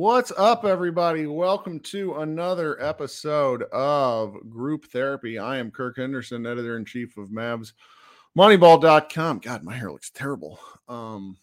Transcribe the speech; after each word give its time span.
What's 0.00 0.32
up, 0.34 0.64
everybody? 0.64 1.26
Welcome 1.26 1.78
to 1.80 2.14
another 2.20 2.82
episode 2.82 3.64
of 3.64 4.34
Group 4.48 4.86
Therapy. 4.86 5.38
I 5.38 5.58
am 5.58 5.70
Kirk 5.70 5.98
Henderson, 5.98 6.46
editor 6.46 6.78
in 6.78 6.86
chief 6.86 7.18
of 7.18 7.28
Mavs 7.28 7.74
Moneyball.com. 8.34 9.40
God, 9.40 9.62
my 9.62 9.74
hair 9.74 9.92
looks 9.92 10.10
terrible. 10.10 10.58
Um, 10.88 11.36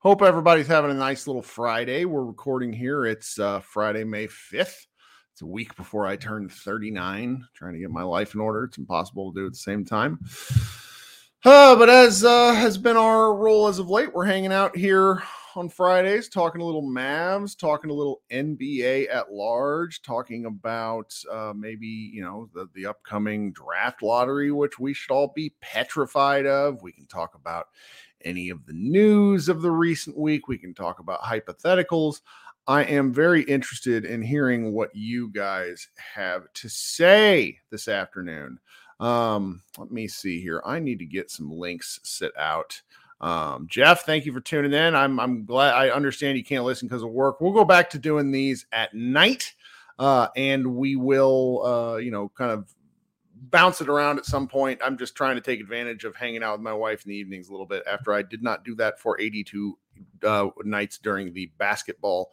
hope 0.00 0.20
everybody's 0.20 0.66
having 0.66 0.90
a 0.90 0.94
nice 0.94 1.26
little 1.26 1.40
Friday. 1.40 2.04
We're 2.04 2.26
recording 2.26 2.70
here. 2.70 3.06
It's 3.06 3.38
uh, 3.38 3.60
Friday, 3.60 4.04
May 4.04 4.26
5th. 4.26 4.76
It's 5.32 5.40
a 5.40 5.46
week 5.46 5.74
before 5.74 6.06
I 6.06 6.16
turn 6.16 6.50
39, 6.50 7.48
trying 7.54 7.72
to 7.72 7.80
get 7.80 7.90
my 7.90 8.02
life 8.02 8.34
in 8.34 8.42
order. 8.42 8.64
It's 8.64 8.76
impossible 8.76 9.32
to 9.32 9.40
do 9.40 9.46
at 9.46 9.52
the 9.52 9.58
same 9.58 9.86
time. 9.86 10.20
Uh, 11.46 11.74
but 11.74 11.88
as 11.88 12.24
uh, 12.24 12.52
has 12.52 12.76
been 12.76 12.98
our 12.98 13.34
role 13.34 13.68
as 13.68 13.78
of 13.78 13.88
late, 13.88 14.12
we're 14.12 14.26
hanging 14.26 14.52
out 14.52 14.76
here 14.76 15.22
on 15.56 15.68
Fridays, 15.68 16.28
talking 16.28 16.60
a 16.60 16.64
little 16.64 16.82
Mavs, 16.82 17.58
talking 17.58 17.90
a 17.90 17.94
little 17.94 18.22
NBA 18.30 19.12
at 19.12 19.32
large, 19.32 20.02
talking 20.02 20.46
about 20.46 21.14
uh, 21.30 21.52
maybe 21.56 21.86
you 21.86 22.22
know 22.22 22.48
the 22.54 22.68
the 22.74 22.86
upcoming 22.86 23.52
draft 23.52 24.02
lottery, 24.02 24.50
which 24.50 24.78
we 24.78 24.92
should 24.92 25.12
all 25.12 25.32
be 25.34 25.54
petrified 25.60 26.46
of. 26.46 26.82
We 26.82 26.92
can 26.92 27.06
talk 27.06 27.34
about 27.34 27.68
any 28.24 28.50
of 28.50 28.66
the 28.66 28.72
news 28.72 29.48
of 29.48 29.62
the 29.62 29.70
recent 29.70 30.16
week. 30.16 30.48
We 30.48 30.58
can 30.58 30.74
talk 30.74 30.98
about 30.98 31.22
hypotheticals. 31.22 32.20
I 32.68 32.82
am 32.82 33.12
very 33.12 33.42
interested 33.42 34.04
in 34.04 34.22
hearing 34.22 34.72
what 34.72 34.94
you 34.94 35.28
guys 35.30 35.88
have 36.14 36.52
to 36.54 36.68
say 36.68 37.58
this 37.70 37.86
afternoon. 37.86 38.58
Um, 38.98 39.62
let 39.78 39.92
me 39.92 40.08
see 40.08 40.40
here. 40.40 40.62
I 40.64 40.80
need 40.80 40.98
to 40.98 41.06
get 41.06 41.30
some 41.30 41.50
links 41.50 42.00
set 42.02 42.32
out. 42.36 42.80
Um, 43.20 43.66
Jeff, 43.70 44.04
thank 44.04 44.26
you 44.26 44.32
for 44.32 44.40
tuning 44.40 44.72
in. 44.72 44.94
I'm 44.94 45.18
I'm 45.18 45.44
glad 45.44 45.74
I 45.74 45.90
understand 45.90 46.36
you 46.36 46.44
can't 46.44 46.64
listen 46.64 46.88
because 46.88 47.02
of 47.02 47.10
work. 47.10 47.40
We'll 47.40 47.52
go 47.52 47.64
back 47.64 47.90
to 47.90 47.98
doing 47.98 48.30
these 48.30 48.66
at 48.72 48.92
night, 48.94 49.54
uh, 49.98 50.28
and 50.36 50.76
we 50.76 50.96
will, 50.96 51.64
uh, 51.64 51.96
you 51.96 52.10
know, 52.10 52.30
kind 52.36 52.50
of 52.50 52.72
bounce 53.50 53.80
it 53.80 53.88
around 53.88 54.18
at 54.18 54.26
some 54.26 54.48
point. 54.48 54.80
I'm 54.84 54.98
just 54.98 55.14
trying 55.14 55.36
to 55.36 55.40
take 55.40 55.60
advantage 55.60 56.04
of 56.04 56.14
hanging 56.14 56.42
out 56.42 56.52
with 56.52 56.62
my 56.62 56.72
wife 56.72 57.04
in 57.04 57.10
the 57.10 57.16
evenings 57.16 57.48
a 57.48 57.52
little 57.52 57.66
bit 57.66 57.82
after 57.90 58.12
I 58.12 58.22
did 58.22 58.42
not 58.42 58.64
do 58.64 58.74
that 58.76 58.98
for 58.98 59.20
82 59.20 59.78
uh, 60.24 60.48
nights 60.64 60.98
during 60.98 61.32
the 61.32 61.50
basketball 61.58 62.32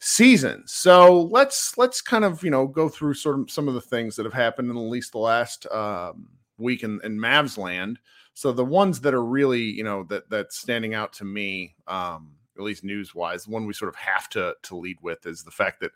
season. 0.00 0.64
So 0.66 1.22
let's 1.30 1.78
let's 1.78 2.00
kind 2.00 2.24
of 2.24 2.42
you 2.42 2.50
know 2.50 2.66
go 2.66 2.88
through 2.88 3.14
sort 3.14 3.38
of 3.38 3.50
some 3.50 3.68
of 3.68 3.74
the 3.74 3.80
things 3.80 4.16
that 4.16 4.26
have 4.26 4.32
happened 4.32 4.70
in 4.70 4.76
at 4.76 4.80
least 4.80 5.12
the 5.12 5.18
last 5.18 5.66
um, 5.70 6.28
week 6.58 6.82
in, 6.82 7.00
in 7.04 7.18
Mavs 7.18 7.56
land. 7.56 7.98
So 8.34 8.52
the 8.52 8.64
ones 8.64 9.00
that 9.00 9.14
are 9.14 9.24
really, 9.24 9.62
you 9.62 9.84
know, 9.84 10.04
that 10.04 10.28
that's 10.30 10.56
standing 10.58 10.94
out 10.94 11.12
to 11.14 11.24
me, 11.24 11.74
um, 11.86 12.32
at 12.56 12.62
least 12.62 12.84
news 12.84 13.14
wise, 13.14 13.46
one 13.46 13.66
we 13.66 13.72
sort 13.72 13.88
of 13.88 13.96
have 13.96 14.28
to 14.30 14.54
to 14.62 14.76
lead 14.76 14.98
with 15.02 15.26
is 15.26 15.42
the 15.42 15.50
fact 15.50 15.80
that 15.80 15.92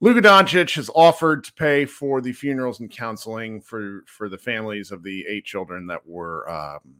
Luka 0.00 0.22
Doncic 0.22 0.74
has 0.76 0.90
offered 0.94 1.44
to 1.44 1.52
pay 1.52 1.84
for 1.84 2.20
the 2.20 2.32
funerals 2.32 2.80
and 2.80 2.90
counseling 2.90 3.60
for 3.60 4.02
for 4.06 4.28
the 4.28 4.38
families 4.38 4.90
of 4.90 5.02
the 5.02 5.26
eight 5.28 5.44
children 5.44 5.86
that 5.88 6.06
were 6.06 6.48
um, 6.50 6.94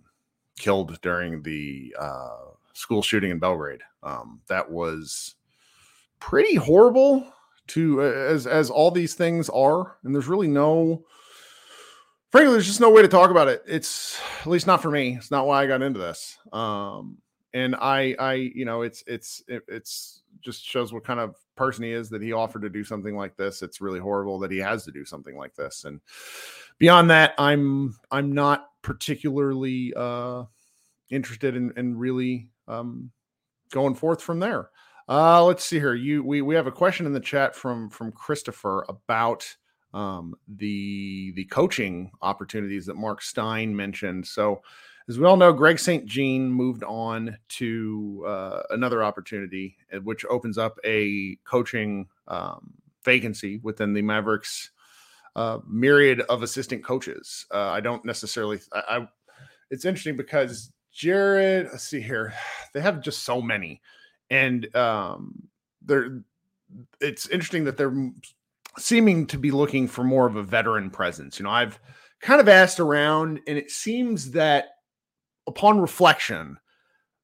killed 0.59 1.00
during 1.00 1.43
the 1.43 1.94
uh, 1.99 2.50
school 2.75 3.03
shooting 3.03 3.31
in 3.31 3.39
Belgrade. 3.39 3.81
Um, 4.03 4.41
that 4.49 4.71
was 4.71 5.37
pretty 6.19 6.56
horrible 6.56 7.33
to 7.69 8.03
as 8.03 8.47
as 8.47 8.69
all 8.69 8.91
these 8.91 9.15
things 9.15 9.49
are, 9.49 9.97
and 10.05 10.15
there's 10.15 10.28
really 10.28 10.49
no 10.49 11.05
frankly, 12.31 12.53
there's 12.53 12.67
just 12.67 12.81
no 12.81 12.91
way 12.91 13.03
to 13.03 13.09
talk 13.09 13.31
about 13.31 13.49
it. 13.49 13.63
It's 13.67 14.21
at 14.41 14.47
least 14.47 14.67
not 14.67 14.83
for 14.83 14.91
me. 14.91 15.17
It's 15.17 15.31
not 15.31 15.47
why 15.47 15.63
I 15.63 15.67
got 15.67 15.83
into 15.83 15.99
this. 15.99 16.39
Um, 16.53 17.19
and 17.53 17.75
I, 17.77 18.15
I, 18.19 18.35
you 18.35 18.65
know, 18.65 18.83
it's, 18.83 19.03
it's, 19.07 19.43
it, 19.49 19.63
it's 19.69 20.23
just 20.41 20.65
shows 20.65 20.93
what 20.93 21.05
kind 21.05 21.19
of 21.19 21.35
person 21.57 21.85
he 21.85 21.91
is 21.91 22.09
that 22.11 22.23
he 22.23 22.33
offered 22.33 22.63
to 22.63 22.71
do 22.71 22.85
something 22.85 23.17
like 23.17 23.37
this. 23.37 23.63
It's 23.63 23.81
really 23.81 23.99
horrible 23.99 24.39
that 24.39 24.51
he 24.51 24.59
has 24.59 24.85
to 24.85 24.93
do 24.93 25.05
something 25.05 25.37
like 25.37 25.55
this. 25.55 25.85
And 25.85 26.01
beyond 26.79 27.11
that, 27.11 27.35
I'm, 27.39 27.97
I'm 28.11 28.33
not 28.33 28.69
particularly 28.83 29.93
uh, 29.97 30.45
interested 31.11 31.57
in, 31.57 31.73
in 31.77 31.99
really 31.99 32.49
um, 32.69 33.11
going 33.73 33.97
forth 33.97 34.23
from 34.23 34.39
there. 34.39 34.71
Uh, 35.09 35.45
let's 35.45 35.65
see 35.65 35.81
here. 35.81 35.95
You, 35.95 36.23
we, 36.23 36.41
we 36.41 36.55
have 36.55 36.69
a 36.69 36.73
question 36.73 37.05
in 37.05 37.13
the 37.13 37.19
chat 37.19 37.57
from, 37.57 37.91
from 37.91 38.13
Christopher 38.13 38.85
about 38.89 39.45
um, 39.93 40.34
the 40.49 41.33
the 41.34 41.45
coaching 41.47 42.11
opportunities 42.23 42.87
that 42.87 42.97
Mark 42.97 43.23
Stein 43.23 43.75
mentioned. 43.75 44.27
So, 44.27 44.62
as 45.09 45.19
we 45.19 45.27
all 45.27 45.37
know, 45.37 45.53
Greg 45.53 45.78
St. 45.78 46.06
Jean 46.06 46.51
moved 46.51 46.84
on 46.84 47.37
to 47.49 48.25
uh, 48.27 48.62
another 48.71 49.03
opportunity, 49.03 49.77
uh, 49.93 49.99
which 49.99 50.25
opens 50.27 50.59
up 50.59 50.78
a 50.84 51.37
coaching 51.45 52.06
um, 52.28 52.75
vacancy 53.05 53.59
within 53.62 53.93
the 53.93 54.03
Mavericks 54.03 54.71
uh, 55.37 55.59
myriad 55.67 56.21
of 56.22 56.43
assistant 56.43 56.84
coaches. 56.84 57.47
Uh, 57.53 57.71
I 57.71 57.81
don't 57.81 58.05
necessarily. 58.05 58.61
I, 58.72 58.99
I, 58.99 59.09
It's 59.71 59.84
interesting 59.84 60.17
because 60.17 60.72
Jared. 60.93 61.69
Let's 61.71 61.84
see 61.84 62.01
here. 62.01 62.33
They 62.72 62.81
have 62.81 63.03
just 63.03 63.25
so 63.25 63.42
many, 63.42 63.81
and 64.31 64.72
um, 64.77 65.48
they're. 65.83 66.22
It's 67.01 67.28
interesting 67.28 67.65
that 67.65 67.77
they're 67.77 68.13
seeming 68.78 69.27
to 69.28 69.39
be 69.39 69.51
looking 69.51 69.89
for 69.89 70.05
more 70.05 70.27
of 70.27 70.37
a 70.37 70.43
veteran 70.43 70.91
presence. 70.91 71.39
You 71.39 71.45
know, 71.45 71.51
I've 71.51 71.78
kind 72.21 72.41
of 72.41 72.49
asked 72.49 72.81
around, 72.81 73.41
and 73.47 73.59
it 73.59 73.71
seems 73.71 74.33
that 74.33 74.69
upon 75.47 75.81
reflection, 75.81 76.59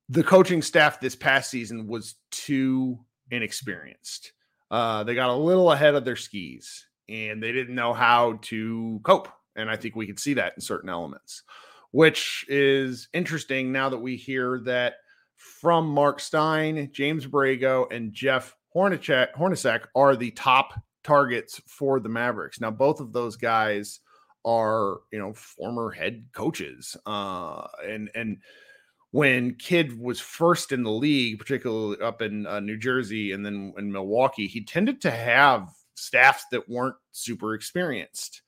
the 0.08 0.25
coaching 0.25 0.62
staff 0.62 1.00
this 1.00 1.16
past 1.16 1.50
season 1.50 1.87
was 1.87 2.16
too 2.31 2.98
inexperienced. 3.31 4.32
Uh, 4.70 5.04
they 5.04 5.14
got 5.14 5.31
a 5.31 5.34
little 5.34 5.70
ahead 5.72 5.94
of 5.94 6.04
their 6.04 6.16
skis 6.16 6.87
and 7.08 7.43
they 7.43 7.52
didn't 7.52 7.75
know 7.75 7.92
how 7.92 8.38
to 8.42 9.00
cope. 9.04 9.28
And 9.54 9.70
I 9.70 9.76
think 9.76 9.96
we 9.96 10.06
could 10.06 10.19
see 10.19 10.34
that 10.34 10.52
in 10.56 10.60
certain 10.60 10.90
elements, 10.90 11.42
which 11.92 12.44
is 12.49 13.08
interesting 13.12 13.72
now 13.72 13.88
that 13.88 13.99
we 13.99 14.16
hear 14.16 14.60
that 14.64 14.94
from 15.37 15.88
Mark 15.88 16.20
Stein, 16.20 16.90
James 16.92 17.26
Borrego, 17.26 17.90
and 17.92 18.12
Jeff 18.12 18.54
Hornacek 18.75 19.84
are 19.94 20.16
the 20.16 20.31
top 20.32 20.75
targets 21.06 21.60
for 21.66 22.00
the 22.00 22.08
Mavericks. 22.08 22.60
Now, 22.60 22.72
both 22.72 23.00
of 23.00 23.12
those 23.12 23.36
guys 23.36 24.00
are, 24.44 24.98
you 25.12 25.18
know, 25.18 25.32
former 25.32 25.90
head 25.90 26.24
coaches. 26.32 26.96
Uh, 27.06 27.66
and, 27.86 28.10
and 28.14 28.38
when 29.12 29.54
Kidd 29.54 29.98
was 29.98 30.20
first 30.20 30.72
in 30.72 30.82
the 30.82 30.90
league, 30.90 31.38
particularly 31.38 32.00
up 32.00 32.22
in 32.22 32.46
uh, 32.46 32.60
New 32.60 32.76
Jersey 32.76 33.32
and 33.32 33.46
then 33.46 33.72
in 33.78 33.92
Milwaukee, 33.92 34.48
he 34.48 34.64
tended 34.64 35.00
to 35.02 35.10
have 35.10 35.68
staffs 35.94 36.44
that 36.50 36.68
weren't 36.68 36.96
super 37.12 37.54
experienced. 37.54 38.42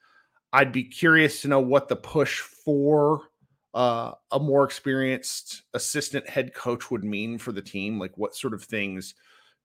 I'd 0.53 0.73
be 0.73 0.85
curious 0.85 1.43
to 1.43 1.49
know 1.49 1.61
what 1.61 1.89
the 1.89 1.97
push 1.97 2.41
for 2.41 3.23
uh, 3.73 4.13
a 4.33 4.41
more 4.41 4.65
experienced 4.65 5.63
assistant 5.75 6.29
head 6.29 6.55
coach 6.55 6.91
would 6.91 7.05
mean 7.05 7.39
for 7.39 7.53
the 7.53 7.63
team. 7.63 7.99
Like, 7.99 8.19
what 8.19 8.35
sort 8.35 8.55
of 8.55 8.65
things 8.65 9.15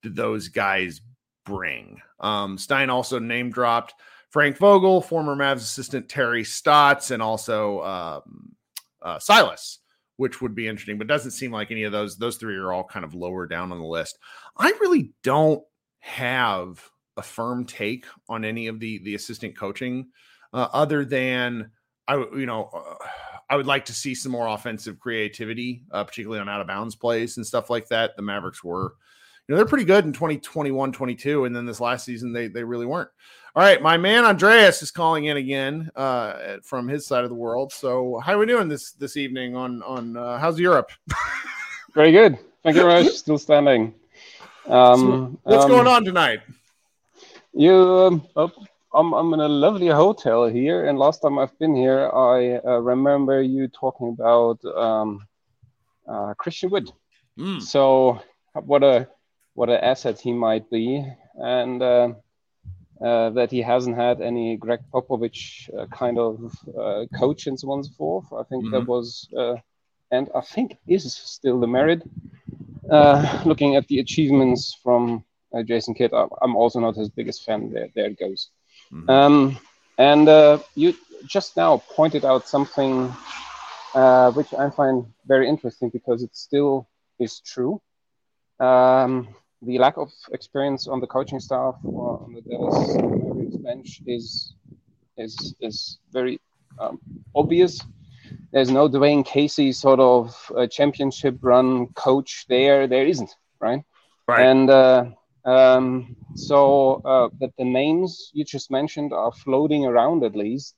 do 0.04 0.10
those 0.10 0.48
guys 0.50 1.02
bring? 1.46 2.02
Um, 2.20 2.58
Stein 2.58 2.90
also 2.90 3.20
name 3.20 3.52
dropped 3.52 3.94
Frank 4.30 4.58
Vogel, 4.58 5.02
former 5.02 5.36
Mavs 5.36 5.58
assistant 5.58 6.10
Terry 6.10 6.44
Stotts, 6.44 7.12
and 7.12 7.22
also 7.22 7.82
um, 7.84 8.56
uh, 9.02 9.20
Silas, 9.20 9.80
which 10.18 10.42
would 10.42 10.56
be 10.56 10.68
interesting, 10.68 10.98
but 10.98 11.08
doesn't 11.08 11.32
seem 11.32 11.52
like 11.52 11.72
any 11.72 11.84
of 11.84 11.92
those. 11.92 12.18
Those 12.18 12.38
three 12.38 12.56
are 12.58 12.74
all 12.74 12.84
kind 12.84 13.06
of 13.06 13.14
lower 13.14 13.46
down 13.46 13.72
on 13.72 13.80
the 13.80 13.86
list. 13.86 14.18
I 14.58 14.70
really 14.82 15.14
don't 15.24 15.64
have 16.00 16.84
a 17.16 17.22
firm 17.22 17.66
take 17.66 18.06
on 18.28 18.44
any 18.44 18.68
of 18.68 18.80
the 18.80 19.00
the 19.04 19.16
assistant 19.16 19.58
coaching, 19.58 20.08
uh, 20.52 20.68
other 20.74 21.06
than 21.06 21.72
I, 22.08 22.16
you 22.16 22.46
know, 22.46 22.70
uh, 22.74 23.06
I 23.50 23.56
would 23.56 23.68
like 23.68 23.86
to 23.86 23.94
see 23.94 24.16
some 24.16 24.32
more 24.32 24.48
offensive 24.48 25.00
creativity, 25.00 25.84
uh, 25.92 26.04
particularly 26.04 26.42
on 26.42 26.50
out 26.50 26.62
of 26.62 26.68
bounds 26.68 26.96
plays 26.96 27.38
and 27.38 27.46
stuff 27.46 27.70
like 27.70 27.88
that. 27.90 28.16
The 28.16 28.22
Mavericks 28.22 28.64
were, 28.64 28.96
you 29.48 29.54
know, 29.54 29.58
they're 29.58 29.66
pretty 29.66 29.86
good 29.86 30.06
in 30.06 30.14
2021, 30.14 30.92
22, 30.92 31.46
and 31.46 31.56
then 31.56 31.66
this 31.66 31.80
last 31.80 32.06
season 32.06 32.32
they 32.32 32.48
they 32.48 32.64
really 32.64 32.86
weren't. 32.86 33.10
All 33.56 33.62
right, 33.62 33.82
my 33.82 33.98
man 33.98 34.26
Andreas 34.26 34.82
is 34.82 34.90
calling 34.90 35.26
in 35.26 35.38
again 35.38 35.92
uh, 35.96 36.58
from 36.64 36.88
his 36.88 37.06
side 37.06 37.24
of 37.24 37.30
the 37.30 37.36
world. 37.36 37.72
So, 37.72 38.20
how 38.20 38.34
are 38.34 38.40
we 38.40 38.46
doing 38.46 38.68
this 38.68 38.94
this 38.94 39.18
evening 39.18 39.56
on 39.56 39.84
on 39.84 40.18
uh, 40.18 40.40
how's 40.40 40.60
Europe? 40.60 40.92
very 41.94 42.12
good. 42.12 42.40
Thank 42.64 42.78
you 42.78 42.84
very 42.84 43.04
much. 43.04 43.14
Still 43.14 43.38
standing. 43.38 43.94
Um, 44.66 45.00
so 45.00 45.40
what's 45.44 45.66
um, 45.66 45.70
going 45.70 45.88
on 45.88 46.06
tonight? 46.06 46.40
You, 47.54 47.76
um, 47.76 48.28
oh, 48.36 48.52
I'm 48.94 49.14
I'm 49.14 49.34
in 49.34 49.42
a 49.42 49.48
lovely 49.48 49.88
hotel 49.88 50.48
here, 50.48 50.88
and 50.88 50.98
last 50.98 51.22
time 51.22 51.38
I've 51.38 51.58
been 51.60 51.76
here, 51.76 52.10
I 52.10 52.60
uh, 52.66 52.80
remember 52.80 53.42
you 53.42 53.68
talking 53.68 54.10
about 54.18 54.64
um, 54.66 55.28
uh, 56.08 56.34
Christian 56.36 56.70
Wood. 56.70 56.92
Mm. 57.38 57.62
So, 57.62 58.22
what 58.54 58.84
a 58.84 59.10
what 59.54 59.70
an 59.70 59.80
asset 59.82 60.20
he 60.20 60.34
might 60.34 60.70
be, 60.70 61.06
and 61.36 61.82
uh, 61.82 62.14
uh, 63.04 63.30
that 63.32 63.52
he 63.52 63.62
hasn't 63.62 63.98
had 63.98 64.22
any 64.22 64.56
Gregg 64.56 64.80
Popovich 64.94 65.70
uh, 65.78 65.88
kind 65.88 66.18
of 66.18 66.56
uh, 66.80 67.06
coach 67.20 67.48
and 67.48 67.60
so 67.60 67.70
on 67.72 67.80
and 67.80 67.86
so 67.86 67.92
forth. 67.98 68.26
I 68.32 68.44
think 68.44 68.64
mm-hmm. 68.64 68.76
that 68.76 68.88
was, 68.88 69.28
uh, 69.38 69.56
and 70.12 70.30
I 70.34 70.42
think 70.42 70.78
is 70.88 71.14
still 71.14 71.60
the 71.60 71.68
merit. 71.68 72.02
Uh, 72.90 73.42
looking 73.46 73.76
at 73.76 73.88
the 73.88 74.00
achievements 74.00 74.78
from 74.82 75.24
uh, 75.54 75.64
Jason 75.64 75.94
Kidd, 75.94 76.14
I'm 76.14 76.56
also 76.56 76.80
not 76.80 76.96
his 76.96 77.10
biggest 77.10 77.44
fan. 77.44 77.72
There, 77.72 77.90
there 77.94 78.06
it 78.06 78.20
goes. 78.20 78.50
Mm-hmm. 78.92 79.10
Um, 79.10 79.58
and 79.98 80.62
you 80.76 80.94
just 81.28 81.58
now 81.58 81.84
pointed 81.96 82.26
out 82.26 82.48
something 82.48 83.10
which 84.34 84.54
I 84.54 84.70
find 84.70 85.06
very 85.26 85.50
interesting 85.50 85.90
because 85.90 86.24
it 86.24 86.36
still 86.36 86.88
is 87.20 87.42
true. 87.42 87.82
Um, 88.60 89.28
the 89.66 89.78
lack 89.78 89.98
of 89.98 90.12
experience 90.32 90.88
on 90.88 91.00
the 91.00 91.08
coaching 91.08 91.40
staff 91.40 91.76
or 91.84 92.22
on 92.24 92.34
the 92.34 92.42
Dallas 92.42 92.96
Mavericks 92.96 93.58
bench 93.58 94.02
is 94.06 94.56
is 95.18 95.56
is 95.60 96.00
very 96.12 96.40
um, 96.80 97.00
obvious. 97.36 97.82
There's 98.52 98.72
no 98.72 98.88
Dwane 98.90 99.26
Casey 99.26 99.72
sort 99.72 100.00
of 100.00 100.52
championship 100.70 101.38
run 101.42 101.88
coach 101.94 102.46
there. 102.48 102.88
There 102.88 103.06
isn't, 103.06 103.36
right? 103.60 103.84
Right. 104.28 104.46
And 104.46 104.70
uh, 104.70 105.06
um, 105.46 106.16
so 106.36 107.02
uh, 107.04 107.30
that 107.40 107.52
the 107.58 107.66
names 107.66 108.32
you 108.34 108.46
just 108.46 108.72
mentioned 108.72 109.12
are 109.14 109.32
floating 109.32 109.86
around 109.86 110.24
at 110.24 110.36
least 110.36 110.76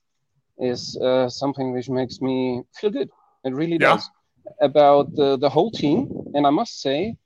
is 0.58 0.96
uh, 0.96 1.28
something 1.28 1.72
which 1.72 1.88
makes 1.88 2.20
me 2.20 2.62
feel 2.74 2.90
good. 2.90 3.10
It 3.44 3.54
really 3.54 3.78
yeah. 3.80 3.94
does 3.94 4.10
about 4.60 5.14
the, 5.14 5.36
the 5.36 5.48
whole 5.48 5.70
team. 5.70 6.10
And 6.34 6.46
I 6.46 6.50
must 6.50 6.80
say, 6.80 7.16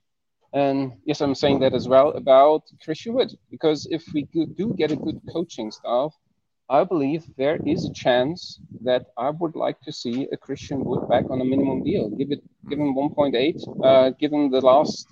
and 0.53 0.93
yes, 1.05 1.21
I'm 1.21 1.35
saying 1.35 1.59
that 1.59 1.73
as 1.73 1.87
well 1.87 2.09
about 2.11 2.63
Christian 2.83 3.13
Wood, 3.13 3.33
because 3.49 3.87
if 3.89 4.03
we 4.13 4.23
do 4.33 4.73
get 4.77 4.91
a 4.91 4.95
good 4.95 5.19
coaching 5.31 5.71
staff, 5.71 6.13
I 6.69 6.83
believe 6.83 7.25
there 7.37 7.59
is 7.65 7.85
a 7.85 7.93
chance 7.93 8.59
that 8.83 9.07
I 9.17 9.29
would 9.29 9.55
like 9.55 9.79
to 9.81 9.91
see 9.91 10.27
a 10.31 10.37
Christian 10.37 10.83
Wood 10.85 11.07
back 11.09 11.25
on 11.29 11.41
a 11.41 11.45
minimum 11.45 11.83
deal. 11.83 12.09
Give 12.09 12.31
it, 12.31 12.41
give 12.69 12.79
him 12.79 12.95
1.8, 12.95 13.83
uh, 13.83 14.09
give 14.19 14.31
him 14.31 14.49
the 14.49 14.61
last, 14.61 15.07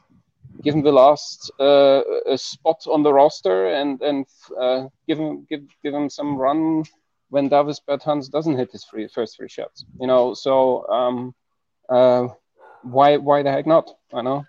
give 0.63 0.73
him 0.75 0.83
the 0.83 0.91
last 0.91 1.51
uh, 1.59 2.01
spot 2.37 2.81
on 2.87 3.03
the 3.03 3.13
roster, 3.13 3.67
and 3.67 4.01
and 4.01 4.25
uh, 4.59 4.87
give 5.07 5.19
him 5.19 5.45
give 5.49 5.61
give 5.83 5.93
him 5.93 6.09
some 6.09 6.37
run 6.37 6.83
when 7.29 7.49
Davis 7.49 7.81
Bertans 7.87 8.29
doesn't 8.29 8.57
hit 8.57 8.71
his 8.71 8.85
free, 8.85 9.07
first 9.07 9.37
three 9.37 9.49
shots. 9.49 9.85
You 9.99 10.07
know, 10.07 10.33
so 10.33 10.87
um, 10.87 11.35
uh, 11.89 12.27
why 12.83 13.17
why 13.17 13.43
the 13.43 13.51
heck 13.51 13.67
not? 13.67 13.89
I 14.13 14.21
know. 14.21 14.45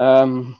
Um, 0.00 0.56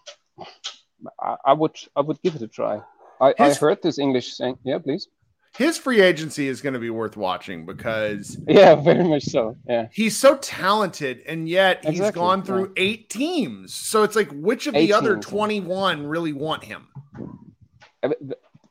I, 1.20 1.36
I, 1.46 1.52
would 1.54 1.76
I 1.96 2.02
would 2.02 2.20
give 2.22 2.36
it 2.36 2.42
a 2.42 2.48
try. 2.48 2.80
I, 3.20 3.34
his, 3.38 3.56
I 3.56 3.60
heard 3.60 3.82
this 3.82 3.98
English 3.98 4.34
saying, 4.34 4.58
yeah, 4.64 4.78
please. 4.78 5.08
His 5.56 5.78
free 5.78 6.00
agency 6.00 6.46
is 6.46 6.60
going 6.60 6.74
to 6.74 6.78
be 6.78 6.90
worth 6.90 7.16
watching 7.16 7.66
because 7.66 8.38
yeah, 8.46 8.74
very 8.82 9.02
much 9.02 9.24
so. 9.24 9.56
Yeah, 9.66 9.88
he's 9.92 10.16
so 10.16 10.36
talented, 10.36 11.22
and 11.26 11.48
yet 11.48 11.78
exactly. 11.78 12.04
he's 12.04 12.10
gone 12.12 12.42
through 12.44 12.72
yeah. 12.76 12.82
eight 12.82 13.10
teams. 13.10 13.74
So 13.74 14.04
it's 14.04 14.14
like, 14.14 14.30
which 14.30 14.68
of 14.68 14.76
eight 14.76 14.86
the 14.86 14.92
other 14.92 15.16
twenty-one 15.16 16.06
really 16.06 16.32
want 16.32 16.62
him? 16.62 16.86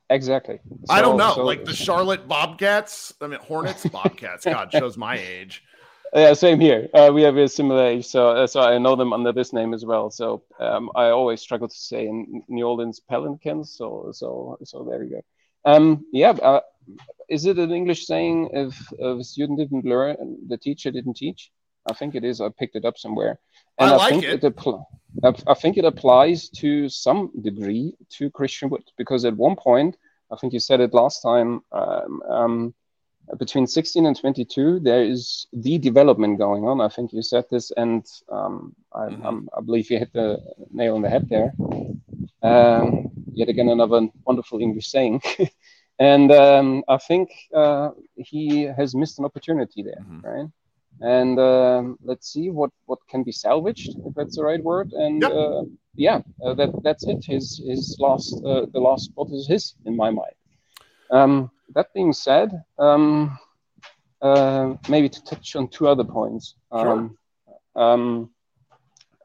Exactly. 0.09 0.59
So, 0.69 0.93
I 0.93 1.01
don't 1.01 1.17
know. 1.17 1.33
So, 1.35 1.43
like 1.43 1.65
the 1.65 1.75
Charlotte 1.75 2.27
Bobcats. 2.27 3.13
I 3.19 3.27
mean, 3.27 3.39
Hornets, 3.41 3.85
Bobcats. 3.91 4.45
God 4.45 4.71
shows 4.71 4.97
my 4.97 5.17
age 5.17 5.63
yeah, 6.13 6.33
same 6.33 6.59
here. 6.59 6.89
Uh, 6.93 7.11
we 7.13 7.21
have 7.21 7.37
a 7.37 7.47
similar 7.47 7.85
age, 7.85 8.05
so 8.05 8.29
uh, 8.29 8.47
so 8.47 8.61
I 8.61 8.77
know 8.77 8.95
them 8.95 9.13
under 9.13 9.31
this 9.31 9.53
name 9.53 9.73
as 9.73 9.85
well. 9.85 10.09
So 10.09 10.43
um, 10.59 10.89
I 10.95 11.09
always 11.09 11.41
struggle 11.41 11.67
to 11.67 11.75
say 11.75 12.07
in 12.07 12.43
New 12.47 12.65
Orleans 12.65 12.99
Pelicans. 12.99 13.75
So 13.75 14.11
so 14.13 14.57
so 14.63 14.83
there 14.83 15.03
you 15.03 15.09
go. 15.09 15.21
Um, 15.65 16.05
yeah, 16.11 16.31
uh, 16.31 16.61
is 17.29 17.45
it 17.45 17.59
an 17.59 17.71
English 17.71 18.07
saying 18.07 18.49
if, 18.53 18.91
if 18.97 19.19
a 19.19 19.23
student 19.23 19.59
didn't 19.59 19.85
learn, 19.85 20.37
the 20.47 20.57
teacher 20.57 20.89
didn't 20.89 21.15
teach? 21.17 21.51
I 21.89 21.93
think 21.93 22.15
it 22.15 22.23
is. 22.23 22.41
I 22.41 22.49
picked 22.49 22.75
it 22.75 22.85
up 22.85 22.97
somewhere, 22.97 23.39
and 23.77 23.91
I, 23.91 23.95
like 23.95 24.07
I 24.07 24.09
think 24.09 24.23
it. 24.23 24.43
it 24.43 25.43
I 25.47 25.53
think 25.53 25.77
it 25.77 25.85
applies 25.85 26.49
to 26.49 26.89
some 26.89 27.31
degree 27.41 27.93
to 28.17 28.29
Christian 28.29 28.69
Wood 28.69 28.83
because 28.97 29.25
at 29.25 29.35
one 29.35 29.55
point, 29.55 29.97
I 30.31 30.35
think 30.37 30.53
you 30.53 30.59
said 30.59 30.81
it 30.81 30.93
last 30.93 31.21
time. 31.21 31.61
Um, 31.71 32.21
um 32.29 32.73
between 33.37 33.67
16 33.67 34.05
and 34.05 34.19
22, 34.19 34.79
there 34.79 35.03
is 35.03 35.47
the 35.53 35.77
development 35.77 36.37
going 36.37 36.65
on. 36.65 36.81
I 36.81 36.89
think 36.89 37.13
you 37.13 37.21
said 37.21 37.45
this, 37.51 37.71
and 37.77 38.05
um, 38.31 38.75
I, 38.93 39.07
mm-hmm. 39.07 39.47
I, 39.55 39.61
believe 39.61 39.91
you 39.91 39.99
hit 39.99 40.13
the 40.13 40.39
nail 40.71 40.95
on 40.95 41.01
the 41.01 41.09
head 41.09 41.27
there. 41.29 41.53
Um, 42.41 43.11
yet 43.33 43.49
again, 43.49 43.69
another 43.69 44.07
wonderful 44.25 44.59
English 44.59 44.87
saying. 44.87 45.21
and 45.99 46.31
um, 46.31 46.83
I 46.87 46.97
think 46.97 47.29
uh, 47.53 47.91
he 48.15 48.63
has 48.63 48.95
missed 48.95 49.19
an 49.19 49.25
opportunity 49.25 49.83
there, 49.83 50.01
mm-hmm. 50.01 50.21
right? 50.21 50.47
And 51.01 51.39
uh, 51.39 51.83
let's 52.03 52.31
see 52.33 52.49
what, 52.49 52.71
what 52.85 52.99
can 53.09 53.23
be 53.23 53.31
salvaged, 53.31 53.95
if 54.05 54.13
that's 54.15 54.35
the 54.35 54.43
right 54.43 54.61
word. 54.61 54.91
And 54.91 55.21
yep. 55.21 55.31
uh, 55.31 55.63
yeah, 55.95 56.21
uh, 56.43 56.53
that 56.55 56.71
that's 56.83 57.07
it. 57.07 57.23
His 57.25 57.61
his 57.65 57.95
last 57.99 58.33
uh, 58.45 58.65
the 58.73 58.79
last 58.79 59.05
spot 59.05 59.29
is 59.31 59.47
his 59.47 59.75
in 59.85 59.95
my 59.95 60.09
mind. 60.09 60.35
Um, 61.11 61.51
that 61.75 61.93
being 61.93 62.13
said, 62.13 62.63
um, 62.77 63.37
uh, 64.21 64.75
maybe 64.87 65.09
to 65.09 65.23
touch 65.23 65.55
on 65.55 65.67
two 65.67 65.87
other 65.87 66.03
points. 66.03 66.55
Um, 66.71 67.17
sure. 67.75 67.83
Um, 67.83 68.29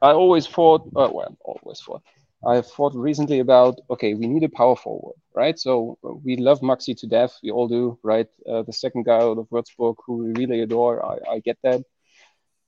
I 0.03 0.13
always 0.13 0.47
thought, 0.47 0.83
uh, 0.95 1.09
well, 1.13 1.37
always 1.41 1.81
thought, 1.81 2.03
I 2.47 2.61
thought 2.61 2.95
recently 2.95 3.39
about, 3.39 3.81
okay, 3.89 4.15
we 4.15 4.27
need 4.27 4.43
a 4.45 4.49
power 4.51 4.77
forward, 4.77 5.17
right? 5.35 5.59
So 5.59 5.99
we 6.03 6.37
love 6.37 6.61
Maxi 6.61 6.97
to 6.99 7.07
death. 7.07 7.39
We 7.43 7.51
all 7.51 7.69
do, 7.69 7.99
right? 8.03 8.29
Uh, 8.47 8.63
the 8.63 8.73
second 8.73 9.05
guy 9.05 9.17
out 9.17 9.39
of 9.39 9.49
Würzburg 9.49 9.97
who 10.07 10.19
we 10.19 10.33
really 10.33 10.61
adore. 10.61 11.05
I, 11.05 11.35
I 11.35 11.39
get 11.39 11.59
that. 11.63 11.83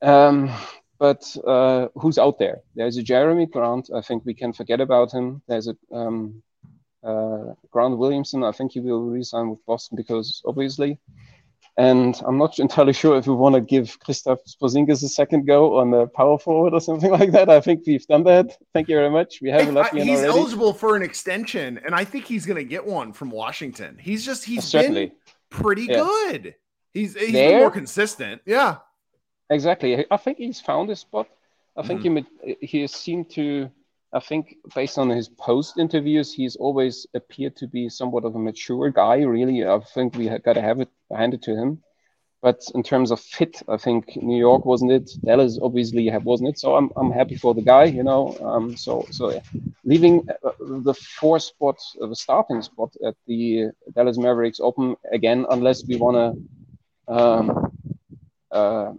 Um, 0.01 0.51
but 0.99 1.37
uh, 1.47 1.89
who's 1.95 2.19
out 2.19 2.39
there? 2.39 2.61
There's 2.75 2.97
a 2.97 3.03
Jerami 3.03 3.51
Grant. 3.51 3.91
I 3.95 4.01
think 4.01 4.25
we 4.25 4.33
can 4.33 4.55
forget 4.55 4.81
about 4.81 5.13
him. 5.13 5.43
There's 5.47 5.69
a 5.69 5.77
um, 5.93 6.43
uh, 7.07 7.55
Grant 7.71 7.99
Williamson, 7.99 8.43
I 8.43 8.53
think 8.53 8.73
he 8.73 8.81
will 8.81 9.05
resign 9.05 9.51
with 9.51 9.65
Boston 9.67 9.97
because 9.97 10.43
obviously. 10.45 10.99
And 11.79 12.21
I'm 12.27 12.39
not 12.39 12.59
entirely 12.67 12.95
sure 12.95 13.19
if 13.19 13.27
we 13.27 13.35
want 13.35 13.55
to 13.55 13.61
give 13.61 13.99
Kristaps 14.01 14.57
Porzingis 14.61 15.03
a 15.05 15.09
second 15.09 15.47
go 15.47 15.79
on 15.79 15.91
the 15.91 16.07
power 16.07 16.39
forward 16.39 16.73
or 16.73 16.81
something 16.81 17.11
like 17.21 17.33
that. 17.33 17.51
I 17.51 17.61
think 17.61 17.85
we've 17.87 18.07
done 18.07 18.25
that. 18.25 18.57
Thank 18.73 18.89
you 18.89 18.97
very 18.97 19.11
much. 19.11 19.41
We 19.43 19.51
have 19.51 19.69
a 19.69 19.85
He's 19.91 20.21
already. 20.21 20.27
eligible 20.27 20.73
for 20.73 20.97
an 20.97 21.03
extension, 21.03 21.79
and 21.85 21.95
I 21.95 22.05
think 22.05 22.25
he's 22.25 22.47
going 22.47 22.57
to 22.57 22.65
get 22.65 22.85
one 22.87 23.13
from 23.13 23.31
Washington. 23.31 23.99
He's 24.01 24.25
just 24.25 24.45
he's 24.45 24.65
Certainly. 24.65 25.07
been 25.07 25.17
pretty 25.51 25.85
yeah. 25.85 25.97
good. 25.97 26.55
He's 26.93 27.15
he's 27.15 27.33
more 27.33 27.71
consistent. 27.71 28.41
Yeah, 28.47 28.79
exactly. 29.51 30.07
I 30.11 30.17
think 30.17 30.39
he's 30.39 30.61
found 30.61 30.89
his 30.89 31.01
spot. 31.01 31.29
I 31.77 31.83
think 31.83 32.01
mm-hmm. 32.01 32.53
he 32.59 32.67
he 32.67 32.87
seemed 32.87 33.31
to. 33.33 33.71
I 34.13 34.21
think 34.21 34.57
based 34.75 34.99
on 34.99 35.11
his 35.11 35.29
post 35.29 35.79
interviews, 35.79 36.33
he's 36.33 36.57
always 36.57 37.07
appeared 37.15 37.57
to 37.57 37.67
be 37.67 37.89
somewhat 37.89 38.25
of 38.25 38.35
a 38.35 38.39
mature 38.39 38.91
guy. 38.91 39.23
Really, 39.23 39.67
I 39.67 39.79
think 39.95 40.15
we 40.15 40.29
got 40.29 40.55
to 40.55 40.63
have 40.63 40.81
it 40.81 40.89
handed 41.11 41.43
to 41.43 41.57
him. 41.57 41.83
But 42.43 42.63
in 42.75 42.83
terms 42.83 43.11
of 43.11 43.21
fit, 43.21 43.63
I 43.69 43.77
think 43.77 44.17
New 44.17 44.39
York 44.39 44.65
wasn't 44.65 44.93
it. 44.93 45.11
Dallas 45.25 45.59
obviously 45.61 46.11
wasn't 46.23 46.51
it. 46.51 46.59
So 46.59 46.77
I'm, 46.77 46.91
I'm 46.97 47.11
happy 47.11 47.35
for 47.35 47.55
the 47.55 47.63
guy, 47.63 47.85
you 47.85 48.05
know. 48.05 48.37
Um, 48.41 48.77
so 48.77 49.05
so 49.11 49.33
yeah. 49.33 49.41
leaving 49.85 50.29
uh, 50.45 50.53
the 50.61 50.95
four 50.95 51.41
spot, 51.41 51.77
uh, 52.01 52.07
the 52.07 52.15
starting 52.15 52.63
spot 52.63 52.93
at 53.05 53.17
the 53.27 53.71
Dallas 53.95 54.19
Mavericks 54.19 54.61
open 54.61 54.97
again, 55.11 55.47
unless 55.51 55.85
we 55.87 55.97
want 55.97 56.17
to, 56.17 57.13
um, 57.13 57.73
uh, 58.53 58.93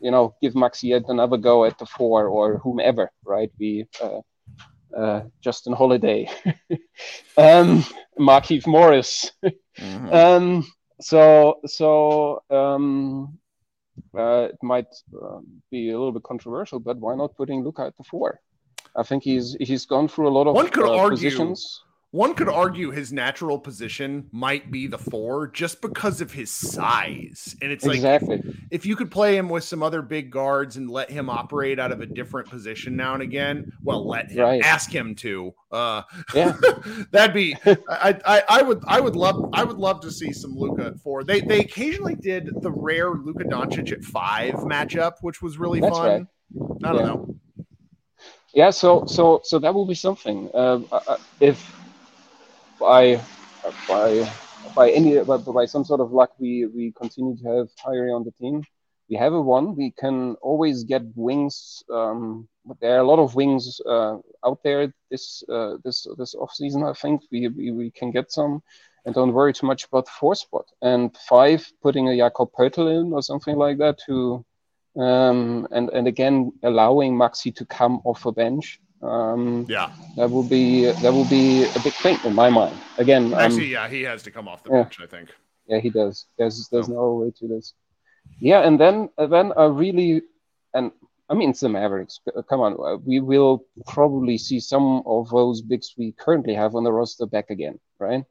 you 0.00 0.10
know, 0.10 0.34
give 0.40 0.54
Maxi 0.54 0.84
yet 0.84 1.04
another 1.08 1.36
go 1.36 1.64
at 1.64 1.78
the 1.78 1.86
four 1.86 2.28
or 2.28 2.58
whomever, 2.58 3.10
right? 3.24 3.50
We 3.58 3.86
uh, 4.02 4.20
uh, 4.96 5.22
Justin 5.40 5.72
Holiday, 5.72 6.28
um, 7.36 7.84
Markieff 8.18 8.66
Morris. 8.66 9.30
Mm-hmm. 9.78 10.12
um, 10.12 10.66
so 11.00 11.60
so 11.66 12.42
um, 12.50 13.38
uh, 14.16 14.48
it 14.50 14.58
might 14.62 14.86
uh, 15.14 15.40
be 15.70 15.90
a 15.90 15.98
little 15.98 16.12
bit 16.12 16.22
controversial, 16.22 16.80
but 16.80 16.98
why 16.98 17.14
not 17.14 17.36
putting 17.36 17.64
Luka 17.64 17.82
at 17.82 17.96
the 17.96 18.04
four? 18.04 18.40
I 18.96 19.02
think 19.02 19.22
he's 19.22 19.56
he's 19.60 19.86
gone 19.86 20.08
through 20.08 20.28
a 20.28 20.30
lot 20.30 20.46
of 20.46 20.54
one 20.54 20.68
could 20.68 20.84
uh, 20.84 20.96
argue, 20.96 21.16
positions 21.16 21.82
one 22.14 22.32
could 22.32 22.48
argue 22.48 22.92
his 22.92 23.12
natural 23.12 23.58
position 23.58 24.28
might 24.30 24.70
be 24.70 24.86
the 24.86 24.96
four 24.96 25.48
just 25.48 25.80
because 25.80 26.20
of 26.20 26.30
his 26.30 26.48
size. 26.48 27.56
And 27.60 27.72
it's 27.72 27.84
exactly. 27.84 28.36
like 28.36 28.44
if 28.70 28.86
you 28.86 28.94
could 28.94 29.10
play 29.10 29.36
him 29.36 29.48
with 29.48 29.64
some 29.64 29.82
other 29.82 30.00
big 30.00 30.30
guards 30.30 30.76
and 30.76 30.88
let 30.88 31.10
him 31.10 31.28
operate 31.28 31.80
out 31.80 31.90
of 31.90 32.00
a 32.00 32.06
different 32.06 32.48
position 32.48 32.94
now 32.94 33.14
and 33.14 33.22
again, 33.24 33.72
well, 33.82 34.06
let 34.06 34.30
him 34.30 34.44
right. 34.44 34.62
ask 34.62 34.94
him 34.94 35.16
to. 35.16 35.52
Uh 35.72 36.02
yeah. 36.32 36.56
that'd 37.10 37.34
be 37.34 37.56
I, 37.66 38.16
I 38.24 38.42
I 38.48 38.62
would 38.62 38.84
I 38.86 39.00
would 39.00 39.16
love 39.16 39.50
I 39.52 39.64
would 39.64 39.78
love 39.78 40.00
to 40.02 40.12
see 40.12 40.32
some 40.32 40.54
Luka 40.54 40.84
at 40.84 41.00
four. 41.00 41.24
They 41.24 41.40
they 41.40 41.58
occasionally 41.58 42.14
did 42.14 42.48
the 42.62 42.70
rare 42.70 43.10
Luka 43.10 43.42
Doncic 43.42 43.90
at 43.90 44.04
five 44.04 44.54
matchup, 44.54 45.14
which 45.22 45.42
was 45.42 45.58
really 45.58 45.80
That's 45.80 45.98
fun. 45.98 46.28
Right. 46.54 46.78
I 46.84 46.92
don't 46.92 47.00
yeah. 47.00 47.06
know. 47.06 47.36
Yeah, 48.54 48.70
so 48.70 49.04
so 49.06 49.40
so 49.42 49.58
that 49.58 49.74
will 49.74 49.84
be 49.86 49.96
something. 49.96 50.48
Uh, 50.54 50.78
if 51.40 51.83
by 52.84 53.18
by 53.88 54.30
by 54.74 54.90
any 54.90 55.18
by, 55.24 55.38
by 55.38 55.64
some 55.64 55.84
sort 55.84 56.00
of 56.00 56.12
luck 56.12 56.32
we 56.38 56.66
we 56.66 56.92
continue 56.92 57.34
to 57.36 57.46
have 57.48 57.66
Kyrie 57.82 58.12
on 58.12 58.24
the 58.24 58.32
team. 58.32 58.62
We 59.08 59.16
have 59.16 59.34
a 59.34 59.40
one. 59.40 59.76
We 59.76 59.90
can 59.90 60.34
always 60.48 60.84
get 60.84 61.02
wings. 61.14 61.82
Um, 61.90 62.48
but 62.64 62.80
there 62.80 62.96
are 62.96 63.04
a 63.04 63.10
lot 63.12 63.18
of 63.18 63.34
wings 63.34 63.80
uh, 63.94 64.16
out 64.46 64.60
there 64.62 64.92
this 65.10 65.42
uh, 65.48 65.76
this 65.84 66.06
this 66.18 66.34
off 66.34 66.52
season. 66.52 66.82
I 66.84 66.92
think 66.92 67.22
we, 67.32 67.48
we 67.48 67.70
we 67.70 67.90
can 67.90 68.10
get 68.10 68.32
some, 68.32 68.62
and 69.04 69.14
don't 69.14 69.32
worry 69.32 69.52
too 69.52 69.66
much 69.66 69.84
about 69.84 70.08
four 70.08 70.34
spot 70.34 70.66
and 70.82 71.16
five. 71.28 71.60
Putting 71.82 72.08
a 72.08 72.16
Jakob 72.16 72.52
Poeltl 72.52 72.88
in 72.98 73.12
or 73.12 73.22
something 73.22 73.56
like 73.56 73.78
that 73.78 73.98
to, 74.06 74.44
um, 74.96 75.68
and 75.70 75.90
and 75.90 76.06
again 76.06 76.52
allowing 76.62 77.14
Maxi 77.14 77.54
to 77.56 77.64
come 77.66 78.00
off 78.04 78.26
a 78.26 78.32
bench 78.32 78.80
um, 79.04 79.66
yeah, 79.68 79.90
that 80.16 80.30
will 80.30 80.42
be 80.42 80.86
that 80.86 81.12
will 81.12 81.28
be 81.28 81.64
a 81.64 81.80
big 81.80 81.92
thing 81.94 82.18
in 82.24 82.34
my 82.34 82.50
mind. 82.50 82.76
Again, 82.98 83.34
actually, 83.34 83.76
um, 83.76 83.84
yeah, 83.84 83.88
he 83.88 84.02
has 84.02 84.22
to 84.22 84.30
come 84.30 84.48
off 84.48 84.62
the 84.64 84.70
yeah, 84.70 84.82
bench. 84.82 85.00
I 85.00 85.06
think. 85.06 85.30
Yeah, 85.66 85.78
he 85.78 85.90
does. 85.90 86.26
There's 86.38 86.68
there's 86.68 86.88
no, 86.88 86.94
no 86.94 87.14
way 87.14 87.32
to 87.38 87.48
this. 87.48 87.74
Yeah, 88.38 88.60
and 88.60 88.78
then 88.78 89.10
then 89.18 89.52
I 89.56 89.66
really 89.66 90.22
and 90.72 90.90
I 91.28 91.34
mean 91.34 91.50
it's 91.50 91.60
the 91.60 91.68
Mavericks. 91.68 92.20
Come 92.48 92.60
on, 92.60 92.74
uh, 92.74 92.96
we 92.96 93.20
will 93.20 93.64
probably 93.86 94.38
see 94.38 94.60
some 94.60 95.02
of 95.06 95.30
those 95.30 95.60
bigs 95.60 95.94
we 95.96 96.12
currently 96.12 96.54
have 96.54 96.74
on 96.74 96.84
the 96.84 96.92
roster 96.92 97.26
back 97.26 97.50
again, 97.50 97.78
right? 97.98 98.24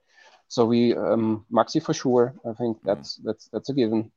So 0.48 0.66
we 0.66 0.96
um, 0.96 1.46
Maxi 1.52 1.82
for 1.82 1.94
sure. 1.94 2.34
I 2.46 2.54
think 2.54 2.78
mm-hmm. 2.78 2.88
that's 2.88 3.16
that's 3.18 3.48
that's 3.50 3.70
a 3.70 3.74
given. 3.74 4.12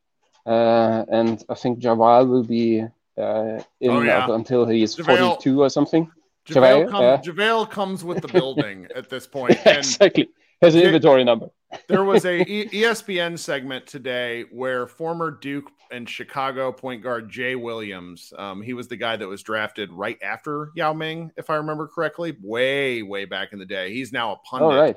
Uh, 0.44 1.04
and 1.08 1.42
I 1.48 1.54
think 1.54 1.80
JaVale 1.80 2.28
will 2.28 2.44
be 2.44 2.80
uh, 3.18 3.60
in 3.80 3.90
oh, 3.90 4.02
yeah. 4.02 4.30
until 4.30 4.64
he 4.64 4.82
is 4.82 4.94
JaVale, 4.94 5.42
42 5.42 5.62
or 5.62 5.70
something. 5.70 6.08
JaVale, 6.47 6.91
come, 6.91 7.03
yeah. 7.03 7.17
JaVale 7.19 7.71
comes 7.71 8.05
with 8.05 8.23
the 8.23 8.29
building 8.29 8.87
at 8.95 9.11
this 9.11 9.26
point. 9.26 9.59
And 9.67 9.79
exactly. 9.79 10.29
Has 10.62 10.75
an 10.75 10.83
inventory 10.83 11.23
number. 11.23 11.49
there 11.88 12.05
was 12.05 12.25
a 12.25 12.43
ESPN 12.45 13.38
segment 13.38 13.87
today 13.87 14.45
where 14.50 14.87
former 14.87 15.31
Duke 15.31 15.71
and 15.91 16.09
Chicago 16.09 16.73
point 16.73 17.03
guard 17.03 17.29
Jay 17.31 17.57
Williams, 17.57 18.33
um, 18.38 18.62
he 18.62 18.73
was 18.73 18.88
the 18.88 18.97
guy 18.97 19.17
that 19.17 19.29
was 19.29 19.43
drafted 19.43 19.93
right 19.93 20.19
after 20.23 20.71
Yao 20.75 20.95
Ming, 20.95 21.31
if 21.37 21.50
I 21.50 21.57
remember 21.57 21.87
correctly, 21.87 22.37
way, 22.43 23.03
way 23.03 23.26
back 23.26 23.53
in 23.53 23.59
the 23.59 23.67
day. 23.67 23.93
He's 23.93 24.12
now 24.12 24.33
a 24.33 24.37
pundit 24.49 24.79
right. 24.79 24.97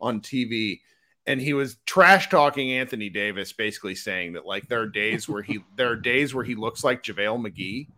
on 0.00 0.20
TV. 0.20 0.80
And 1.26 1.40
he 1.40 1.54
was 1.54 1.76
trash 1.86 2.28
talking 2.28 2.72
Anthony 2.72 3.08
Davis, 3.08 3.52
basically 3.52 3.94
saying 3.94 4.34
that 4.34 4.46
like 4.46 4.68
there 4.68 4.80
are 4.80 4.88
days 4.88 5.28
where 5.28 5.42
he 5.42 5.60
there 5.76 5.90
are 5.90 5.96
days 5.96 6.34
where 6.34 6.44
he 6.44 6.54
looks 6.54 6.82
like 6.82 7.02
JaVale 7.02 7.46
McGee 7.46 7.88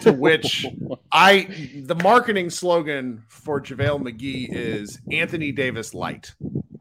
to 0.00 0.12
which 0.12 0.66
I 1.10 1.48
the 1.84 1.94
marketing 1.96 2.50
slogan 2.50 3.22
for 3.28 3.60
JaVale 3.60 4.02
McGee 4.02 4.48
is 4.50 4.98
Anthony 5.10 5.52
Davis 5.52 5.94
light. 5.94 6.32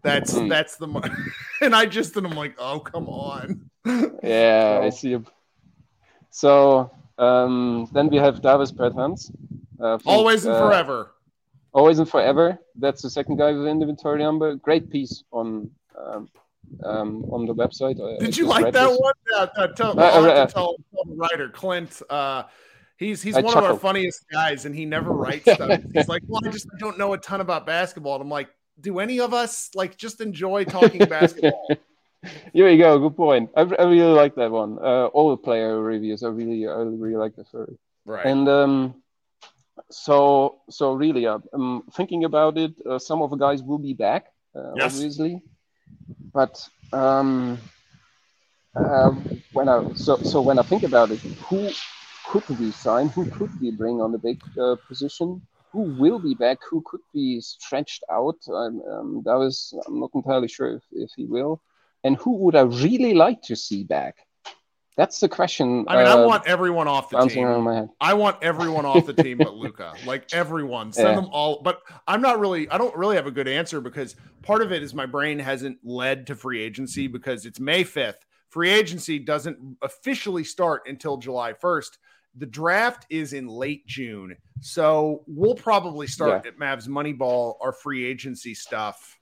That's 0.01 0.33
mm. 0.33 0.49
that's 0.49 0.77
the 0.77 0.87
and 1.61 1.75
I 1.75 1.85
just 1.85 2.15
and 2.17 2.25
I'm 2.25 2.33
like, 2.33 2.55
oh 2.57 2.79
come 2.79 3.07
on. 3.07 3.69
Yeah, 4.23 4.79
so. 4.79 4.81
I 4.83 4.89
see. 4.89 5.17
So 6.29 6.91
um, 7.17 7.89
then 7.91 8.09
we 8.09 8.17
have 8.17 8.41
Davis 8.41 8.71
Bertans. 8.71 9.31
Uh, 9.79 9.97
always 10.05 10.45
and 10.45 10.55
uh, 10.55 10.67
forever. 10.67 11.11
Always 11.73 11.99
and 11.99 12.09
forever. 12.09 12.59
That's 12.75 13.01
the 13.01 13.09
second 13.09 13.37
guy 13.37 13.51
with 13.51 13.63
the 13.63 13.69
inventory 13.69 14.19
number. 14.19 14.55
Great 14.55 14.89
piece 14.89 15.23
on 15.31 15.69
um, 15.97 16.29
um, 16.83 17.25
on 17.31 17.45
the 17.45 17.53
website. 17.53 17.97
Did 18.19 18.37
you 18.37 18.47
like 18.47 18.65
that 18.65 18.89
this. 18.89 18.99
one? 18.99 19.13
Yeah, 19.31 19.45
uh, 19.55 19.67
tell, 19.67 19.99
uh, 19.99 20.03
uh, 20.03 20.45
tell, 20.47 20.75
tell, 20.93 21.05
the 21.05 21.15
writer 21.15 21.49
Clint. 21.49 22.01
Uh, 22.09 22.43
He's 23.01 23.19
he's 23.19 23.35
I 23.35 23.41
one 23.41 23.57
of 23.57 23.63
our 23.63 23.79
funniest 23.79 24.25
guys, 24.31 24.65
and 24.65 24.75
he 24.75 24.85
never 24.85 25.11
writes 25.23 25.51
stuff. 25.51 25.81
he's 25.91 26.07
like, 26.07 26.21
"Well, 26.27 26.39
I 26.45 26.49
just 26.51 26.67
don't 26.77 26.99
know 26.99 27.13
a 27.13 27.17
ton 27.17 27.41
about 27.41 27.65
basketball." 27.65 28.13
And 28.13 28.21
I'm 28.21 28.29
like, 28.29 28.49
"Do 28.79 28.99
any 28.99 29.19
of 29.19 29.33
us 29.33 29.71
like 29.73 29.97
just 29.97 30.21
enjoy 30.21 30.65
talking 30.65 31.05
basketball?" 31.05 31.67
Here 32.53 32.69
you 32.69 32.77
go. 32.77 32.99
Good 32.99 33.17
point. 33.17 33.49
I, 33.57 33.61
I 33.61 33.85
really 33.85 34.13
like 34.13 34.35
that 34.35 34.51
one. 34.51 34.77
Uh, 34.77 35.07
all 35.07 35.31
the 35.31 35.37
player 35.37 35.81
reviews. 35.81 36.21
I 36.21 36.27
really 36.27 36.67
I 36.67 36.73
really 36.73 37.15
like 37.15 37.35
the 37.35 37.43
story. 37.43 37.75
Right. 38.05 38.23
And 38.23 38.47
um, 38.47 39.01
so 39.89 40.59
so 40.69 40.93
really, 40.93 41.25
uh, 41.25 41.39
um, 41.53 41.83
thinking 41.93 42.25
about 42.25 42.59
it, 42.59 42.75
uh, 42.87 42.99
some 42.99 43.23
of 43.23 43.31
the 43.31 43.35
guys 43.35 43.63
will 43.63 43.79
be 43.79 43.95
back, 43.95 44.27
uh, 44.55 44.73
yes. 44.75 44.93
obviously, 44.93 45.41
but 46.31 46.69
um, 46.93 47.57
uh, 48.75 49.09
when 49.53 49.67
I 49.67 49.91
so 49.95 50.17
so 50.17 50.39
when 50.43 50.59
I 50.59 50.61
think 50.61 50.83
about 50.83 51.09
it, 51.09 51.17
who 51.17 51.71
could 52.27 52.47
we 52.59 52.71
sign? 52.71 53.09
Who 53.09 53.25
could 53.25 53.59
we 53.59 53.71
bring 53.71 54.01
on 54.01 54.11
the 54.11 54.17
big 54.17 54.41
uh, 54.59 54.75
position? 54.87 55.41
Who 55.71 55.81
will 55.81 56.19
be 56.19 56.35
back? 56.35 56.59
Who 56.69 56.81
could 56.85 57.01
be 57.13 57.39
stretched 57.41 58.03
out? 58.11 58.37
Um, 58.49 58.81
um, 58.89 59.21
that 59.25 59.35
was 59.35 59.73
I'm 59.87 59.99
not 59.99 60.11
entirely 60.13 60.47
sure 60.47 60.75
if, 60.75 60.83
if 60.91 61.11
he 61.15 61.25
will. 61.25 61.61
And 62.03 62.17
who 62.17 62.37
would 62.37 62.55
I 62.55 62.61
really 62.61 63.13
like 63.13 63.41
to 63.43 63.55
see 63.55 63.83
back? 63.83 64.15
That's 64.97 65.19
the 65.19 65.29
question. 65.29 65.85
I 65.87 65.97
mean, 65.97 66.05
uh, 66.05 66.17
I 66.17 66.25
want 66.25 66.45
everyone 66.47 66.87
off 66.87 67.09
the 67.09 67.25
team. 67.25 67.47
I 68.01 68.13
want 68.13 68.37
everyone 68.41 68.85
off 68.85 69.05
the 69.05 69.13
team 69.13 69.37
but 69.37 69.55
Luka. 69.55 69.93
Like 70.05 70.33
everyone, 70.33 70.91
send 70.91 71.09
yeah. 71.09 71.15
them 71.15 71.29
all. 71.31 71.61
But 71.63 71.81
I'm 72.07 72.21
not 72.21 72.39
really. 72.39 72.69
I 72.69 72.77
don't 72.77 72.95
really 72.95 73.15
have 73.15 73.27
a 73.27 73.31
good 73.31 73.47
answer 73.47 73.79
because 73.79 74.15
part 74.41 74.61
of 74.61 74.71
it 74.71 74.83
is 74.83 74.93
my 74.93 75.05
brain 75.05 75.39
hasn't 75.39 75.77
led 75.83 76.27
to 76.27 76.35
free 76.35 76.61
agency 76.61 77.07
because 77.07 77.45
it's 77.45 77.59
May 77.59 77.83
5th. 77.83 78.15
Free 78.49 78.69
agency 78.69 79.17
doesn't 79.17 79.77
officially 79.81 80.43
start 80.43 80.83
until 80.85 81.15
July 81.15 81.53
1st. 81.53 81.97
The 82.35 82.45
draft 82.45 83.05
is 83.09 83.33
in 83.33 83.47
late 83.47 83.85
June. 83.85 84.37
So 84.61 85.23
we'll 85.27 85.55
probably 85.55 86.07
start 86.07 86.43
yeah. 86.45 86.51
at 86.51 86.57
Mavs 86.57 86.87
Moneyball, 86.87 87.55
our 87.61 87.73
free 87.73 88.05
agency 88.05 88.53
stuff, 88.53 89.19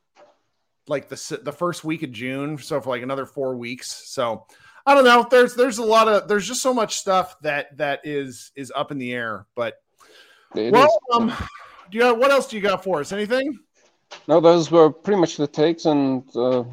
like 0.87 1.09
the, 1.09 1.39
the 1.43 1.51
first 1.51 1.83
week 1.83 2.03
of 2.03 2.11
June. 2.11 2.57
So 2.57 2.79
for 2.81 2.89
like 2.89 3.01
another 3.01 3.25
four 3.25 3.55
weeks. 3.55 3.91
So 4.09 4.45
I 4.85 4.95
don't 4.95 5.05
know. 5.05 5.27
There's 5.29 5.55
there's 5.55 5.77
a 5.77 5.83
lot 5.83 6.07
of 6.07 6.27
there's 6.27 6.47
just 6.47 6.61
so 6.61 6.73
much 6.73 6.97
stuff 6.97 7.39
that 7.41 7.77
that 7.77 8.01
is 8.03 8.51
is 8.55 8.71
up 8.75 8.91
in 8.91 8.97
the 8.97 9.13
air. 9.13 9.45
But 9.55 9.75
it 10.55 10.71
well, 10.73 10.99
um, 11.13 11.33
do 11.91 11.97
you 11.97 12.15
what 12.15 12.31
else 12.31 12.47
do 12.47 12.55
you 12.55 12.61
got 12.61 12.83
for 12.83 12.99
us? 12.99 13.11
Anything? 13.11 13.59
No, 14.27 14.39
those 14.39 14.71
were 14.71 14.89
pretty 14.89 15.19
much 15.19 15.37
the 15.37 15.47
takes, 15.47 15.85
and 15.85 16.23
uh, 16.35 16.63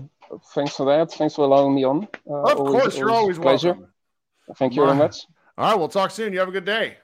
thanks 0.55 0.75
for 0.75 0.87
that. 0.87 1.13
Thanks 1.13 1.35
for 1.35 1.45
allowing 1.45 1.75
me 1.75 1.85
on. 1.85 2.09
Uh, 2.29 2.53
of 2.53 2.59
always, 2.59 2.83
course, 2.83 2.99
you're 2.99 3.11
always 3.11 3.39
pleasure. 3.39 3.73
welcome. 3.73 3.93
Thank 4.57 4.75
you 4.75 4.85
very 4.85 4.97
much. 4.97 5.27
All 5.59 5.71
right, 5.71 5.79
we'll 5.79 5.89
talk 5.89 6.11
soon. 6.11 6.35
You 6.35 6.39
have 6.41 6.49
a 6.49 6.53
good 6.53 6.67
day. 6.67 6.99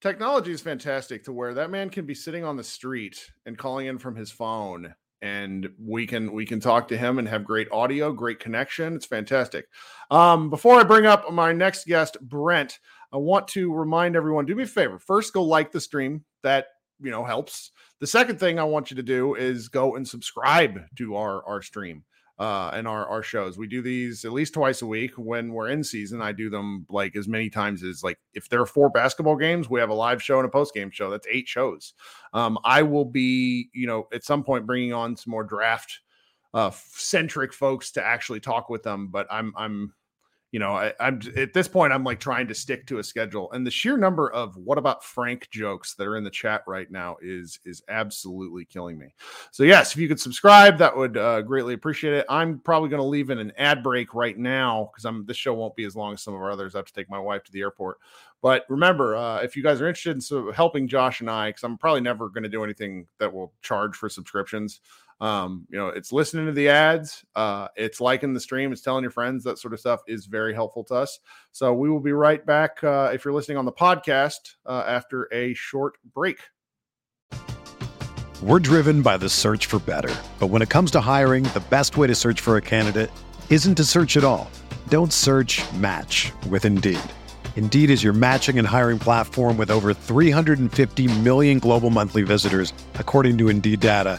Technology 0.00 0.52
is 0.52 0.62
fantastic 0.62 1.22
to 1.24 1.32
where 1.32 1.52
that 1.54 1.70
man 1.70 1.90
can 1.90 2.06
be 2.06 2.14
sitting 2.14 2.44
on 2.44 2.56
the 2.56 2.64
street 2.64 3.30
and 3.44 3.58
calling 3.58 3.86
in 3.86 3.98
from 3.98 4.16
his 4.16 4.30
phone 4.30 4.94
and 5.20 5.68
we 5.78 6.06
can 6.06 6.32
we 6.32 6.44
can 6.44 6.60
talk 6.60 6.88
to 6.88 6.96
him 6.96 7.18
and 7.18 7.28
have 7.28 7.44
great 7.44 7.70
audio, 7.70 8.12
great 8.12 8.40
connection. 8.40 8.96
It's 8.96 9.06
fantastic. 9.06 9.66
Um, 10.10 10.50
before 10.50 10.80
I 10.80 10.82
bring 10.82 11.06
up 11.06 11.30
my 11.32 11.52
next 11.52 11.86
guest, 11.86 12.16
Brent, 12.20 12.80
I 13.12 13.18
want 13.18 13.46
to 13.48 13.72
remind 13.72 14.16
everyone 14.16 14.46
do 14.46 14.56
me 14.56 14.64
a 14.64 14.66
favor. 14.66 14.98
First, 14.98 15.32
go 15.32 15.44
like 15.44 15.70
the 15.70 15.80
stream. 15.80 16.24
That 16.42 16.66
you 17.00 17.10
know 17.10 17.22
helps. 17.22 17.70
The 18.00 18.06
second 18.06 18.40
thing 18.40 18.58
I 18.58 18.64
want 18.64 18.90
you 18.90 18.96
to 18.96 19.02
do 19.02 19.36
is 19.36 19.68
go 19.68 19.94
and 19.94 20.06
subscribe 20.06 20.80
to 20.96 21.16
our 21.16 21.44
our 21.46 21.62
stream 21.62 22.02
uh 22.38 22.70
and 22.72 22.88
our 22.88 23.06
our 23.06 23.22
shows. 23.22 23.58
We 23.58 23.66
do 23.66 23.82
these 23.82 24.24
at 24.24 24.32
least 24.32 24.54
twice 24.54 24.82
a 24.82 24.86
week 24.86 25.12
when 25.16 25.52
we're 25.52 25.68
in 25.68 25.84
season. 25.84 26.22
I 26.22 26.32
do 26.32 26.50
them 26.50 26.86
like 26.88 27.14
as 27.16 27.28
many 27.28 27.50
times 27.50 27.82
as 27.82 28.02
like 28.02 28.18
if 28.34 28.48
there 28.48 28.60
are 28.60 28.66
four 28.66 28.90
basketball 28.90 29.36
games, 29.36 29.68
we 29.68 29.80
have 29.80 29.90
a 29.90 29.94
live 29.94 30.22
show 30.22 30.38
and 30.38 30.46
a 30.46 30.50
post 30.50 30.74
game 30.74 30.90
show. 30.90 31.10
That's 31.10 31.26
eight 31.30 31.48
shows. 31.48 31.94
Um 32.32 32.58
I 32.64 32.82
will 32.82 33.04
be, 33.04 33.68
you 33.72 33.86
know, 33.86 34.08
at 34.12 34.24
some 34.24 34.44
point 34.44 34.66
bringing 34.66 34.92
on 34.92 35.16
some 35.16 35.30
more 35.30 35.44
draft 35.44 36.00
uh 36.54 36.70
centric 36.70 37.52
folks 37.52 37.92
to 37.92 38.04
actually 38.04 38.40
talk 38.40 38.68
with 38.68 38.82
them, 38.82 39.08
but 39.08 39.26
I'm 39.30 39.52
I'm 39.56 39.92
you 40.52 40.58
know, 40.58 40.72
I, 40.72 40.92
am 41.00 41.18
at 41.34 41.54
this 41.54 41.66
point, 41.66 41.94
I'm 41.94 42.04
like 42.04 42.20
trying 42.20 42.46
to 42.48 42.54
stick 42.54 42.86
to 42.88 42.98
a 42.98 43.02
schedule, 43.02 43.50
and 43.52 43.66
the 43.66 43.70
sheer 43.70 43.96
number 43.96 44.30
of 44.30 44.54
what 44.58 44.76
about 44.76 45.02
Frank 45.02 45.48
jokes 45.50 45.94
that 45.94 46.06
are 46.06 46.18
in 46.18 46.24
the 46.24 46.30
chat 46.30 46.62
right 46.66 46.90
now 46.90 47.16
is 47.22 47.58
is 47.64 47.82
absolutely 47.88 48.66
killing 48.66 48.98
me. 48.98 49.14
So 49.50 49.62
yes, 49.62 49.92
if 49.92 49.98
you 49.98 50.08
could 50.08 50.20
subscribe, 50.20 50.76
that 50.76 50.94
would 50.94 51.16
uh, 51.16 51.40
greatly 51.40 51.72
appreciate 51.72 52.12
it. 52.12 52.26
I'm 52.28 52.58
probably 52.58 52.90
going 52.90 53.00
to 53.00 53.06
leave 53.06 53.30
in 53.30 53.38
an 53.38 53.52
ad 53.56 53.82
break 53.82 54.12
right 54.12 54.36
now 54.36 54.90
because 54.92 55.06
I'm 55.06 55.24
this 55.24 55.38
show 55.38 55.54
won't 55.54 55.74
be 55.74 55.84
as 55.84 55.96
long 55.96 56.12
as 56.12 56.22
some 56.22 56.34
of 56.34 56.40
our 56.40 56.50
others. 56.50 56.74
I 56.74 56.78
have 56.80 56.86
to 56.86 56.92
take 56.92 57.08
my 57.08 57.18
wife 57.18 57.44
to 57.44 57.52
the 57.52 57.60
airport. 57.60 57.96
But 58.42 58.66
remember, 58.68 59.16
uh, 59.16 59.38
if 59.38 59.56
you 59.56 59.62
guys 59.62 59.80
are 59.80 59.88
interested 59.88 60.16
in 60.16 60.20
so 60.20 60.52
helping 60.52 60.86
Josh 60.86 61.20
and 61.20 61.30
I, 61.30 61.48
because 61.48 61.64
I'm 61.64 61.78
probably 61.78 62.02
never 62.02 62.28
going 62.28 62.42
to 62.42 62.50
do 62.50 62.62
anything 62.62 63.06
that 63.20 63.32
will 63.32 63.54
charge 63.62 63.96
for 63.96 64.10
subscriptions. 64.10 64.80
Um, 65.22 65.68
you 65.70 65.78
know, 65.78 65.86
it's 65.86 66.10
listening 66.10 66.46
to 66.46 66.52
the 66.52 66.68
ads, 66.68 67.24
uh, 67.36 67.68
it's 67.76 68.00
liking 68.00 68.34
the 68.34 68.40
stream, 68.40 68.72
it's 68.72 68.82
telling 68.82 69.04
your 69.04 69.12
friends, 69.12 69.44
that 69.44 69.56
sort 69.56 69.72
of 69.72 69.78
stuff 69.78 70.00
is 70.08 70.26
very 70.26 70.52
helpful 70.52 70.82
to 70.86 70.96
us. 70.96 71.20
So 71.52 71.72
we 71.72 71.88
will 71.88 72.00
be 72.00 72.12
right 72.12 72.44
back 72.44 72.82
uh, 72.82 73.12
if 73.14 73.24
you're 73.24 73.32
listening 73.32 73.56
on 73.56 73.64
the 73.64 73.72
podcast 73.72 74.56
uh, 74.66 74.82
after 74.84 75.32
a 75.32 75.54
short 75.54 75.96
break. 76.12 76.40
We're 78.42 78.58
driven 78.58 79.00
by 79.00 79.16
the 79.16 79.28
search 79.28 79.66
for 79.66 79.78
better. 79.78 80.12
But 80.40 80.48
when 80.48 80.60
it 80.60 80.70
comes 80.70 80.90
to 80.90 81.00
hiring, 81.00 81.44
the 81.44 81.62
best 81.70 81.96
way 81.96 82.08
to 82.08 82.16
search 82.16 82.40
for 82.40 82.56
a 82.56 82.60
candidate 82.60 83.12
isn't 83.48 83.76
to 83.76 83.84
search 83.84 84.16
at 84.16 84.24
all. 84.24 84.50
Don't 84.88 85.12
search 85.12 85.62
match 85.74 86.32
with 86.48 86.64
Indeed. 86.64 86.98
Indeed 87.54 87.90
is 87.90 88.02
your 88.02 88.12
matching 88.12 88.58
and 88.58 88.66
hiring 88.66 88.98
platform 88.98 89.56
with 89.56 89.70
over 89.70 89.94
350 89.94 91.06
million 91.20 91.60
global 91.60 91.90
monthly 91.90 92.22
visitors, 92.22 92.72
according 92.94 93.38
to 93.38 93.48
Indeed 93.48 93.78
data 93.78 94.18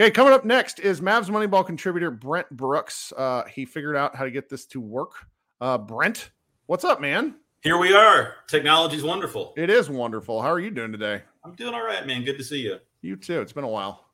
Okay, 0.00 0.12
coming 0.12 0.32
up 0.32 0.44
next 0.44 0.78
is 0.78 1.00
Mavs 1.00 1.28
Moneyball 1.28 1.66
contributor 1.66 2.12
Brent 2.12 2.48
Brooks. 2.50 3.12
Uh, 3.16 3.42
he 3.46 3.64
figured 3.64 3.96
out 3.96 4.14
how 4.14 4.22
to 4.22 4.30
get 4.30 4.48
this 4.48 4.64
to 4.66 4.80
work. 4.80 5.10
Uh, 5.60 5.76
Brent, 5.76 6.30
what's 6.66 6.84
up, 6.84 7.00
man? 7.00 7.34
Here 7.62 7.76
we 7.78 7.92
are. 7.92 8.36
Technology's 8.46 9.02
wonderful. 9.02 9.54
It 9.56 9.70
is 9.70 9.90
wonderful. 9.90 10.40
How 10.40 10.52
are 10.52 10.60
you 10.60 10.70
doing 10.70 10.92
today? 10.92 11.22
I'm 11.44 11.56
doing 11.56 11.74
all 11.74 11.84
right, 11.84 12.06
man. 12.06 12.22
Good 12.22 12.38
to 12.38 12.44
see 12.44 12.60
you. 12.60 12.78
You 13.02 13.16
too. 13.16 13.40
It's 13.40 13.52
been 13.52 13.64
a 13.64 13.68
while. 13.68 14.04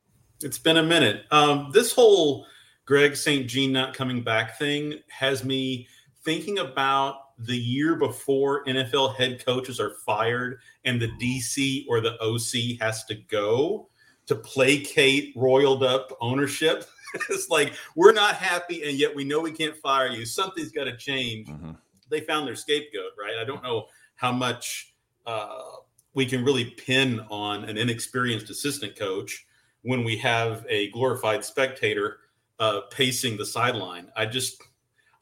It's 0.40 0.58
been 0.58 0.78
a 0.78 0.82
minute. 0.82 1.26
Um, 1.30 1.68
this 1.70 1.92
whole 1.92 2.46
Greg 2.86 3.14
St. 3.14 3.46
Jean 3.46 3.70
not 3.70 3.92
coming 3.92 4.22
back 4.22 4.58
thing 4.58 4.94
has 5.10 5.44
me 5.44 5.86
thinking 6.24 6.60
about 6.60 7.36
the 7.38 7.58
year 7.58 7.96
before 7.96 8.64
NFL 8.64 9.16
head 9.16 9.44
coaches 9.44 9.78
are 9.78 9.96
fired 10.06 10.60
and 10.86 10.98
the 10.98 11.10
DC 11.20 11.84
or 11.90 12.00
the 12.00 12.18
OC 12.22 12.80
has 12.80 13.04
to 13.04 13.16
go 13.16 13.90
to 14.26 14.34
placate 14.34 15.32
roiled 15.36 15.82
up 15.82 16.16
ownership. 16.20 16.84
it's 17.30 17.48
like 17.48 17.74
we're 17.94 18.12
not 18.12 18.36
happy, 18.36 18.82
and 18.82 18.98
yet 18.98 19.14
we 19.14 19.24
know 19.24 19.40
we 19.40 19.52
can't 19.52 19.76
fire 19.76 20.08
you. 20.08 20.24
Something's 20.26 20.72
got 20.72 20.84
to 20.84 20.96
change. 20.96 21.48
Mm-hmm. 21.48 21.72
They 22.10 22.20
found 22.20 22.46
their 22.46 22.56
scapegoat, 22.56 23.12
right? 23.18 23.34
I 23.40 23.44
don't 23.44 23.62
know 23.62 23.86
how 24.16 24.32
much 24.32 24.94
uh, 25.26 25.62
we 26.14 26.26
can 26.26 26.44
really 26.44 26.64
pin 26.64 27.20
on 27.30 27.64
an 27.64 27.76
inexperienced 27.76 28.50
assistant 28.50 28.96
coach 28.96 29.46
when 29.82 30.04
we 30.04 30.16
have 30.18 30.64
a 30.68 30.90
glorified 30.90 31.44
spectator 31.44 32.18
uh, 32.58 32.82
pacing 32.90 33.36
the 33.36 33.44
sideline. 33.44 34.10
I 34.16 34.26
just, 34.26 34.62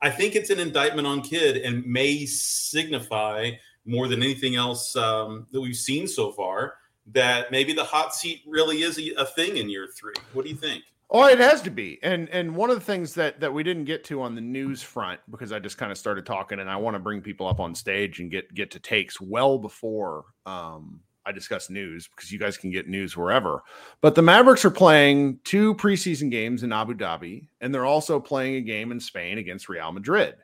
I 0.03 0.11
think 0.11 0.37
it's 0.37 0.51
an 0.51 0.61
indictment 0.61 1.07
on 1.07 1.23
Kidd 1.23 1.57
and 1.57 1.85
may 1.87 2.27
signify 2.27 3.53
more 3.85 4.07
than 4.07 4.23
anything 4.23 4.55
else 4.55 4.95
um, 4.95 5.47
that 5.51 5.61
we've 5.61 5.75
seen 5.75 6.07
so 6.07 6.33
far 6.33 6.75
that 7.07 7.51
maybe 7.51 7.73
the 7.73 7.85
hot 7.85 8.15
seat 8.15 8.43
really 8.47 8.83
is 8.83 8.99
a, 8.99 9.13
a 9.19 9.27
thing 9.27 9.57
in 9.57 9.69
year 9.69 9.89
three. 9.95 10.15
What 10.33 10.45
do 10.45 10.51
you 10.51 10.57
think? 10.57 10.85
Oh, 11.15 11.27
it 11.27 11.39
has 11.41 11.61
to 11.63 11.71
be. 11.71 11.99
And 12.03 12.31
and 12.31 12.57
one 12.57 12.71
of 12.71 12.77
the 12.77 12.85
things 12.85 13.13
that 13.15 13.39
that 13.41 13.53
we 13.53 13.63
didn't 13.63 13.85
get 13.85 14.03
to 14.05 14.23
on 14.23 14.35
the 14.35 14.41
news 14.41 14.83
front 14.83 15.21
because 15.31 15.53
I 15.53 15.59
just 15.59 15.77
kind 15.77 15.93
of 15.93 15.99
started 15.99 16.25
talking 16.25 16.59
and 16.59 16.71
I 16.71 16.77
want 16.77 16.95
to 16.95 16.99
bring 16.99 17.21
people 17.21 17.47
up 17.47 17.61
on 17.61 17.75
stage 17.75 18.21
and 18.21 18.31
get 18.31 18.53
get 18.55 18.71
to 18.71 18.81
takes 18.81 19.21
well 19.21 19.59
before 19.59 20.25
um 20.47 21.01
I 21.27 21.31
discuss 21.31 21.69
news 21.69 22.09
because 22.09 22.33
you 22.33 22.39
guys 22.39 22.57
can 22.57 22.71
get 22.71 22.89
news 22.89 23.15
wherever. 23.15 23.63
But 24.01 24.15
the 24.15 24.23
Mavericks 24.23 24.65
are 24.65 24.71
playing 24.71 25.39
two 25.45 25.75
preseason 25.75 26.31
games 26.31 26.63
in 26.63 26.73
Abu 26.73 26.95
Dhabi 26.95 27.47
and 27.61 27.75
they're 27.75 27.85
also 27.85 28.19
playing 28.19 28.55
a 28.55 28.61
game 28.63 28.91
in 28.91 28.99
Spain 28.99 29.37
against 29.37 29.69
Real 29.69 29.93
Madrid. 29.93 30.37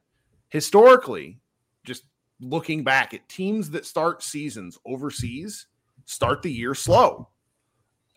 Historically, 0.50 1.38
just 1.84 2.04
looking 2.40 2.84
back 2.84 3.14
at 3.14 3.26
teams 3.28 3.70
that 3.70 3.86
start 3.86 4.22
seasons 4.22 4.78
overseas, 4.84 5.66
start 6.08 6.42
the 6.42 6.50
year 6.50 6.74
slow. 6.74 7.28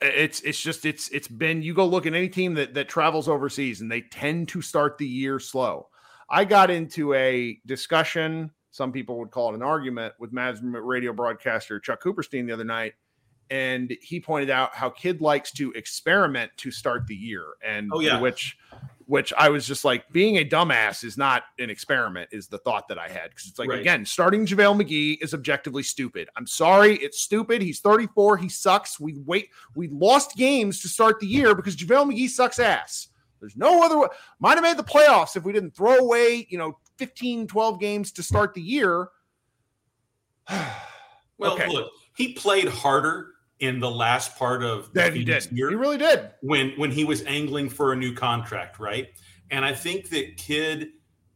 It's 0.02 0.42
it's 0.42 0.60
just 0.60 0.86
it's 0.86 1.10
it's 1.10 1.28
been 1.28 1.62
you 1.62 1.76
go 1.76 1.86
look 1.86 2.08
at 2.08 2.14
any 2.14 2.30
team 2.30 2.56
that 2.56 2.74
that 2.74 2.90
travels 2.90 3.28
overseas 3.28 3.82
and 3.82 3.92
they 3.92 4.02
tend 4.02 4.48
to 4.50 4.62
start 4.62 4.98
the 4.98 5.06
year 5.06 5.40
slow. 5.40 5.90
I 6.30 6.46
got 6.46 6.72
into 6.72 7.14
a 7.14 7.60
discussion, 7.66 8.52
some 8.72 8.92
people 8.92 9.20
would 9.20 9.32
call 9.32 9.52
it 9.52 9.56
an 9.56 9.62
argument 9.62 10.14
with 10.18 10.34
Mavs 10.34 10.60
radio 10.64 11.14
broadcaster 11.14 11.80
Chuck 11.80 12.02
Cooperstein 12.02 12.48
the 12.48 12.54
other 12.54 12.64
night 12.64 12.94
and 13.52 13.96
he 14.02 14.20
pointed 14.22 14.50
out 14.50 14.74
how 14.74 14.90
Kidd 14.90 15.20
likes 15.20 15.52
to 15.52 15.72
experiment 15.74 16.52
to 16.56 16.72
start 16.72 17.06
the 17.06 17.16
year 17.16 17.44
and 17.64 17.92
oh, 17.94 18.00
yeah. 18.00 18.20
which 18.20 18.58
which 19.12 19.34
I 19.38 19.50
was 19.50 19.68
just 19.68 19.84
like, 19.84 20.10
being 20.14 20.38
a 20.38 20.46
dumbass 20.46 21.04
is 21.04 21.18
not 21.18 21.44
an 21.60 21.70
experiment, 21.70 22.30
is 22.32 22.48
the 22.48 22.60
thought 22.60 22.88
that 22.88 22.98
I 22.98 23.10
had. 23.10 23.32
Because 23.32 23.48
it's 23.48 23.60
like, 23.60 23.68
right. 23.68 23.82
again, 23.82 24.06
starting 24.06 24.46
JaVale 24.46 24.82
McGee 24.82 25.22
is 25.22 25.34
objectively 25.34 25.84
stupid. 25.84 26.30
I'm 26.38 26.48
sorry, 26.48 26.96
it's 26.96 27.20
stupid. 27.20 27.62
He's 27.62 27.82
34, 27.82 28.38
he 28.38 28.48
sucks. 28.48 29.02
We 29.02 29.18
wait, 29.26 29.50
we 29.76 29.90
lost 29.90 30.38
games 30.38 30.82
to 30.84 30.88
start 30.88 31.20
the 31.20 31.28
year 31.28 31.54
because 31.56 31.76
JaVale 31.76 32.14
McGee 32.14 32.30
sucks 32.30 32.58
ass. 32.58 33.10
There's 33.42 33.58
no 33.58 33.84
other 33.84 34.00
way. 34.00 34.08
Might 34.40 34.54
have 34.54 34.64
made 34.64 34.78
the 34.78 34.84
playoffs 34.86 35.36
if 35.36 35.44
we 35.44 35.52
didn't 35.52 35.76
throw 35.76 35.98
away, 35.98 36.48
you 36.50 36.58
know, 36.58 36.78
15, 36.98 37.48
12 37.48 37.82
games 37.82 38.14
to 38.14 38.24
start 38.24 38.54
the 38.54 38.62
year. 38.62 39.10
well, 41.38 41.56
okay. 41.56 41.68
look, 41.68 41.92
he 42.16 42.32
played 42.32 42.70
harder 42.70 43.31
in 43.62 43.80
the 43.80 43.90
last 43.90 44.36
part 44.36 44.64
of 44.64 44.92
that 44.94 45.14
he 45.14 45.24
did. 45.24 45.50
Year, 45.52 45.70
he 45.70 45.76
really 45.76 45.98
did. 45.98 46.32
When 46.42 46.72
when 46.72 46.92
he 46.92 47.06
was 47.06 47.24
angling 47.24 47.70
for 47.70 47.94
a 47.94 47.96
new 47.96 48.14
contract, 48.14 48.80
right? 48.80 49.08
And 49.50 49.64
I 49.64 49.74
think 49.74 50.10
that 50.10 50.36
Kidd 50.38 50.90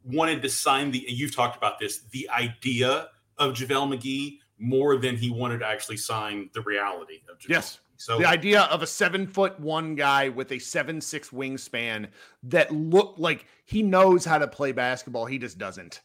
wanted 0.04 0.42
to 0.42 0.50
sign 0.50 0.92
the. 0.92 1.06
You've 1.08 1.36
talked 1.36 1.56
about 1.56 1.80
this. 1.80 2.02
The 2.12 2.30
idea 2.30 3.10
of 3.38 3.54
JaVale 3.54 3.98
McGee 3.98 4.40
more 4.58 4.98
than 4.98 5.16
he 5.16 5.30
wanted 5.30 5.60
to 5.60 5.68
actually 5.68 5.98
sign 5.98 6.50
the 6.54 6.62
reality 6.62 7.20
of 7.30 7.38
JaVale. 7.38 7.50
Yes. 7.50 7.80
So 7.98 8.18
the 8.18 8.28
idea 8.28 8.64
of 8.64 8.82
a 8.82 8.88
seven 8.88 9.28
foot 9.28 9.58
one 9.60 9.96
guy 9.96 10.30
with 10.30 10.52
a 10.52 10.60
seven 10.60 11.00
six 11.00 11.30
wingspan 11.30 12.08
that 12.44 12.74
look 12.74 13.16
like 13.18 13.46
he 13.66 13.84
knows 13.84 14.26
how 14.26 14.38
to 14.38 14.48
play 14.48 14.72
basketball, 14.72 15.26
he 15.26 15.38
just 15.38 15.58
doesn't. 15.58 16.02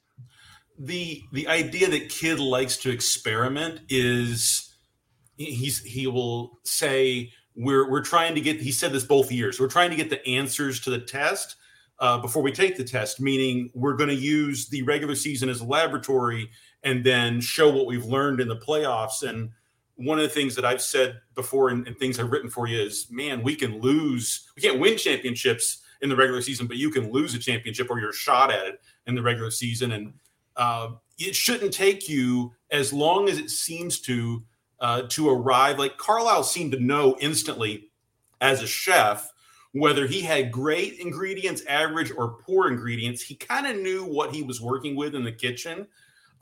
The 0.78 1.22
the 1.32 1.48
idea 1.48 1.88
that 1.88 2.08
Kidd 2.10 2.38
likes 2.38 2.76
to 2.78 2.90
experiment 2.90 3.80
is 3.88 4.69
he's 5.44 5.82
he 5.82 6.06
will 6.06 6.58
say 6.62 7.32
we're 7.56 7.90
we're 7.90 8.02
trying 8.02 8.34
to 8.34 8.40
get 8.40 8.60
he 8.60 8.72
said 8.72 8.92
this 8.92 9.04
both 9.04 9.32
years 9.32 9.58
we're 9.58 9.68
trying 9.68 9.90
to 9.90 9.96
get 9.96 10.10
the 10.10 10.24
answers 10.26 10.80
to 10.80 10.90
the 10.90 10.98
test 10.98 11.56
uh, 11.98 12.18
before 12.18 12.42
we 12.42 12.52
take 12.52 12.76
the 12.76 12.84
test 12.84 13.20
meaning 13.20 13.70
we're 13.74 13.96
going 13.96 14.08
to 14.08 14.14
use 14.14 14.68
the 14.68 14.82
regular 14.82 15.14
season 15.14 15.48
as 15.48 15.60
a 15.60 15.64
laboratory 15.64 16.48
and 16.82 17.04
then 17.04 17.40
show 17.40 17.70
what 17.70 17.86
we've 17.86 18.04
learned 18.06 18.40
in 18.40 18.48
the 18.48 18.56
playoffs 18.56 19.22
and 19.22 19.50
one 19.96 20.18
of 20.18 20.22
the 20.22 20.30
things 20.30 20.54
that 20.54 20.64
I've 20.64 20.80
said 20.80 21.20
before 21.34 21.68
and, 21.68 21.86
and, 21.86 21.98
things 21.98 22.18
I've 22.18 22.32
written 22.32 22.48
for 22.48 22.66
you 22.66 22.80
is, 22.80 23.08
man, 23.10 23.42
we 23.42 23.54
can 23.54 23.80
lose. 23.80 24.48
We 24.56 24.62
can't 24.62 24.80
win 24.80 24.96
championships 24.96 25.82
in 26.00 26.08
the 26.08 26.16
regular 26.16 26.40
season, 26.40 26.66
but 26.66 26.78
you 26.78 26.88
can 26.88 27.12
lose 27.12 27.34
a 27.34 27.38
championship 27.38 27.90
or 27.90 28.00
you're 28.00 28.12
shot 28.12 28.50
at 28.50 28.66
it 28.66 28.80
in 29.06 29.14
the 29.14 29.22
regular 29.22 29.50
season. 29.50 29.92
And 29.92 30.14
uh, 30.56 30.92
it 31.18 31.34
shouldn't 31.34 31.74
take 31.74 32.08
you 32.08 32.52
as 32.70 32.94
long 32.94 33.28
as 33.28 33.38
it 33.38 33.50
seems 33.50 34.00
to 34.00 34.42
uh, 34.80 35.02
to 35.10 35.28
arrive. 35.28 35.78
Like 35.78 35.96
Carlisle 35.98 36.44
seemed 36.44 36.72
to 36.72 36.80
know 36.80 37.16
instantly 37.20 37.90
as 38.40 38.62
a 38.62 38.66
chef 38.66 39.30
whether 39.72 40.06
he 40.06 40.20
had 40.20 40.50
great 40.50 40.98
ingredients, 40.98 41.62
average, 41.68 42.10
or 42.16 42.38
poor 42.44 42.68
ingredients. 42.68 43.22
He 43.22 43.36
kind 43.36 43.66
of 43.66 43.76
knew 43.76 44.04
what 44.04 44.34
he 44.34 44.42
was 44.42 44.60
working 44.60 44.96
with 44.96 45.14
in 45.14 45.24
the 45.24 45.32
kitchen. 45.32 45.86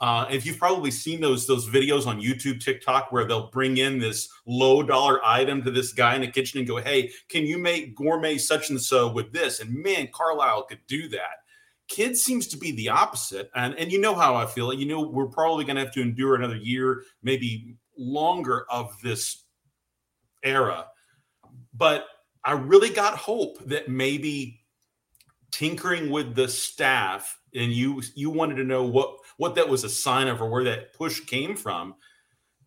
Uh, 0.01 0.27
if 0.31 0.47
you've 0.47 0.59
probably 0.59 0.93
seen 0.93 1.21
those 1.21 1.47
those 1.47 1.69
videos 1.69 2.07
on 2.07 2.21
YouTube, 2.21 2.61
TikTok, 2.61 3.11
where 3.11 3.25
they'll 3.25 3.51
bring 3.51 3.79
in 3.79 3.99
this 3.99 4.29
low 4.47 4.83
dollar 4.83 5.25
item 5.27 5.63
to 5.63 5.73
this 5.73 5.93
guy 5.93 6.15
in 6.15 6.21
the 6.21 6.31
kitchen 6.31 6.59
and 6.59 6.69
go, 6.69 6.77
"Hey, 6.77 7.11
can 7.29 7.45
you 7.45 7.59
make 7.59 7.97
gourmet 7.97 8.39
such 8.39 8.71
and 8.71 8.81
so 8.81 9.11
with 9.11 9.33
this?" 9.33 9.59
And 9.59 9.75
man, 9.75 10.09
Carlisle 10.13 10.65
could 10.65 10.81
do 10.87 11.09
that. 11.09 11.43
Kidd 11.89 12.17
seems 12.17 12.47
to 12.49 12.57
be 12.57 12.71
the 12.71 12.91
opposite, 12.91 13.51
and 13.57 13.75
and 13.75 13.91
you 13.91 14.01
know 14.01 14.15
how 14.15 14.37
I 14.37 14.47
feel. 14.47 14.73
You 14.73 14.87
know 14.87 15.01
we're 15.01 15.27
probably 15.27 15.65
going 15.65 15.77
to 15.77 15.83
have 15.83 15.95
to 15.95 16.01
endure 16.01 16.37
another 16.37 16.57
year, 16.57 17.03
maybe 17.25 17.75
longer, 17.99 18.67
of 18.71 18.97
this 19.03 19.45
era. 20.43 20.87
But 21.75 22.07
I 22.45 22.53
really 22.53 22.91
got 22.91 23.17
hope 23.17 23.59
that 23.67 23.89
maybe 23.89 24.61
tinkering 25.51 26.11
with 26.11 26.35
the 26.35 26.49
staff, 26.49 27.39
and 27.55 27.73
you 27.73 28.03
you 28.15 28.31
wanted 28.31 28.57
to 28.57 28.65
know 28.65 28.85
what 28.85 29.17
what 29.37 29.55
that 29.57 29.69
was 29.69 29.85
a 29.85 29.89
sign 29.89 30.29
of 30.29 30.41
or 30.41 30.49
where 30.49 30.65
that 30.65 30.95
push 30.95 31.21
came 31.21 31.57
from 31.57 31.95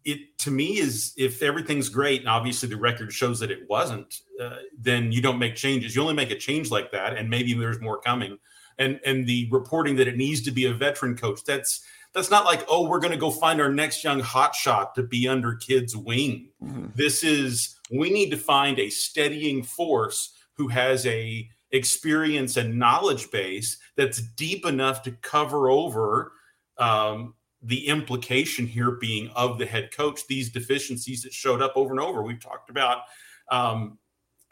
it 0.03 0.37
to 0.39 0.51
me 0.51 0.79
is 0.79 1.13
if 1.17 1.43
everything's 1.43 1.89
great 1.89 2.21
and 2.21 2.29
obviously 2.29 2.67
the 2.67 2.77
record 2.77 3.13
shows 3.13 3.39
that 3.39 3.51
it 3.51 3.69
wasn't 3.69 4.21
uh, 4.41 4.57
then 4.77 5.11
you 5.11 5.21
don't 5.21 5.37
make 5.39 5.55
changes 5.55 5.95
you 5.95 6.01
only 6.01 6.13
make 6.13 6.31
a 6.31 6.37
change 6.37 6.71
like 6.71 6.91
that 6.91 7.15
and 7.15 7.29
maybe 7.29 7.53
there's 7.53 7.79
more 7.79 7.99
coming 7.99 8.37
and 8.79 8.99
and 9.05 9.27
the 9.27 9.47
reporting 9.51 9.95
that 9.95 10.07
it 10.07 10.17
needs 10.17 10.41
to 10.41 10.51
be 10.51 10.65
a 10.65 10.73
veteran 10.73 11.15
coach 11.15 11.43
that's 11.43 11.85
that's 12.13 12.31
not 12.31 12.45
like 12.45 12.63
oh 12.69 12.87
we're 12.87 12.99
going 12.99 13.11
to 13.11 13.17
go 13.17 13.31
find 13.31 13.61
our 13.61 13.71
next 13.71 14.03
young 14.03 14.21
hotshot 14.21 14.93
to 14.93 15.03
be 15.03 15.27
under 15.27 15.55
Kidd's 15.55 15.95
wing 15.95 16.49
mm-hmm. 16.63 16.87
this 16.95 17.23
is 17.23 17.75
we 17.91 18.09
need 18.09 18.31
to 18.31 18.37
find 18.37 18.79
a 18.79 18.89
steadying 18.89 19.63
force 19.63 20.33
who 20.53 20.67
has 20.67 21.05
a 21.05 21.49
experience 21.71 22.57
and 22.57 22.77
knowledge 22.77 23.31
base 23.31 23.77
that's 23.95 24.21
deep 24.21 24.65
enough 24.65 25.03
to 25.03 25.11
cover 25.21 25.69
over 25.69 26.33
um, 26.77 27.33
the 27.61 27.87
implication 27.87 28.65
here 28.65 28.91
being 28.91 29.29
of 29.29 29.57
the 29.57 29.65
head 29.65 29.89
coach, 29.95 30.25
these 30.27 30.49
deficiencies 30.49 31.23
that 31.23 31.33
showed 31.33 31.61
up 31.61 31.73
over 31.75 31.91
and 31.91 31.99
over. 31.99 32.23
We've 32.23 32.39
talked 32.39 32.69
about 32.69 33.03
um, 33.49 33.97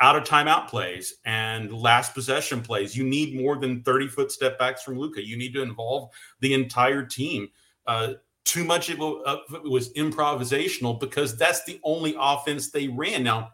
out 0.02 0.16
of 0.16 0.24
timeout 0.24 0.68
plays 0.68 1.16
and 1.26 1.72
last 1.74 2.14
possession 2.14 2.62
plays. 2.62 2.96
You 2.96 3.04
need 3.04 3.40
more 3.40 3.58
than 3.58 3.84
30 3.84 4.08
foot 4.08 4.32
step 4.32 4.58
backs 4.58 4.82
from 4.82 4.98
Luka. 4.98 5.26
You 5.26 5.38
need 5.38 5.54
to 5.54 5.62
involve 5.62 6.10
the 6.40 6.54
entire 6.54 7.04
team. 7.04 7.50
Uh, 7.86 8.14
too 8.46 8.64
much 8.64 8.90
of 8.90 9.00
it 9.00 9.64
was 9.64 9.94
improvisational 9.94 11.00
because 11.00 11.38
that's 11.38 11.64
the 11.66 11.80
only 11.84 12.16
offense 12.20 12.72
they 12.72 12.88
ran. 12.88 13.24
Now, 13.24 13.52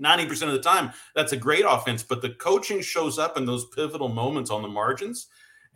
90% 0.00 0.42
of 0.42 0.52
the 0.52 0.62
time, 0.62 0.92
that's 1.14 1.32
a 1.32 1.36
great 1.36 1.64
offense, 1.68 2.02
but 2.02 2.22
the 2.22 2.30
coaching 2.30 2.80
shows 2.80 3.18
up 3.18 3.36
in 3.36 3.44
those 3.44 3.66
pivotal 3.66 4.08
moments 4.08 4.50
on 4.50 4.62
the 4.62 4.68
margins 4.68 5.26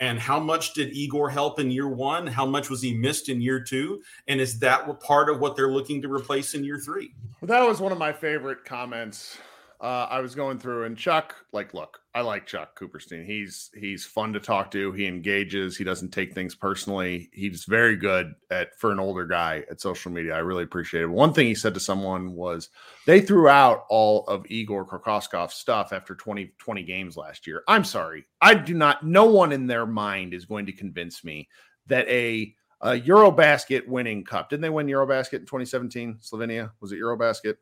and 0.01 0.19
how 0.19 0.41
much 0.41 0.75
did 0.75 0.93
Igor 0.93 1.31
help 1.31 1.61
in 1.61 1.71
year 1.71 1.89
one? 1.89 2.27
How 2.27 2.45
much 2.47 2.69
was 2.69 2.83
he 2.83 2.95
missed 2.95 3.29
in 3.29 3.41
year 3.41 3.61
two? 3.61 4.03
And 4.27 4.41
is 4.41 4.59
that 4.59 5.01
part 5.01 5.31
of 5.31 5.41
what 5.41 5.57
they're 5.57 5.71
looking 5.71 6.03
to 6.03 6.13
replace 6.13 6.55
in 6.55 6.65
year 6.65 6.79
three? 6.79 7.15
Well, 7.41 7.49
that 7.49 7.69
was 7.69 7.81
one 7.81 7.93
of 7.93 7.99
my 7.99 8.13
favorite 8.13 8.65
comments 8.65 9.39
uh, 9.81 10.07
I 10.09 10.21
was 10.21 10.35
going 10.35 10.59
through, 10.59 10.85
and 10.85 10.97
Chuck, 10.97 11.35
like, 11.53 11.75
look, 11.75 11.99
I 12.15 12.21
like 12.21 12.47
Chuck 12.47 12.79
Cooperstein. 12.79 13.27
He's 13.27 13.71
he's 13.75 14.05
fun 14.05 14.33
to 14.33 14.41
talk 14.41 14.71
to. 14.71 14.93
He 14.93 15.07
engages. 15.07 15.77
He 15.77 15.85
doesn't 15.85 16.11
take 16.11 16.33
things 16.33 16.55
personally. 16.55 17.29
He's 17.33 17.65
very 17.65 17.97
good 17.97 18.35
at 18.51 18.79
for 18.79 18.93
an 18.93 19.01
older 19.01 19.27
guy 19.27 19.65
at 19.71 19.81
social 19.81 20.13
media. 20.13 20.35
I 20.35 20.39
really 20.39 20.63
appreciate 20.63 21.03
it. 21.03 21.11
One 21.11 21.33
thing 21.33 21.47
he 21.47 21.55
said 21.55 21.75
to 21.75 21.81
someone 21.81 22.35
was 22.35 22.71
they 23.07 23.21
threw 23.21 23.49
out 23.49 23.85
all 23.89 24.25
of 24.27 24.47
Igor 24.49 24.87
Kokoskov's 24.87 25.55
stuff 25.55 25.93
after 25.93 26.15
20, 26.15 26.53
20 26.59 26.83
games 26.85 27.17
last 27.17 27.47
year. 27.47 27.63
I'm 27.67 27.85
sorry. 27.85 28.25
I 28.41 28.55
do 28.55 28.75
not. 28.75 29.05
No 29.05 29.25
one 29.25 29.53
in 29.53 29.67
their 29.67 29.87
mind 29.87 30.35
is 30.35 30.45
going 30.45 30.67
to 30.67 30.73
convince 30.73 31.25
me 31.25 31.49
that 31.89 32.09
a 32.09 32.55
a 32.81 33.01
Eurobasket 33.01 33.89
winning 33.89 34.25
cup. 34.25 34.51
Didn't 34.51 34.63
they 34.63 34.71
win 34.71 34.87
Eurobasket 34.87 35.41
in 35.41 35.47
2017? 35.47 36.19
Slovenia 36.23 36.71
was 36.81 36.93
it 36.93 37.01
Eurobasket? 37.01 37.55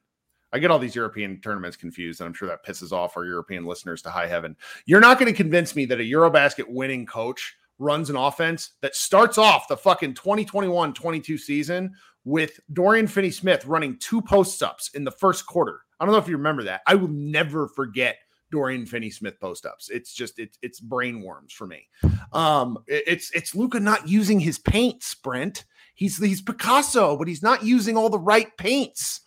I 0.53 0.59
get 0.59 0.71
all 0.71 0.79
these 0.79 0.95
European 0.95 1.41
tournaments 1.41 1.77
confused, 1.77 2.21
and 2.21 2.29
I'm 2.29 2.35
sure 2.35 2.49
that 2.49 2.65
pisses 2.65 2.93
off 2.93 3.17
our 3.17 3.25
European 3.25 3.65
listeners 3.65 4.03
to 4.03 4.11
high 4.11 4.27
heaven. 4.27 4.57
You're 4.87 5.01
not 5.01 5.19
going 5.19 5.33
to 5.33 5.37
convince 5.37 5.75
me 5.75 5.87
that 5.87 6.01
a 6.01 6.05
Eurobasket 6.05 6.69
winning 6.69 7.07
coach 7.07 7.57
runs 7.79 8.11
an 8.11 8.17
offense 8.17 8.71
that 8.81 8.95
starts 8.95 9.39
off 9.39 9.67
the 9.69 9.77
fucking 9.77 10.15
2021 10.15 10.95
22 10.95 11.39
season 11.39 11.93
with 12.25 12.61
Dorian 12.73 13.07
Finney 13.07 13.31
Smith 13.31 13.65
running 13.67 13.99
two 13.99 14.23
post 14.23 14.63
ups 14.63 14.91
in 14.95 15.05
the 15.05 15.11
first 15.11 15.47
quarter. 15.47 15.81
I 15.99 16.05
don't 16.05 16.13
know 16.13 16.19
if 16.19 16.29
you 16.29 16.37
remember 16.37 16.65
that. 16.65 16.83
I 16.87 16.95
will 16.95 17.09
never 17.09 17.69
forget 17.69 18.17
Dorian 18.51 18.87
Finney 18.87 19.11
Smith 19.11 19.41
post 19.41 19.67
ups. 19.67 19.89
It's 19.91 20.13
just 20.15 20.39
it's 20.39 20.59
it's 20.63 20.79
brain 20.79 21.23
worms 21.23 21.53
for 21.53 21.67
me. 21.67 21.89
Um, 22.33 22.79
it's 22.87 23.31
it's 23.33 23.55
Luka 23.55 23.81
not 23.81 24.09
using 24.09 24.39
his 24.39 24.59
paint 24.59 25.03
sprint. 25.03 25.65
He's 25.95 26.19
he's 26.19 26.43
Picasso, 26.43 27.17
but 27.17 27.29
he's 27.29 27.43
not 27.43 27.65
using 27.65 27.97
all 27.97 28.11
the 28.11 28.19
right 28.19 28.57
paints. 28.57 29.21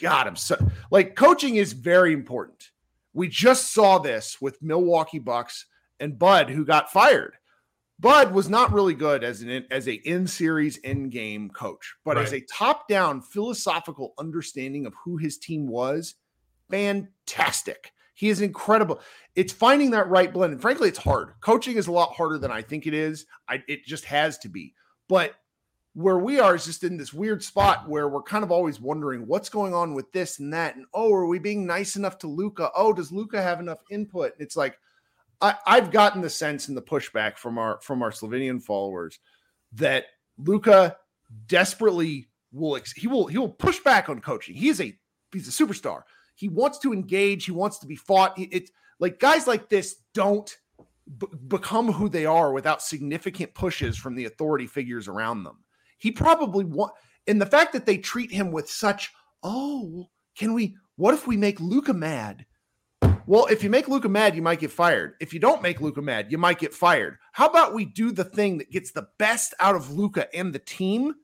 God, 0.00 0.26
I'm 0.26 0.36
so 0.36 0.56
like 0.90 1.16
coaching 1.16 1.56
is 1.56 1.72
very 1.72 2.12
important. 2.12 2.70
We 3.14 3.28
just 3.28 3.72
saw 3.72 3.98
this 3.98 4.40
with 4.40 4.62
Milwaukee 4.62 5.18
Bucks 5.18 5.66
and 5.98 6.18
Bud, 6.18 6.50
who 6.50 6.64
got 6.64 6.92
fired. 6.92 7.34
Bud 8.00 8.32
was 8.32 8.48
not 8.48 8.72
really 8.72 8.94
good 8.94 9.24
as 9.24 9.42
an 9.42 9.66
as 9.70 9.88
a 9.88 9.94
in 9.94 10.26
series 10.26 10.76
in 10.78 11.10
game 11.10 11.50
coach, 11.50 11.96
but 12.04 12.16
right. 12.16 12.24
as 12.24 12.32
a 12.32 12.40
top 12.42 12.88
down 12.88 13.20
philosophical 13.20 14.14
understanding 14.18 14.86
of 14.86 14.94
who 15.04 15.16
his 15.16 15.36
team 15.36 15.66
was, 15.66 16.14
fantastic. 16.70 17.92
He 18.14 18.28
is 18.28 18.40
incredible. 18.40 19.00
It's 19.34 19.52
finding 19.52 19.90
that 19.92 20.08
right 20.08 20.32
blend, 20.32 20.52
and 20.52 20.62
frankly, 20.62 20.88
it's 20.88 20.98
hard. 20.98 21.34
Coaching 21.40 21.76
is 21.76 21.86
a 21.86 21.92
lot 21.92 22.14
harder 22.14 22.38
than 22.38 22.50
I 22.50 22.62
think 22.62 22.86
it 22.86 22.94
is. 22.94 23.26
I, 23.48 23.62
it 23.68 23.84
just 23.84 24.04
has 24.06 24.38
to 24.38 24.48
be. 24.48 24.74
But 25.08 25.34
where 25.98 26.18
we 26.18 26.38
are 26.38 26.54
is 26.54 26.64
just 26.64 26.84
in 26.84 26.96
this 26.96 27.12
weird 27.12 27.42
spot 27.42 27.88
where 27.88 28.08
we're 28.08 28.22
kind 28.22 28.44
of 28.44 28.52
always 28.52 28.78
wondering 28.78 29.26
what's 29.26 29.48
going 29.48 29.74
on 29.74 29.94
with 29.94 30.10
this 30.12 30.38
and 30.38 30.52
that. 30.52 30.76
And 30.76 30.86
oh, 30.94 31.12
are 31.12 31.26
we 31.26 31.40
being 31.40 31.66
nice 31.66 31.96
enough 31.96 32.18
to 32.18 32.28
Luka? 32.28 32.70
Oh, 32.76 32.92
does 32.92 33.10
Luka 33.10 33.42
have 33.42 33.58
enough 33.58 33.80
input? 33.90 34.32
It's 34.38 34.56
like 34.56 34.78
I, 35.40 35.56
I've 35.66 35.90
gotten 35.90 36.22
the 36.22 36.30
sense 36.30 36.68
and 36.68 36.76
the 36.76 36.82
pushback 36.82 37.36
from 37.36 37.58
our 37.58 37.80
from 37.82 38.00
our 38.02 38.12
Slovenian 38.12 38.62
followers 38.62 39.18
that 39.72 40.04
Luka 40.38 40.96
desperately 41.48 42.28
will 42.52 42.78
he 42.94 43.08
will 43.08 43.26
he 43.26 43.36
will 43.36 43.48
push 43.48 43.80
back 43.80 44.08
on 44.08 44.20
coaching. 44.20 44.54
He 44.54 44.68
is 44.68 44.80
a 44.80 44.96
he's 45.32 45.48
a 45.48 45.64
superstar. 45.64 46.02
He 46.36 46.48
wants 46.48 46.78
to 46.78 46.92
engage. 46.92 47.44
He 47.44 47.50
wants 47.50 47.78
to 47.78 47.88
be 47.88 47.96
fought. 47.96 48.34
It's 48.36 48.70
like 49.00 49.18
guys 49.18 49.48
like 49.48 49.68
this 49.68 49.96
don't 50.14 50.56
b- 51.18 51.26
become 51.48 51.90
who 51.90 52.08
they 52.08 52.24
are 52.24 52.52
without 52.52 52.82
significant 52.82 53.52
pushes 53.52 53.96
from 53.96 54.14
the 54.14 54.26
authority 54.26 54.68
figures 54.68 55.08
around 55.08 55.42
them. 55.42 55.56
He 55.98 56.10
probably 56.10 56.64
want, 56.64 56.92
and 57.26 57.40
the 57.40 57.46
fact 57.46 57.72
that 57.74 57.86
they 57.86 57.98
treat 57.98 58.30
him 58.30 58.50
with 58.50 58.70
such, 58.70 59.12
oh, 59.42 60.08
can 60.36 60.54
we, 60.54 60.76
what 60.96 61.14
if 61.14 61.26
we 61.26 61.36
make 61.36 61.60
Luka 61.60 61.92
mad? 61.92 62.46
Well, 63.28 63.44
if 63.46 63.62
you 63.62 63.68
make 63.68 63.88
Luka 63.88 64.08
mad, 64.08 64.34
you 64.34 64.40
might 64.40 64.58
get 64.58 64.72
fired. 64.72 65.12
If 65.20 65.34
you 65.34 65.38
don't 65.38 65.60
make 65.60 65.82
Luka 65.82 66.00
mad, 66.00 66.32
you 66.32 66.38
might 66.38 66.58
get 66.58 66.72
fired. 66.72 67.18
How 67.32 67.46
about 67.46 67.74
we 67.74 67.84
do 67.84 68.10
the 68.10 68.24
thing 68.24 68.56
that 68.56 68.70
gets 68.70 68.90
the 68.90 69.08
best 69.18 69.52
out 69.60 69.74
of 69.74 69.90
Luka 69.90 70.34
and 70.34 70.50
the 70.50 70.58
team 70.58 71.14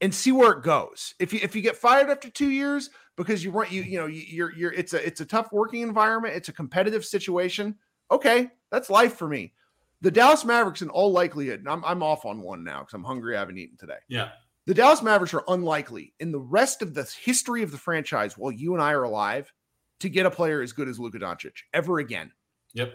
and 0.00 0.12
see 0.12 0.32
where 0.32 0.50
it 0.50 0.64
goes? 0.64 1.14
If 1.20 1.32
you 1.32 1.38
if 1.40 1.54
you 1.54 1.62
get 1.62 1.76
fired 1.76 2.10
after 2.10 2.28
two 2.28 2.50
years, 2.50 2.90
because 3.16 3.44
you 3.44 3.52
want 3.52 3.70
you 3.70 3.82
you 3.82 3.98
know 3.98 4.06
you're 4.06 4.52
you're 4.52 4.72
it's 4.72 4.94
a 4.94 5.06
it's 5.06 5.20
a 5.20 5.24
tough 5.24 5.52
working 5.52 5.82
environment. 5.82 6.34
It's 6.34 6.48
a 6.48 6.52
competitive 6.52 7.04
situation. 7.04 7.76
Okay, 8.10 8.50
that's 8.72 8.90
life 8.90 9.14
for 9.14 9.28
me. 9.28 9.52
The 10.00 10.10
Dallas 10.10 10.44
Mavericks, 10.44 10.82
in 10.82 10.90
all 10.90 11.12
likelihood, 11.12 11.64
I'm 11.66 11.84
I'm 11.84 12.02
off 12.02 12.24
on 12.24 12.40
one 12.40 12.62
now 12.62 12.80
because 12.80 12.94
I'm 12.94 13.04
hungry. 13.04 13.36
I 13.36 13.40
haven't 13.40 13.58
eaten 13.58 13.76
today. 13.76 13.98
Yeah. 14.08 14.30
The 14.66 14.74
Dallas 14.74 15.02
Mavericks 15.02 15.34
are 15.34 15.44
unlikely 15.48 16.12
in 16.20 16.30
the 16.30 16.38
rest 16.38 16.82
of 16.82 16.94
the 16.94 17.10
history 17.22 17.62
of 17.62 17.70
the 17.70 17.78
franchise 17.78 18.36
while 18.36 18.52
you 18.52 18.74
and 18.74 18.82
I 18.82 18.92
are 18.92 19.04
alive 19.04 19.52
to 20.00 20.08
get 20.08 20.26
a 20.26 20.30
player 20.30 20.60
as 20.60 20.72
good 20.72 20.88
as 20.88 21.00
Luka 21.00 21.18
Doncic 21.18 21.52
ever 21.72 21.98
again. 21.98 22.30
Yep. 22.74 22.94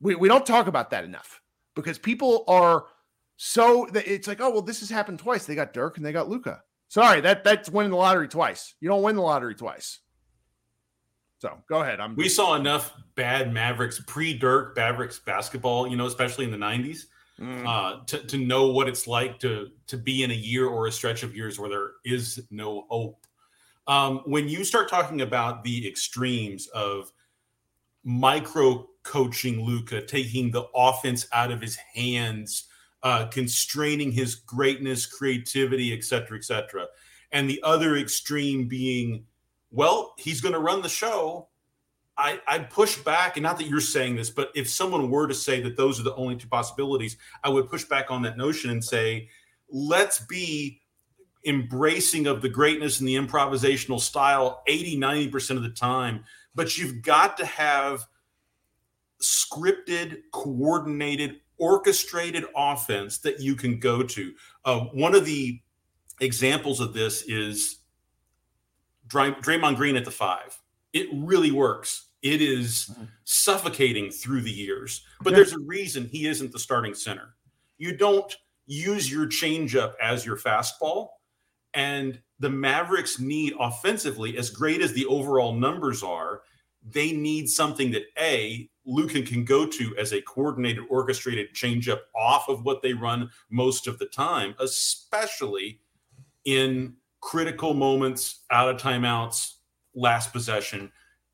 We, 0.00 0.16
we 0.16 0.28
don't 0.28 0.44
talk 0.44 0.66
about 0.66 0.90
that 0.90 1.04
enough 1.04 1.40
because 1.76 1.98
people 1.98 2.44
are 2.48 2.86
so 3.36 3.88
that 3.92 4.06
it's 4.06 4.28
like, 4.28 4.40
oh, 4.40 4.50
well, 4.50 4.62
this 4.62 4.80
has 4.80 4.90
happened 4.90 5.18
twice. 5.20 5.46
They 5.46 5.54
got 5.54 5.72
Dirk 5.72 5.96
and 5.96 6.04
they 6.04 6.12
got 6.12 6.28
Luka. 6.28 6.62
Sorry, 6.88 7.20
that 7.22 7.44
that's 7.44 7.70
winning 7.70 7.90
the 7.90 7.96
lottery 7.96 8.28
twice. 8.28 8.74
You 8.80 8.88
don't 8.88 9.02
win 9.02 9.16
the 9.16 9.22
lottery 9.22 9.54
twice. 9.54 10.00
So 11.44 11.58
go 11.68 11.82
ahead. 11.82 12.00
I'm 12.00 12.16
we 12.16 12.30
saw 12.30 12.54
enough 12.54 12.94
bad 13.16 13.52
Mavericks 13.52 14.00
pre-Dirk 14.06 14.74
Mavericks 14.74 15.18
basketball, 15.18 15.86
you 15.86 15.94
know, 15.94 16.06
especially 16.06 16.46
in 16.46 16.50
the 16.50 16.56
90s 16.56 17.04
mm. 17.38 17.66
uh, 17.66 18.02
to, 18.06 18.20
to 18.28 18.38
know 18.38 18.68
what 18.68 18.88
it's 18.88 19.06
like 19.06 19.38
to 19.40 19.68
to 19.88 19.98
be 19.98 20.22
in 20.22 20.30
a 20.30 20.34
year 20.34 20.66
or 20.66 20.86
a 20.86 20.92
stretch 20.92 21.22
of 21.22 21.36
years 21.36 21.58
where 21.58 21.68
there 21.68 21.90
is 22.02 22.46
no 22.50 22.86
hope. 22.88 23.26
Um, 23.86 24.22
when 24.24 24.48
you 24.48 24.64
start 24.64 24.88
talking 24.88 25.20
about 25.20 25.62
the 25.64 25.86
extremes 25.86 26.66
of 26.68 27.12
micro 28.04 28.86
coaching 29.02 29.66
Luka, 29.66 30.00
taking 30.00 30.50
the 30.50 30.64
offense 30.74 31.26
out 31.30 31.52
of 31.52 31.60
his 31.60 31.76
hands, 31.76 32.68
uh, 33.02 33.26
constraining 33.26 34.10
his 34.10 34.34
greatness, 34.34 35.04
creativity, 35.04 35.92
etc., 35.92 36.38
etc., 36.38 36.86
and 37.32 37.50
the 37.50 37.60
other 37.62 37.96
extreme 37.96 38.66
being, 38.66 39.26
well, 39.74 40.14
he's 40.18 40.40
going 40.40 40.54
to 40.54 40.60
run 40.60 40.82
the 40.82 40.88
show 40.88 41.48
I, 42.16 42.40
I 42.46 42.58
push 42.60 42.96
back, 42.98 43.36
and 43.36 43.42
not 43.42 43.58
that 43.58 43.66
you're 43.66 43.80
saying 43.80 44.16
this, 44.16 44.30
but 44.30 44.50
if 44.54 44.68
someone 44.68 45.10
were 45.10 45.26
to 45.26 45.34
say 45.34 45.60
that 45.62 45.76
those 45.76 45.98
are 45.98 46.04
the 46.04 46.14
only 46.14 46.36
two 46.36 46.46
possibilities, 46.46 47.16
I 47.42 47.48
would 47.48 47.68
push 47.68 47.84
back 47.84 48.10
on 48.10 48.22
that 48.22 48.36
notion 48.36 48.70
and 48.70 48.84
say, 48.84 49.28
let's 49.68 50.20
be 50.20 50.80
embracing 51.44 52.26
of 52.26 52.40
the 52.40 52.48
greatness 52.48 53.00
and 53.00 53.08
the 53.08 53.16
improvisational 53.16 54.00
style 54.00 54.62
80, 54.66 54.96
90% 54.98 55.56
of 55.56 55.62
the 55.62 55.70
time. 55.70 56.24
But 56.54 56.78
you've 56.78 57.02
got 57.02 57.36
to 57.38 57.46
have 57.46 58.06
scripted, 59.20 60.18
coordinated, 60.32 61.40
orchestrated 61.58 62.44
offense 62.56 63.18
that 63.18 63.40
you 63.40 63.56
can 63.56 63.80
go 63.80 64.04
to. 64.04 64.32
Uh, 64.64 64.80
one 64.92 65.16
of 65.16 65.24
the 65.24 65.60
examples 66.20 66.78
of 66.78 66.94
this 66.94 67.22
is 67.22 67.80
Draymond 69.14 69.76
Green 69.76 69.96
at 69.96 70.04
the 70.04 70.10
five 70.10 70.58
it 70.94 71.08
really 71.12 71.50
works. 71.50 72.06
It 72.22 72.40
is 72.40 72.88
mm-hmm. 72.90 73.04
suffocating 73.24 74.10
through 74.10 74.40
the 74.40 74.50
years, 74.50 75.04
but 75.20 75.30
yeah. 75.30 75.36
there's 75.36 75.52
a 75.52 75.58
reason 75.58 76.06
he 76.06 76.26
isn't 76.26 76.52
the 76.52 76.58
starting 76.58 76.94
center. 76.94 77.34
You 77.76 77.94
don't 77.94 78.34
use 78.66 79.10
your 79.12 79.26
changeup 79.26 79.94
as 80.00 80.24
your 80.24 80.38
fastball. 80.38 81.08
And 81.74 82.20
the 82.38 82.48
Mavericks 82.48 83.18
need 83.18 83.52
offensively, 83.58 84.38
as 84.38 84.48
great 84.48 84.80
as 84.80 84.92
the 84.92 85.04
overall 85.06 85.52
numbers 85.52 86.02
are, 86.02 86.42
they 86.88 87.12
need 87.12 87.48
something 87.48 87.90
that 87.90 88.04
A, 88.18 88.70
Lucan 88.86 89.26
can 89.26 89.44
go 89.44 89.66
to 89.66 89.96
as 89.98 90.12
a 90.12 90.22
coordinated, 90.22 90.84
orchestrated 90.88 91.52
changeup 91.52 92.00
off 92.14 92.48
of 92.48 92.64
what 92.64 92.80
they 92.80 92.92
run 92.92 93.28
most 93.50 93.88
of 93.88 93.98
the 93.98 94.06
time, 94.06 94.54
especially 94.60 95.80
in 96.44 96.94
critical 97.24 97.72
moments, 97.72 98.40
out 98.50 98.68
of 98.68 98.76
timeouts, 98.78 99.54
last 99.94 100.30
possession. 100.30 100.92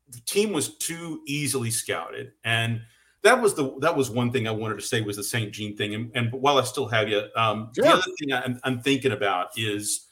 The 0.09 0.21
team 0.21 0.53
was 0.53 0.77
too 0.77 1.21
easily 1.27 1.69
scouted, 1.69 2.31
and 2.45 2.81
that 3.23 3.41
was 3.41 3.55
the 3.55 3.77
that 3.81 3.95
was 3.95 4.09
one 4.09 4.31
thing 4.31 4.47
I 4.47 4.51
wanted 4.51 4.75
to 4.75 4.85
say 4.85 5.01
was 5.01 5.17
the 5.17 5.23
St. 5.23 5.51
Jean 5.51 5.75
thing. 5.75 5.93
And, 5.93 6.11
and 6.15 6.31
while 6.31 6.57
I 6.57 6.63
still 6.63 6.87
have 6.87 7.09
you, 7.09 7.23
um, 7.35 7.71
the 7.73 7.87
other 7.87 8.01
thing 8.19 8.31
I'm, 8.31 8.59
I'm, 8.63 8.81
thinking 8.81 9.11
about 9.11 9.49
is 9.57 10.07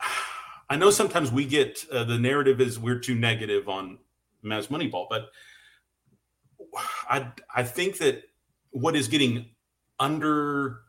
I 0.68 0.76
know 0.76 0.90
sometimes 0.90 1.30
we 1.30 1.46
get 1.46 1.84
uh, 1.92 2.02
the 2.02 2.18
narrative 2.18 2.60
is 2.60 2.80
we're 2.80 2.98
too 2.98 3.14
negative 3.14 3.68
on 3.68 3.98
Mavs 4.44 4.66
Moneyball, 4.66 5.06
but 5.08 5.28
I 7.08 7.30
I 7.54 7.62
think 7.62 7.98
that 7.98 8.24
what 8.70 8.96
is 8.96 9.06
getting 9.06 9.50
under 10.00 10.80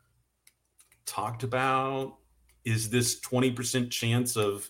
talked 1.05 1.43
about 1.43 2.17
is 2.65 2.89
this 2.89 3.19
20% 3.19 3.91
chance 3.91 4.37
of 4.37 4.69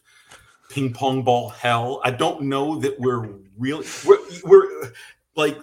ping 0.69 0.93
pong 0.93 1.23
ball 1.23 1.49
hell. 1.49 2.01
I 2.03 2.11
don't 2.11 2.43
know 2.43 2.79
that 2.79 2.99
we're 2.99 3.29
really 3.57 3.85
we're, 4.05 4.19
we're 4.43 4.91
like 5.35 5.57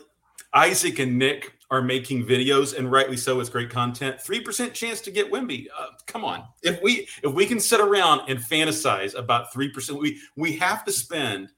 Isaac 0.52 0.98
and 0.98 1.18
Nick 1.18 1.54
are 1.70 1.82
making 1.82 2.26
videos, 2.26 2.76
and 2.76 2.90
rightly 2.90 3.16
so. 3.16 3.38
It's 3.40 3.48
great 3.48 3.70
content. 3.70 4.20
Three 4.20 4.40
percent 4.40 4.74
chance 4.74 5.00
to 5.02 5.10
get 5.10 5.30
Wemby 5.30 5.66
Uh, 5.76 5.86
come 6.06 6.24
on, 6.24 6.44
if 6.62 6.80
we 6.82 7.08
if 7.22 7.32
we 7.32 7.46
can 7.46 7.60
sit 7.60 7.80
around 7.80 8.22
and 8.28 8.38
fantasize 8.38 9.16
about 9.16 9.52
three 9.52 9.68
percent, 9.68 10.00
we 10.00 10.20
we 10.36 10.52
have 10.56 10.84
to 10.84 10.92
spend. 10.92 11.50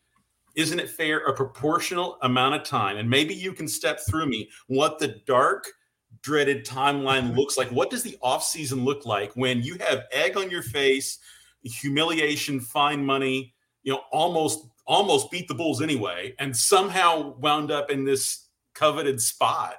Isn't 0.54 0.80
it 0.80 0.90
fair? 0.90 1.20
A 1.20 1.32
proportional 1.34 2.18
amount 2.20 2.56
of 2.56 2.62
time, 2.62 2.98
and 2.98 3.08
maybe 3.08 3.34
you 3.34 3.54
can 3.54 3.66
step 3.66 4.00
through 4.06 4.26
me 4.26 4.50
what 4.66 4.98
the 4.98 5.08
dark 5.26 5.66
dreaded 6.22 6.64
timeline 6.64 7.36
looks 7.36 7.56
like. 7.56 7.68
What 7.68 7.90
does 7.90 8.02
the 8.02 8.16
off 8.22 8.44
season 8.44 8.84
look 8.84 9.06
like 9.06 9.32
when 9.34 9.62
you 9.62 9.76
have 9.80 10.04
egg 10.12 10.36
on 10.36 10.50
your 10.50 10.62
face? 10.62 11.18
humiliation, 11.64 12.60
fine 12.60 13.04
money, 13.04 13.54
you 13.82 13.92
know, 13.92 14.00
almost 14.10 14.66
almost 14.86 15.30
beat 15.30 15.48
the 15.48 15.54
Bulls 15.54 15.80
anyway, 15.80 16.34
and 16.38 16.56
somehow 16.56 17.36
wound 17.38 17.70
up 17.70 17.90
in 17.90 18.04
this 18.04 18.48
coveted 18.74 19.20
spot 19.20 19.76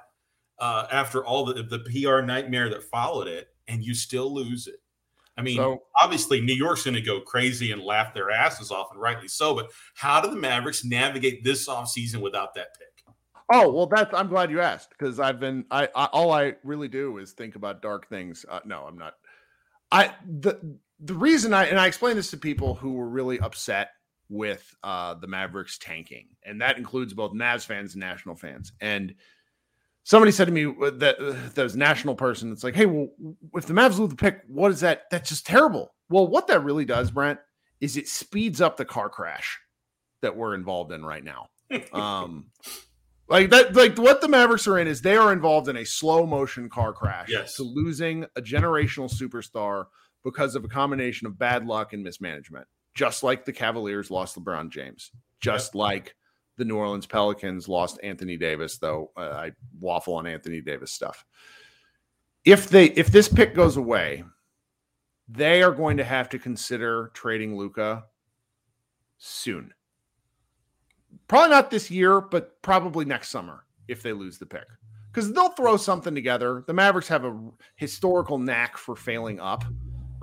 uh, 0.58 0.86
after 0.90 1.24
all 1.24 1.44
the 1.44 1.62
the 1.62 1.80
PR 1.80 2.20
nightmare 2.20 2.68
that 2.70 2.82
followed 2.82 3.28
it, 3.28 3.48
and 3.68 3.84
you 3.84 3.94
still 3.94 4.32
lose 4.32 4.66
it. 4.66 4.76
I 5.36 5.42
mean, 5.42 5.56
so, 5.56 5.82
obviously, 6.00 6.40
New 6.40 6.54
York's 6.54 6.84
going 6.84 6.94
to 6.94 7.00
go 7.00 7.20
crazy 7.20 7.72
and 7.72 7.82
laugh 7.82 8.14
their 8.14 8.30
asses 8.30 8.70
off, 8.70 8.88
and 8.92 9.00
rightly 9.00 9.28
so. 9.28 9.54
But 9.54 9.70
how 9.94 10.20
do 10.20 10.30
the 10.30 10.36
Mavericks 10.36 10.84
navigate 10.84 11.42
this 11.42 11.68
offseason 11.68 12.20
without 12.20 12.54
that 12.54 12.78
pick? 12.78 12.93
Oh 13.52 13.70
well, 13.70 13.86
that's 13.86 14.14
I'm 14.14 14.28
glad 14.28 14.50
you 14.50 14.60
asked 14.60 14.90
because 14.90 15.20
I've 15.20 15.38
been 15.38 15.64
I, 15.70 15.88
I, 15.94 16.06
all 16.06 16.32
I 16.32 16.54
really 16.64 16.88
do 16.88 17.18
is 17.18 17.32
think 17.32 17.56
about 17.56 17.82
dark 17.82 18.08
things. 18.08 18.44
Uh, 18.48 18.60
no, 18.64 18.84
I'm 18.88 18.96
not. 18.96 19.14
I 19.92 20.14
the 20.26 20.78
the 21.00 21.14
reason 21.14 21.52
I 21.52 21.66
and 21.66 21.78
I 21.78 21.86
explained 21.86 22.18
this 22.18 22.30
to 22.30 22.36
people 22.36 22.74
who 22.74 22.94
were 22.94 23.08
really 23.08 23.38
upset 23.38 23.90
with 24.30 24.74
uh, 24.82 25.14
the 25.14 25.26
Mavericks 25.26 25.76
tanking, 25.78 26.28
and 26.44 26.60
that 26.62 26.78
includes 26.78 27.12
both 27.12 27.32
Mavs 27.32 27.66
fans 27.66 27.94
and 27.94 28.00
national 28.00 28.34
fans. 28.34 28.72
And 28.80 29.14
somebody 30.04 30.32
said 30.32 30.46
to 30.46 30.52
me 30.52 30.66
uh, 30.66 30.90
that 30.96 31.20
uh, 31.20 31.34
that 31.54 31.62
was 31.62 31.76
national 31.76 32.14
person. 32.14 32.50
It's 32.50 32.64
like, 32.64 32.74
hey, 32.74 32.86
well, 32.86 33.08
if 33.54 33.66
the 33.66 33.74
Mavs 33.74 33.98
lose 33.98 34.10
the 34.10 34.16
pick, 34.16 34.40
what 34.46 34.70
is 34.70 34.80
that? 34.80 35.04
That's 35.10 35.28
just 35.28 35.46
terrible. 35.46 35.94
Well, 36.08 36.26
what 36.26 36.46
that 36.46 36.64
really 36.64 36.86
does, 36.86 37.10
Brent, 37.10 37.40
is 37.80 37.96
it 37.96 38.08
speeds 38.08 38.60
up 38.60 38.76
the 38.76 38.84
car 38.84 39.10
crash 39.10 39.58
that 40.22 40.36
we're 40.36 40.54
involved 40.54 40.92
in 40.92 41.04
right 41.04 41.24
now. 41.24 41.48
um, 41.92 42.46
like 43.34 43.50
that, 43.50 43.74
like 43.74 43.98
what 43.98 44.20
the 44.20 44.28
Mavericks 44.28 44.68
are 44.68 44.78
in 44.78 44.86
is 44.86 45.00
they 45.00 45.16
are 45.16 45.32
involved 45.32 45.68
in 45.68 45.76
a 45.76 45.84
slow 45.84 46.24
motion 46.24 46.68
car 46.68 46.92
crash 46.92 47.28
yes. 47.28 47.56
to 47.56 47.64
losing 47.64 48.24
a 48.36 48.40
generational 48.40 49.12
superstar 49.12 49.86
because 50.22 50.54
of 50.54 50.64
a 50.64 50.68
combination 50.68 51.26
of 51.26 51.36
bad 51.36 51.66
luck 51.66 51.92
and 51.92 52.04
mismanagement, 52.04 52.66
just 52.94 53.24
like 53.24 53.44
the 53.44 53.52
Cavaliers 53.52 54.08
lost 54.08 54.38
LeBron 54.38 54.70
James, 54.70 55.10
just 55.40 55.74
yep. 55.74 55.80
like 55.80 56.14
the 56.58 56.64
New 56.64 56.76
Orleans 56.76 57.06
Pelicans 57.06 57.68
lost 57.68 57.98
Anthony 58.04 58.36
Davis, 58.36 58.78
though 58.78 59.10
uh, 59.16 59.30
I 59.30 59.52
waffle 59.80 60.14
on 60.14 60.28
Anthony 60.28 60.60
Davis 60.60 60.92
stuff. 60.92 61.24
If 62.44 62.68
they 62.68 62.86
if 62.86 63.08
this 63.08 63.28
pick 63.28 63.52
goes 63.52 63.76
away, 63.76 64.22
they 65.28 65.60
are 65.64 65.72
going 65.72 65.96
to 65.96 66.04
have 66.04 66.28
to 66.28 66.38
consider 66.38 67.10
trading 67.14 67.56
Luka 67.56 68.04
soon. 69.18 69.72
Probably 71.28 71.50
not 71.50 71.70
this 71.70 71.90
year, 71.90 72.20
but 72.20 72.60
probably 72.62 73.04
next 73.04 73.30
summer 73.30 73.64
if 73.88 74.02
they 74.02 74.12
lose 74.12 74.38
the 74.38 74.46
pick. 74.46 74.66
Because 75.12 75.32
they'll 75.32 75.50
throw 75.50 75.76
something 75.76 76.14
together. 76.14 76.64
The 76.66 76.72
Mavericks 76.72 77.08
have 77.08 77.24
a 77.24 77.38
historical 77.76 78.38
knack 78.38 78.76
for 78.76 78.96
failing 78.96 79.38
up 79.38 79.64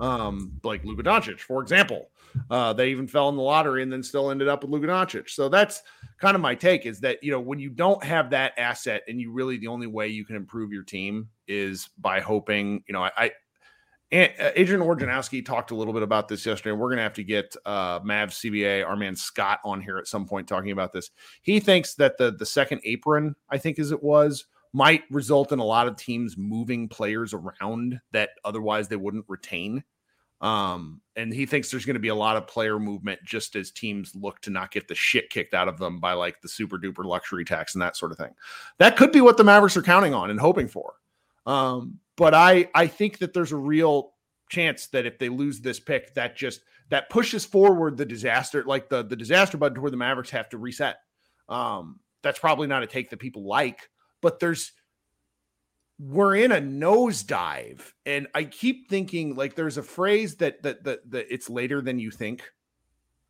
um, 0.02 0.52
like 0.64 0.84
Luka 0.84 1.02
Doncic, 1.04 1.40
for 1.40 1.62
example. 1.62 2.10
Uh, 2.50 2.72
they 2.72 2.88
even 2.88 3.06
fell 3.06 3.28
in 3.28 3.36
the 3.36 3.42
lottery 3.42 3.82
and 3.82 3.92
then 3.92 4.02
still 4.02 4.30
ended 4.30 4.48
up 4.48 4.62
with 4.62 4.70
Luka 4.70 4.88
Doncic. 4.88 5.30
So 5.30 5.48
that's 5.48 5.82
kind 6.18 6.34
of 6.34 6.40
my 6.40 6.54
take 6.54 6.86
is 6.86 6.98
that, 7.00 7.22
you 7.22 7.30
know, 7.30 7.40
when 7.40 7.58
you 7.58 7.70
don't 7.70 8.02
have 8.02 8.30
that 8.30 8.52
asset 8.58 9.02
and 9.06 9.20
you 9.20 9.30
really, 9.30 9.58
the 9.58 9.68
only 9.68 9.86
way 9.86 10.08
you 10.08 10.24
can 10.24 10.36
improve 10.36 10.72
your 10.72 10.82
team 10.82 11.28
is 11.46 11.88
by 11.98 12.20
hoping, 12.20 12.82
you 12.88 12.92
know, 12.92 13.04
I, 13.04 13.10
I 13.16 13.30
Adrian 14.12 14.82
Wojnarowski 14.82 15.44
talked 15.44 15.70
a 15.70 15.74
little 15.74 15.94
bit 15.94 16.02
about 16.02 16.28
this 16.28 16.44
yesterday. 16.44 16.70
and 16.70 16.78
We're 16.78 16.88
going 16.88 16.98
to 16.98 17.02
have 17.02 17.14
to 17.14 17.24
get 17.24 17.56
uh, 17.64 18.00
Mavs 18.00 18.40
CBA, 18.40 18.86
our 18.86 18.94
man 18.96 19.16
Scott, 19.16 19.60
on 19.64 19.80
here 19.80 19.96
at 19.96 20.06
some 20.06 20.26
point 20.26 20.46
talking 20.46 20.70
about 20.70 20.92
this. 20.92 21.10
He 21.40 21.60
thinks 21.60 21.94
that 21.94 22.18
the 22.18 22.30
the 22.32 22.46
second 22.46 22.82
apron, 22.84 23.34
I 23.48 23.56
think 23.56 23.78
as 23.78 23.90
it 23.90 24.02
was, 24.02 24.44
might 24.74 25.04
result 25.10 25.52
in 25.52 25.58
a 25.58 25.64
lot 25.64 25.88
of 25.88 25.96
teams 25.96 26.36
moving 26.36 26.88
players 26.88 27.34
around 27.34 28.00
that 28.12 28.30
otherwise 28.44 28.88
they 28.88 28.96
wouldn't 28.96 29.24
retain 29.28 29.82
Um, 30.42 31.00
and 31.14 31.32
he 31.32 31.46
thinks 31.46 31.70
there's 31.70 31.84
going 31.86 31.94
to 31.94 32.00
be 32.00 32.08
a 32.08 32.14
lot 32.14 32.36
of 32.36 32.48
player 32.48 32.80
movement 32.80 33.20
just 33.24 33.54
as 33.54 33.70
teams 33.70 34.12
look 34.16 34.40
to 34.40 34.50
not 34.50 34.72
get 34.72 34.88
the 34.88 34.94
shit 34.94 35.30
kicked 35.30 35.54
out 35.54 35.68
of 35.68 35.78
them 35.78 36.00
by 36.00 36.14
like 36.14 36.40
the 36.42 36.48
super 36.48 36.78
duper 36.78 37.04
luxury 37.04 37.44
tax 37.44 37.74
and 37.74 37.82
that 37.82 37.96
sort 37.96 38.10
of 38.10 38.18
thing. 38.18 38.34
That 38.78 38.96
could 38.96 39.12
be 39.12 39.20
what 39.20 39.36
the 39.36 39.44
Mavericks 39.44 39.76
are 39.76 39.82
counting 39.82 40.14
on 40.14 40.30
and 40.30 40.40
hoping 40.40 40.66
for. 40.66 40.94
Um, 41.46 42.00
but 42.22 42.34
I 42.34 42.68
I 42.72 42.86
think 42.86 43.18
that 43.18 43.34
there's 43.34 43.50
a 43.50 43.56
real 43.56 44.12
chance 44.48 44.86
that 44.88 45.06
if 45.06 45.18
they 45.18 45.28
lose 45.28 45.60
this 45.60 45.80
pick, 45.80 46.14
that 46.14 46.36
just 46.36 46.60
that 46.88 47.10
pushes 47.10 47.44
forward 47.44 47.96
the 47.96 48.06
disaster, 48.06 48.62
like 48.62 48.88
the 48.88 49.02
the 49.02 49.16
disaster 49.16 49.56
button, 49.56 49.74
to 49.74 49.80
where 49.80 49.90
the 49.90 49.96
Mavericks 49.96 50.30
have 50.30 50.48
to 50.50 50.56
reset. 50.56 50.98
Um, 51.48 51.98
that's 52.22 52.38
probably 52.38 52.68
not 52.68 52.84
a 52.84 52.86
take 52.86 53.10
that 53.10 53.16
people 53.18 53.42
like, 53.42 53.90
but 54.20 54.38
there's 54.38 54.70
we're 55.98 56.36
in 56.36 56.52
a 56.52 56.60
nosedive. 56.60 57.80
And 58.06 58.28
i 58.36 58.44
keep 58.44 58.88
thinking 58.88 59.34
like 59.34 59.56
there's 59.56 59.76
a 59.76 59.82
phrase 59.82 60.36
that 60.36 60.62
that 60.62 60.84
that, 60.84 61.10
that 61.10 61.26
it's 61.28 61.50
later 61.50 61.80
than 61.80 61.98
you 61.98 62.12
think. 62.12 62.44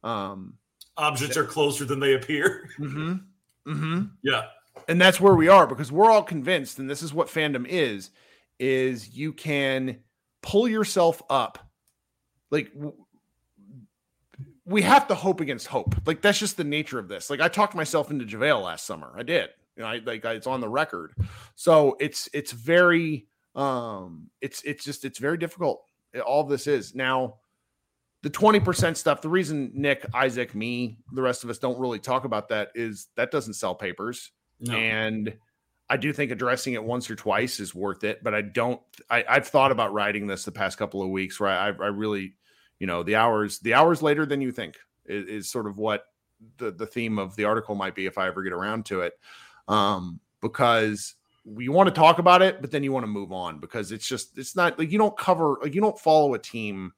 Um 0.05 0.59
objects 0.98 1.38
are 1.38 1.46
closer 1.46 1.87
than 1.87 1.98
they 1.98 2.12
appear. 2.12 2.68
Mm-hmm, 2.78 3.12
mm-hmm. 3.72 4.02
yeah. 4.22 4.48
And 4.87 5.00
that's 5.00 5.18
where 5.18 5.35
we 5.35 5.48
are 5.48 5.66
because 5.66 5.90
we're 5.90 6.11
all 6.11 6.22
convinced 6.22 6.78
and 6.78 6.90
this 6.90 7.02
is 7.02 7.14
what 7.14 7.28
fandom 7.28 7.66
is 7.66 8.11
is 8.62 9.16
you 9.16 9.33
can 9.33 9.98
pull 10.42 10.68
yourself 10.68 11.20
up 11.29 11.59
like 12.51 12.70
we 14.64 14.83
have 14.83 15.09
to 15.09 15.14
hope 15.14 15.40
against 15.40 15.66
hope 15.66 15.94
like 16.07 16.22
that's 16.22 16.38
just 16.38 16.57
the 16.57 16.64
nature 16.64 16.98
of 16.98 17.09
this 17.09 17.29
like 17.29 17.40
i 17.40 17.48
talked 17.48 17.75
myself 17.75 18.11
into 18.11 18.25
javale 18.25 18.62
last 18.62 18.87
summer 18.87 19.12
i 19.18 19.22
did 19.22 19.51
you 19.77 19.83
know, 19.83 19.88
I, 19.88 20.01
like 20.05 20.25
it's 20.25 20.46
on 20.46 20.61
the 20.61 20.68
record. 20.68 21.14
So 21.55 21.96
it's 22.01 22.29
it's 22.33 22.53
very 22.53 23.27
um 23.55 24.31
it's 24.40 24.62
it's 24.62 24.85
just 24.85 25.05
it's 25.05 25.18
very 25.18 25.38
difficult. 25.38 25.83
All 26.27 26.44
this 26.44 26.66
is 26.66 26.94
now 26.94 27.37
the 28.22 28.31
20% 28.31 28.96
stuff. 28.96 29.20
The 29.22 29.29
reason 29.29 29.72
Nick, 29.75 30.07
Isaac, 30.14 30.55
me, 30.55 30.98
the 31.12 31.22
rest 31.22 31.42
of 31.42 31.51
us 31.51 31.59
don't 31.59 31.79
really 31.79 31.98
talk 31.98 32.25
about 32.25 32.48
that 32.51 32.68
is 32.75 33.09
that 33.16 33.31
doesn't 33.31 33.55
sell 33.55 33.75
papers. 33.75 34.31
No. 34.61 34.77
And 34.77 35.35
I 35.88 35.97
do 35.97 36.12
think 36.12 36.31
addressing 36.31 36.75
it 36.75 36.83
once 36.83 37.11
or 37.11 37.16
twice 37.16 37.61
is 37.61 37.75
worth 37.75 38.05
it, 38.05 38.23
but 38.23 38.35
I 38.35 38.42
don't. 38.42 38.81
I, 39.11 39.25
have 39.29 39.49
thought 39.49 39.73
about 39.73 39.92
writing 39.92 40.27
this 40.27 40.45
the 40.45 40.53
past 40.53 40.79
couple 40.79 41.03
of 41.03 41.11
weeks 41.11 41.38
where 41.38 41.51
I, 41.51 41.66
I 41.66 41.88
really, 41.88 42.35
you 42.79 42.87
know, 42.87 43.03
the 43.03 43.16
hours 43.16 43.59
the 43.59 43.75
hours 43.75 44.03
later 44.03 44.25
than 44.25 44.40
you 44.40 44.53
think 44.53 44.77
is, 45.07 45.29
is 45.29 45.51
sort 45.51 45.66
of 45.66 45.79
what 45.79 46.05
the 46.57 46.71
the 46.71 46.87
theme 46.87 47.18
of 47.18 47.37
the 47.37 47.45
article 47.45 47.75
might 47.75 47.95
be 47.95 48.07
if 48.07 48.18
I 48.18 48.29
ever 48.29 48.42
get 48.42 48.53
around 48.53 48.87
to 48.87 49.03
it 49.03 49.14
um, 49.68 50.21
because 50.40 51.14
we 51.45 51.68
want 51.68 51.88
to 51.88 51.95
talk 51.95 52.18
about 52.18 52.42
it, 52.42 52.61
but 52.61 52.71
then 52.71 52.85
you 52.85 52.92
want 52.92 53.05
to 53.05 53.09
move 53.09 53.33
on 53.33 53.59
because 53.59 53.92
it's 53.92 54.07
just 54.07 54.38
it's 54.38 54.55
not 54.55 54.79
like 54.79 54.92
you 54.92 54.99
don't 54.99 55.16
cover 55.16 55.59
like 55.62 55.75
you 55.75 55.81
don't 55.81 55.99
follow 55.99 56.35
a 56.35 56.38
team 56.38 56.92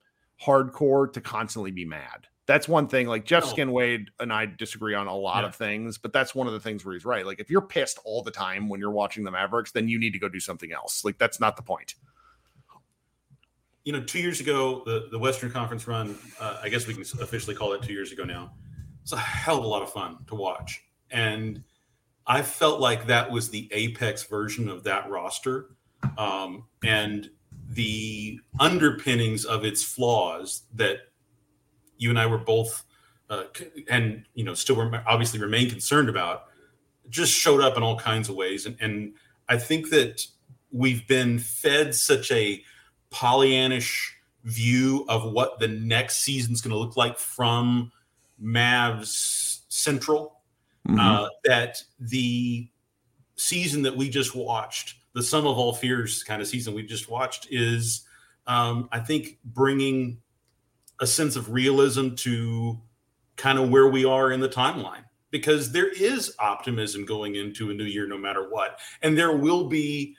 hardcore 0.44 1.12
to 1.12 1.20
constantly 1.20 1.70
be 1.70 1.84
mad. 1.84 2.26
That's 2.46 2.68
one 2.68 2.88
thing. 2.88 3.06
Like 3.06 3.24
Jeff 3.24 3.44
no. 3.44 3.50
Skin 3.50 3.72
Wade 3.72 4.10
and 4.20 4.32
I 4.32 4.46
disagree 4.46 4.94
on 4.94 5.06
a 5.06 5.16
lot 5.16 5.42
yeah. 5.42 5.48
of 5.48 5.56
things, 5.56 5.96
but 5.96 6.12
that's 6.12 6.34
one 6.34 6.46
of 6.46 6.52
the 6.52 6.60
things 6.60 6.84
where 6.84 6.92
he's 6.94 7.04
right. 7.04 7.24
Like 7.24 7.40
if 7.40 7.50
you're 7.50 7.62
pissed 7.62 7.98
all 8.04 8.22
the 8.22 8.30
time 8.30 8.68
when 8.68 8.80
you're 8.80 8.90
watching 8.90 9.24
the 9.24 9.30
Mavericks, 9.30 9.72
then 9.72 9.88
you 9.88 9.98
need 9.98 10.12
to 10.12 10.18
go 10.18 10.28
do 10.28 10.40
something 10.40 10.72
else. 10.72 11.04
Like 11.04 11.18
that's 11.18 11.40
not 11.40 11.56
the 11.56 11.62
point. 11.62 11.94
You 13.84 13.92
know, 13.92 14.02
two 14.02 14.18
years 14.18 14.40
ago, 14.40 14.82
the, 14.84 15.08
the 15.10 15.18
Western 15.18 15.50
Conference 15.50 15.86
run, 15.86 16.16
uh, 16.40 16.58
I 16.62 16.68
guess 16.68 16.86
we 16.86 16.94
can 16.94 17.02
officially 17.20 17.54
call 17.54 17.72
it 17.72 17.82
two 17.82 17.92
years 17.92 18.12
ago 18.12 18.24
now. 18.24 18.52
It's 19.02 19.12
a 19.12 19.18
hell 19.18 19.58
of 19.58 19.64
a 19.64 19.66
lot 19.66 19.82
of 19.82 19.92
fun 19.92 20.18
to 20.28 20.34
watch. 20.34 20.82
And 21.10 21.62
I 22.26 22.40
felt 22.42 22.80
like 22.80 23.06
that 23.06 23.30
was 23.30 23.50
the 23.50 23.68
apex 23.72 24.22
version 24.24 24.68
of 24.68 24.84
that 24.84 25.08
roster. 25.10 25.70
Um, 26.16 26.64
and 26.82 27.30
the 27.68 28.40
underpinnings 28.60 29.44
of 29.44 29.64
its 29.64 29.82
flaws 29.82 30.62
that 30.74 30.98
you 31.96 32.10
and 32.10 32.18
I 32.18 32.26
were 32.26 32.38
both, 32.38 32.84
uh, 33.30 33.44
and 33.88 34.24
you 34.34 34.44
know, 34.44 34.54
still 34.54 34.76
rem- 34.76 35.02
obviously 35.06 35.40
remain 35.40 35.70
concerned 35.70 36.08
about, 36.08 36.44
just 37.08 37.32
showed 37.32 37.60
up 37.60 37.76
in 37.76 37.82
all 37.82 37.98
kinds 37.98 38.28
of 38.28 38.36
ways. 38.36 38.66
And, 38.66 38.76
and 38.80 39.14
I 39.48 39.58
think 39.58 39.90
that 39.90 40.26
we've 40.72 41.06
been 41.06 41.38
fed 41.38 41.94
such 41.94 42.30
a 42.32 42.62
Pollyannish 43.12 44.10
view 44.44 45.04
of 45.08 45.32
what 45.32 45.58
the 45.58 45.68
next 45.68 46.18
season's 46.18 46.60
going 46.60 46.72
to 46.72 46.78
look 46.78 46.96
like 46.96 47.18
from 47.18 47.92
Mavs 48.42 49.60
Central 49.68 50.40
mm-hmm. 50.86 50.98
uh, 50.98 51.28
that 51.44 51.82
the 51.98 52.68
season 53.36 53.82
that 53.82 53.96
we 53.96 54.08
just 54.08 54.34
watched, 54.34 54.96
the 55.14 55.22
sum 55.22 55.46
of 55.46 55.56
all 55.58 55.72
fears 55.72 56.22
kind 56.22 56.42
of 56.42 56.48
season 56.48 56.74
we 56.74 56.82
just 56.82 57.08
watched, 57.08 57.46
is 57.50 58.04
um, 58.46 58.88
I 58.92 59.00
think 59.00 59.38
bringing 59.44 60.18
a 61.00 61.06
sense 61.06 61.36
of 61.36 61.52
realism 61.52 62.10
to 62.14 62.80
kind 63.36 63.58
of 63.58 63.70
where 63.70 63.88
we 63.88 64.04
are 64.04 64.32
in 64.32 64.40
the 64.40 64.48
timeline. 64.48 65.04
Because 65.30 65.72
there 65.72 65.88
is 65.88 66.32
optimism 66.38 67.04
going 67.04 67.34
into 67.34 67.70
a 67.70 67.74
new 67.74 67.84
year 67.84 68.06
no 68.06 68.16
matter 68.16 68.48
what 68.48 68.78
and 69.02 69.18
there 69.18 69.36
will 69.36 69.68
be 69.68 70.16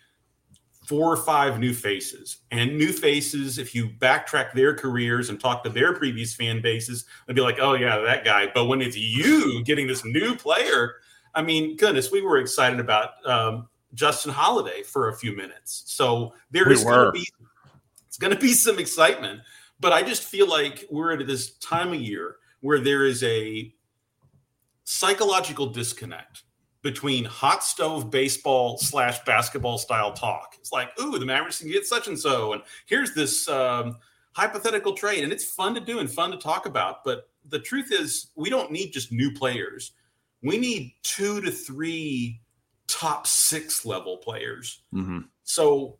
four 0.87 1.11
or 1.11 1.17
five 1.17 1.57
new 1.57 1.73
faces. 1.73 2.39
And 2.51 2.77
new 2.77 2.91
faces 2.91 3.57
if 3.57 3.73
you 3.73 3.87
backtrack 3.87 4.51
their 4.51 4.75
careers 4.75 5.29
and 5.29 5.39
talk 5.39 5.63
to 5.63 5.69
their 5.69 5.93
previous 5.93 6.35
fan 6.35 6.61
bases 6.61 7.05
they'd 7.25 7.35
be 7.35 7.41
like 7.41 7.59
oh 7.59 7.75
yeah 7.75 7.97
that 7.99 8.25
guy. 8.25 8.51
But 8.53 8.65
when 8.65 8.81
it's 8.81 8.97
you 8.97 9.63
getting 9.63 9.87
this 9.87 10.03
new 10.03 10.35
player 10.35 10.95
i 11.33 11.41
mean 11.41 11.75
goodness 11.77 12.11
we 12.11 12.21
were 12.21 12.37
excited 12.37 12.79
about 12.79 13.11
um, 13.25 13.67
justin 13.93 14.31
holiday 14.31 14.83
for 14.83 15.09
a 15.09 15.15
few 15.15 15.35
minutes. 15.35 15.83
So 15.87 16.33
there 16.51 16.69
is 16.71 16.83
going 16.83 17.05
to 17.05 17.11
be 17.11 17.27
it's 18.07 18.17
going 18.17 18.33
to 18.33 18.39
be 18.39 18.53
some 18.53 18.79
excitement 18.79 19.41
but 19.79 19.93
i 19.93 20.01
just 20.01 20.23
feel 20.23 20.47
like 20.47 20.85
we're 20.89 21.13
at 21.19 21.25
this 21.27 21.57
time 21.57 21.93
of 21.93 21.99
year 21.99 22.37
where 22.61 22.79
there 22.79 23.05
is 23.05 23.23
a 23.23 23.73
psychological 24.85 25.67
disconnect 25.67 26.43
between 26.85 27.25
hot 27.25 27.63
stove 27.63 28.11
baseball 28.11 28.77
slash 28.77 29.23
basketball 29.25 29.79
style 29.79 30.13
talk. 30.13 30.55
It's 30.59 30.71
like, 30.71 30.89
ooh, 31.01 31.17
the 31.17 31.25
Mavericks 31.25 31.59
can 31.59 31.71
get 31.71 31.85
such 31.85 32.07
and 32.07 32.17
so, 32.17 32.53
and 32.53 32.61
here's 32.85 33.15
this 33.15 33.49
um, 33.49 33.97
hypothetical 34.33 34.93
trade, 34.93 35.23
and 35.23 35.33
it's 35.33 35.43
fun 35.43 35.73
to 35.73 35.81
do 35.81 35.97
and 35.97 36.09
fun 36.09 36.29
to 36.29 36.37
talk 36.37 36.67
about. 36.67 37.03
But 37.03 37.27
the 37.49 37.57
truth 37.57 37.91
is, 37.91 38.27
we 38.35 38.51
don't 38.51 38.71
need 38.71 38.91
just 38.91 39.11
new 39.11 39.31
players. 39.31 39.93
We 40.43 40.59
need 40.59 40.93
two 41.01 41.41
to 41.41 41.49
three 41.49 42.39
top 42.87 43.25
six 43.25 43.83
level 43.83 44.17
players. 44.17 44.83
Mm-hmm. 44.93 45.21
So, 45.43 45.97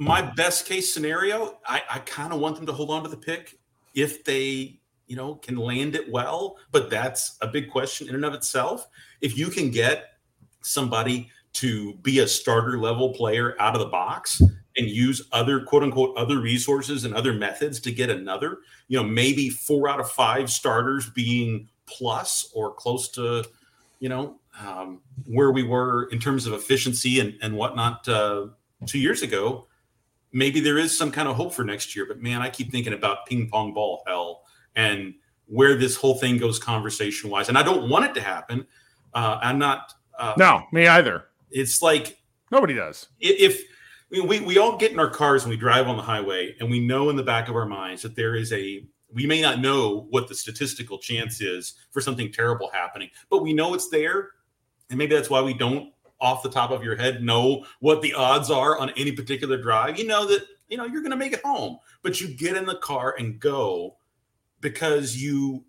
my 0.00 0.22
best 0.22 0.66
case 0.66 0.92
scenario, 0.92 1.58
I, 1.64 1.82
I 1.88 1.98
kind 2.00 2.32
of 2.32 2.40
want 2.40 2.56
them 2.56 2.66
to 2.66 2.72
hold 2.72 2.90
on 2.90 3.04
to 3.04 3.08
the 3.08 3.16
pick 3.16 3.58
if 3.94 4.24
they 4.24 4.80
you 5.10 5.16
know, 5.16 5.34
can 5.34 5.56
land 5.56 5.96
it 5.96 6.08
well, 6.08 6.56
but 6.70 6.88
that's 6.88 7.36
a 7.40 7.48
big 7.48 7.68
question 7.68 8.08
in 8.08 8.14
and 8.14 8.24
of 8.24 8.32
itself. 8.32 8.86
If 9.20 9.36
you 9.36 9.48
can 9.48 9.72
get 9.72 10.12
somebody 10.62 11.28
to 11.54 11.94
be 11.94 12.20
a 12.20 12.28
starter 12.28 12.78
level 12.78 13.12
player 13.12 13.56
out 13.58 13.74
of 13.74 13.80
the 13.80 13.88
box 13.88 14.40
and 14.76 14.88
use 14.88 15.20
other 15.32 15.62
quote 15.62 15.82
unquote 15.82 16.16
other 16.16 16.40
resources 16.40 17.04
and 17.04 17.12
other 17.12 17.32
methods 17.32 17.80
to 17.80 17.90
get 17.90 18.08
another, 18.08 18.58
you 18.86 18.96
know, 18.96 19.02
maybe 19.02 19.50
four 19.50 19.88
out 19.88 19.98
of 19.98 20.08
five 20.08 20.48
starters 20.48 21.10
being 21.10 21.68
plus 21.86 22.48
or 22.54 22.72
close 22.72 23.08
to, 23.08 23.42
you 23.98 24.08
know, 24.08 24.36
um, 24.64 25.00
where 25.26 25.50
we 25.50 25.64
were 25.64 26.04
in 26.12 26.20
terms 26.20 26.46
of 26.46 26.52
efficiency 26.52 27.18
and, 27.18 27.34
and 27.42 27.56
whatnot 27.56 28.08
uh, 28.08 28.46
two 28.86 29.00
years 29.00 29.22
ago, 29.22 29.66
maybe 30.32 30.60
there 30.60 30.78
is 30.78 30.96
some 30.96 31.10
kind 31.10 31.28
of 31.28 31.36
hope 31.36 31.52
for 31.52 31.64
next 31.64 31.94
year. 31.94 32.06
But 32.06 32.20
man, 32.20 32.42
I 32.42 32.50
keep 32.50 32.70
thinking 32.70 32.92
about 32.92 33.26
ping 33.26 33.48
pong 33.48 33.74
ball 33.74 34.02
hell 34.06 34.42
and 34.76 35.14
where 35.46 35.76
this 35.76 35.96
whole 35.96 36.14
thing 36.14 36.38
goes 36.38 36.58
conversation 36.58 37.30
wise. 37.30 37.48
And 37.48 37.58
I 37.58 37.62
don't 37.62 37.88
want 37.88 38.04
it 38.04 38.14
to 38.14 38.20
happen. 38.20 38.66
Uh, 39.12 39.38
I'm 39.42 39.58
not. 39.58 39.92
Uh, 40.18 40.34
no, 40.36 40.62
me 40.72 40.86
either. 40.86 41.24
It's 41.50 41.82
like 41.82 42.18
nobody 42.50 42.74
does. 42.74 43.08
If 43.18 43.62
we, 44.10 44.40
we 44.40 44.58
all 44.58 44.76
get 44.76 44.92
in 44.92 44.98
our 44.98 45.10
cars 45.10 45.44
and 45.44 45.50
we 45.50 45.56
drive 45.56 45.88
on 45.88 45.96
the 45.96 46.02
highway 46.02 46.54
and 46.60 46.70
we 46.70 46.80
know 46.80 47.10
in 47.10 47.16
the 47.16 47.22
back 47.22 47.48
of 47.48 47.56
our 47.56 47.66
minds 47.66 48.02
that 48.02 48.16
there 48.16 48.34
is 48.34 48.52
a 48.52 48.84
we 49.12 49.26
may 49.26 49.40
not 49.40 49.60
know 49.60 50.06
what 50.10 50.28
the 50.28 50.34
statistical 50.34 50.98
chance 50.98 51.40
is 51.40 51.74
for 51.90 52.00
something 52.00 52.30
terrible 52.30 52.70
happening, 52.72 53.10
but 53.28 53.42
we 53.42 53.52
know 53.52 53.74
it's 53.74 53.88
there. 53.88 54.30
And 54.88 54.98
maybe 54.98 55.14
that's 55.14 55.30
why 55.30 55.40
we 55.40 55.54
don't 55.54 55.92
off 56.20 56.42
the 56.42 56.50
top 56.50 56.70
of 56.70 56.84
your 56.84 56.96
head 56.96 57.22
know 57.22 57.64
what 57.80 58.02
the 58.02 58.14
odds 58.14 58.50
are 58.50 58.78
on 58.78 58.90
any 58.96 59.12
particular 59.12 59.60
drive. 59.60 59.98
You 59.98 60.06
know 60.06 60.26
that 60.26 60.46
you 60.68 60.76
know 60.76 60.84
you're 60.84 61.02
going 61.02 61.10
to 61.10 61.16
make 61.16 61.32
it 61.32 61.44
home, 61.44 61.78
but 62.02 62.20
you 62.20 62.28
get 62.28 62.56
in 62.56 62.66
the 62.66 62.76
car 62.76 63.14
and 63.18 63.40
go 63.40 63.96
because 64.60 65.16
you 65.16 65.64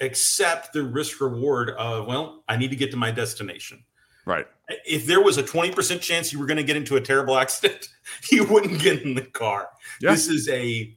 accept 0.00 0.72
the 0.72 0.82
risk 0.82 1.20
reward 1.20 1.70
of 1.70 2.08
well 2.08 2.42
i 2.48 2.56
need 2.56 2.70
to 2.70 2.76
get 2.76 2.90
to 2.90 2.96
my 2.96 3.10
destination. 3.10 3.82
Right. 4.26 4.46
If 4.86 5.04
there 5.04 5.20
was 5.20 5.36
a 5.36 5.42
20% 5.42 6.00
chance 6.00 6.32
you 6.32 6.38
were 6.38 6.46
going 6.46 6.56
to 6.56 6.62
get 6.64 6.76
into 6.76 6.96
a 6.96 7.00
terrible 7.00 7.36
accident 7.36 7.88
you 8.30 8.44
wouldn't 8.44 8.80
get 8.80 9.02
in 9.02 9.14
the 9.14 9.22
car. 9.22 9.68
Yeah. 10.00 10.10
this 10.10 10.28
is 10.28 10.48
a 10.48 10.96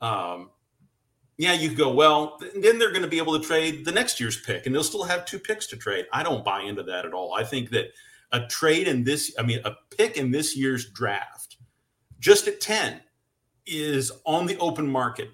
um, 0.00 0.50
yeah 1.38 1.54
you 1.54 1.74
go 1.74 1.92
well 1.92 2.38
then 2.54 2.78
they're 2.78 2.90
going 2.90 3.02
to 3.02 3.08
be 3.08 3.18
able 3.18 3.38
to 3.38 3.44
trade 3.44 3.84
the 3.84 3.92
next 3.92 4.20
year's 4.20 4.40
pick 4.40 4.66
and 4.66 4.74
they'll 4.74 4.84
still 4.84 5.04
have 5.04 5.24
two 5.24 5.38
picks 5.38 5.66
to 5.68 5.76
trade. 5.76 6.06
I 6.12 6.22
don't 6.22 6.44
buy 6.44 6.62
into 6.62 6.82
that 6.82 7.06
at 7.06 7.14
all. 7.14 7.34
I 7.34 7.44
think 7.44 7.70
that 7.70 7.86
a 8.34 8.46
trade 8.48 8.86
in 8.86 9.02
this 9.02 9.34
i 9.38 9.42
mean 9.42 9.60
a 9.64 9.72
pick 9.96 10.18
in 10.18 10.30
this 10.30 10.54
year's 10.54 10.90
draft 10.90 11.56
just 12.20 12.46
at 12.46 12.60
10 12.60 13.00
is 13.66 14.12
on 14.26 14.46
the 14.46 14.58
open 14.58 14.86
market 14.86 15.30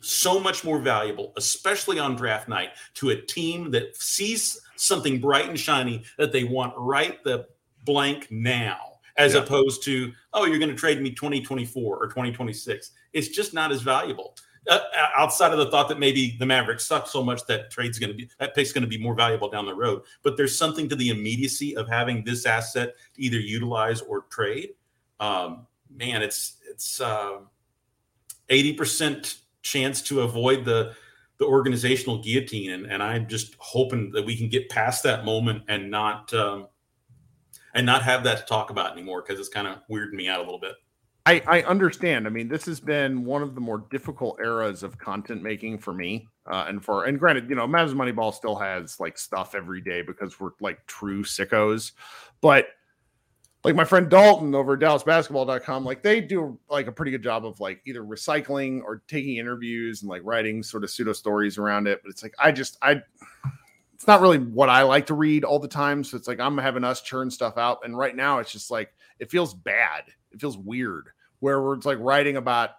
so 0.00 0.40
much 0.40 0.64
more 0.64 0.78
valuable, 0.78 1.32
especially 1.36 1.98
on 1.98 2.16
draft 2.16 2.48
night, 2.48 2.70
to 2.94 3.10
a 3.10 3.16
team 3.16 3.70
that 3.70 3.96
sees 3.96 4.60
something 4.76 5.20
bright 5.20 5.48
and 5.48 5.58
shiny 5.58 6.04
that 6.18 6.32
they 6.32 6.44
want 6.44 6.72
right 6.76 7.22
the 7.24 7.46
blank 7.84 8.28
now, 8.30 8.78
as 9.16 9.34
yeah. 9.34 9.40
opposed 9.40 9.84
to, 9.84 10.12
oh, 10.32 10.46
you're 10.46 10.58
going 10.58 10.70
to 10.70 10.76
trade 10.76 11.00
me 11.00 11.10
2024 11.10 11.96
or 11.96 12.06
2026. 12.06 12.92
It's 13.12 13.28
just 13.28 13.52
not 13.52 13.72
as 13.72 13.82
valuable. 13.82 14.34
Uh, 14.68 14.78
outside 15.16 15.52
of 15.52 15.58
the 15.58 15.70
thought 15.70 15.88
that 15.88 15.98
maybe 15.98 16.36
the 16.38 16.44
Mavericks 16.44 16.86
suck 16.86 17.06
so 17.06 17.24
much 17.24 17.44
that 17.46 17.70
trade's 17.70 17.98
going 17.98 18.10
to 18.10 18.16
be 18.16 18.28
that 18.38 18.54
pick's 18.54 18.72
going 18.72 18.82
to 18.82 18.88
be 18.88 18.98
more 18.98 19.14
valuable 19.14 19.48
down 19.48 19.64
the 19.64 19.74
road. 19.74 20.02
But 20.22 20.36
there's 20.36 20.56
something 20.56 20.88
to 20.90 20.96
the 20.96 21.08
immediacy 21.08 21.76
of 21.76 21.88
having 21.88 22.24
this 22.24 22.44
asset 22.44 22.94
to 23.14 23.22
either 23.22 23.38
utilize 23.38 24.02
or 24.02 24.26
trade. 24.30 24.70
Um, 25.18 25.66
man, 25.90 26.22
it's 26.22 26.58
it's 26.70 27.00
uh, 27.00 27.38
eighty 28.50 28.74
uh, 28.74 28.76
percent 28.76 29.38
chance 29.62 30.02
to 30.02 30.20
avoid 30.20 30.66
the 30.66 30.94
the 31.38 31.46
organizational 31.46 32.22
guillotine, 32.22 32.72
and, 32.72 32.86
and 32.86 33.02
I'm 33.02 33.26
just 33.26 33.56
hoping 33.58 34.10
that 34.12 34.26
we 34.26 34.36
can 34.36 34.50
get 34.50 34.68
past 34.68 35.02
that 35.04 35.24
moment 35.24 35.62
and 35.68 35.90
not 35.90 36.32
um, 36.34 36.68
and 37.74 37.86
not 37.86 38.02
have 38.02 38.24
that 38.24 38.38
to 38.38 38.44
talk 38.44 38.68
about 38.68 38.92
anymore 38.92 39.22
because 39.22 39.40
it's 39.40 39.48
kind 39.48 39.66
of 39.66 39.78
weirding 39.90 40.12
me 40.12 40.28
out 40.28 40.40
a 40.40 40.42
little 40.42 40.60
bit. 40.60 40.74
I, 41.30 41.42
I 41.46 41.62
understand. 41.62 42.26
I 42.26 42.30
mean, 42.30 42.48
this 42.48 42.66
has 42.66 42.80
been 42.80 43.24
one 43.24 43.42
of 43.42 43.54
the 43.54 43.60
more 43.60 43.84
difficult 43.90 44.38
eras 44.40 44.82
of 44.82 44.98
content 44.98 45.42
making 45.42 45.78
for 45.78 45.92
me. 45.92 46.26
Uh, 46.50 46.64
and 46.68 46.84
for 46.84 47.04
and 47.04 47.18
granted, 47.18 47.48
you 47.48 47.54
know, 47.54 47.66
Mavs 47.66 47.94
Moneyball 47.94 48.34
still 48.34 48.56
has 48.56 48.98
like 48.98 49.16
stuff 49.16 49.54
every 49.54 49.80
day 49.80 50.02
because 50.02 50.40
we're 50.40 50.50
like 50.60 50.84
true 50.86 51.22
sickos. 51.22 51.92
But 52.40 52.66
like 53.62 53.76
my 53.76 53.84
friend 53.84 54.08
Dalton 54.08 54.54
over 54.54 54.72
at 54.74 54.80
DallasBasketball.com, 54.80 55.84
like 55.84 56.02
they 56.02 56.20
do 56.20 56.58
like 56.68 56.88
a 56.88 56.92
pretty 56.92 57.12
good 57.12 57.22
job 57.22 57.46
of 57.46 57.60
like 57.60 57.80
either 57.86 58.02
recycling 58.02 58.82
or 58.82 59.02
taking 59.06 59.36
interviews 59.36 60.02
and 60.02 60.08
like 60.08 60.22
writing 60.24 60.62
sort 60.62 60.82
of 60.82 60.90
pseudo 60.90 61.12
stories 61.12 61.58
around 61.58 61.86
it. 61.86 62.00
But 62.02 62.10
it's 62.10 62.22
like 62.22 62.34
I 62.38 62.50
just 62.50 62.78
I 62.82 63.02
it's 63.94 64.06
not 64.06 64.20
really 64.20 64.38
what 64.38 64.68
I 64.68 64.82
like 64.82 65.06
to 65.06 65.14
read 65.14 65.44
all 65.44 65.60
the 65.60 65.68
time. 65.68 66.02
So 66.02 66.16
it's 66.16 66.26
like 66.26 66.40
I'm 66.40 66.58
having 66.58 66.84
us 66.84 67.02
churn 67.02 67.30
stuff 67.30 67.58
out. 67.58 67.80
And 67.84 67.96
right 67.96 68.16
now 68.16 68.38
it's 68.38 68.50
just 68.50 68.70
like 68.70 68.92
it 69.20 69.30
feels 69.30 69.54
bad. 69.54 70.04
It 70.32 70.40
feels 70.40 70.58
weird 70.58 71.10
where 71.40 71.60
we're 71.60 71.76
like 71.78 71.98
writing 72.00 72.36
about, 72.36 72.70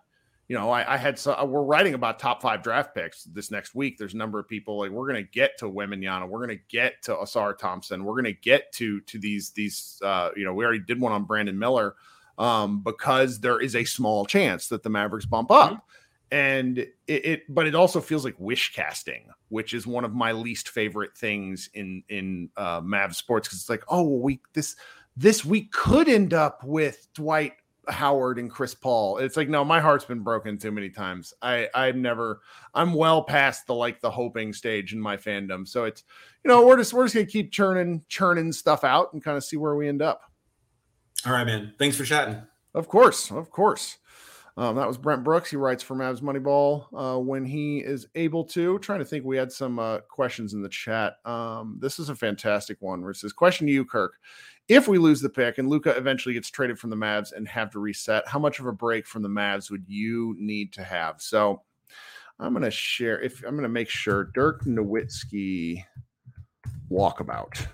you 0.48 0.58
know, 0.58 0.70
I, 0.70 0.96
I 0.96 0.98
had 0.98 1.20
so 1.20 1.34
uh, 1.34 1.46
we're 1.46 1.64
writing 1.64 1.94
about 1.94 2.20
top 2.20 2.42
five 2.42 2.64
draft 2.64 2.96
picks 2.96 3.24
this 3.26 3.52
next 3.52 3.76
week. 3.76 3.98
There's 3.98 4.14
a 4.14 4.18
number 4.18 4.40
of 4.40 4.48
people 4.48 4.80
like 4.80 4.92
we're 4.92 5.08
gonna 5.08 5.24
get 5.24 5.58
to 5.60 5.66
Wembanyama, 5.66 6.28
we're 6.28 6.42
gonna 6.42 6.60
get 6.70 7.02
to 7.04 7.16
Ausar 7.16 7.58
Thompson, 7.58 8.04
we're 8.04 8.16
gonna 8.16 8.32
get 8.32 8.72
to 8.74 9.02
to 9.02 9.20
these 9.20 9.52
these 9.52 10.00
uh, 10.04 10.30
you 10.36 10.44
know, 10.44 10.54
we 10.54 10.64
already 10.64 10.80
did 10.80 11.00
one 11.00 11.12
on 11.12 11.26
Brandon 11.26 11.58
Miller 11.58 11.96
um, 12.38 12.82
because 12.82 13.40
there 13.40 13.60
is 13.60 13.76
a 13.76 13.84
small 13.84 14.26
chance 14.26 14.68
that 14.70 14.84
the 14.84 14.90
Mavericks 14.90 15.26
bump 15.26 15.52
up. 15.52 15.72
Mm-hmm 15.72 15.80
and 16.32 16.78
it, 16.80 16.92
it, 17.08 17.54
but 17.54 17.68
it 17.68 17.76
also 17.76 18.00
feels 18.00 18.24
like 18.24 18.36
wish 18.40 18.74
casting 18.74 19.28
which 19.50 19.74
is 19.74 19.86
one 19.86 20.06
of 20.06 20.14
my 20.14 20.32
least 20.32 20.70
favorite 20.70 21.16
things 21.16 21.70
in 21.74 22.04
in 22.10 22.50
uh 22.58 22.82
mav 22.84 23.16
sports 23.16 23.48
because 23.48 23.60
it's 23.60 23.70
like 23.70 23.84
oh 23.90 24.08
we 24.18 24.40
this 24.54 24.76
this 25.18 25.44
week 25.44 25.72
could 25.72 26.08
end 26.08 26.34
up 26.34 26.64
with 26.64 27.08
dwight 27.14 27.54
howard 27.90 28.38
and 28.38 28.52
chris 28.52 28.76
paul 28.76 29.18
it's 29.18 29.36
like 29.36 29.50
no 29.50 29.64
my 29.66 29.80
heart's 29.80 30.06
been 30.06 30.22
broken 30.22 30.58
too 30.58 30.72
many 30.72 30.90
times 30.90 31.34
i 31.42 31.68
i've 31.74 31.96
never 31.96 32.42
i'm 32.76 32.94
well 32.94 33.24
past 33.24 33.66
the 33.66 33.74
like 33.74 34.00
the 34.02 34.12
hoping 34.12 34.54
stage 34.54 34.94
in 34.94 35.00
my 35.00 35.18
fandom 35.18 35.68
so 35.68 35.86
it's 35.86 36.04
you 36.44 36.50
know 36.50 36.66
we're 36.66 36.78
just 36.78 36.94
we're 36.94 37.06
just 37.06 37.16
gonna 37.16 37.26
keep 37.26 37.52
churning 37.52 38.04
churning 38.08 38.52
stuff 38.52 38.84
out 38.84 39.12
and 39.14 39.24
kind 39.24 39.36
of 39.36 39.44
see 39.44 39.58
where 39.58 39.76
we 39.76 39.88
end 39.88 40.02
up 40.02 40.22
all 41.26 41.34
right 41.34 41.46
man 41.46 41.74
thanks 41.80 41.98
for 41.98 42.06
chatting 42.06 42.40
of 42.76 42.88
course 42.88 43.32
of 43.32 43.50
course 43.50 43.98
um, 44.58 44.76
that 44.76 44.88
was 44.88 44.98
Brent 44.98 45.24
Brooks. 45.24 45.50
He 45.50 45.56
writes 45.56 45.82
for 45.82 45.96
Mavs 45.96 46.22
Moneyball 46.22 46.86
uh, 46.94 47.20
when 47.20 47.46
he 47.46 47.80
is 47.80 48.08
able 48.16 48.44
to. 48.46 48.80
Trying 48.80 49.00
to 49.00 49.06
think, 49.06 49.24
we 49.24 49.38
had 49.38 49.52
some 49.52 49.80
uh, 49.80 50.00
questions 50.00 50.54
in 50.54 50.62
the 50.62 50.70
chat. 50.70 51.16
Um, 51.26 51.78
this 51.80 52.00
is 52.00 52.10
a 52.10 52.16
fantastic 52.16 52.78
one 52.82 53.02
where 53.02 53.12
it 53.12 53.18
says, 53.18 53.34
Question 53.34 53.68
to 53.68 53.74
you, 53.74 53.86
Kirk. 53.86 54.14
If 54.72 54.88
we 54.88 55.00
lose 55.00 55.20
the 55.20 55.28
pick 55.28 55.58
and 55.58 55.68
Luka 55.68 55.90
eventually 55.98 56.34
gets 56.34 56.50
traded 56.50 56.80
from 56.80 56.92
the 56.92 56.96
Mavs 56.96 57.34
and 57.34 57.46
have 57.46 57.72
to 57.72 57.80
reset, 57.80 58.26
how 58.26 58.40
much 58.40 58.62
of 58.62 58.68
a 58.68 58.72
break 58.72 59.06
from 59.06 59.22
the 59.22 59.28
Mavs 59.28 59.70
would 59.70 59.84
you 59.86 60.34
need 60.40 60.72
to 60.72 60.82
have? 60.82 61.22
So 61.22 61.64
I'm 62.40 62.54
going 62.54 62.64
to 62.64 62.72
share, 62.72 63.20
if 63.20 63.44
I'm 63.44 63.52
going 63.52 63.64
to 63.64 63.68
make 63.68 63.90
sure 63.90 64.32
Dirk 64.34 64.64
Nowitzki 64.64 65.84
walkabout. 66.90 67.68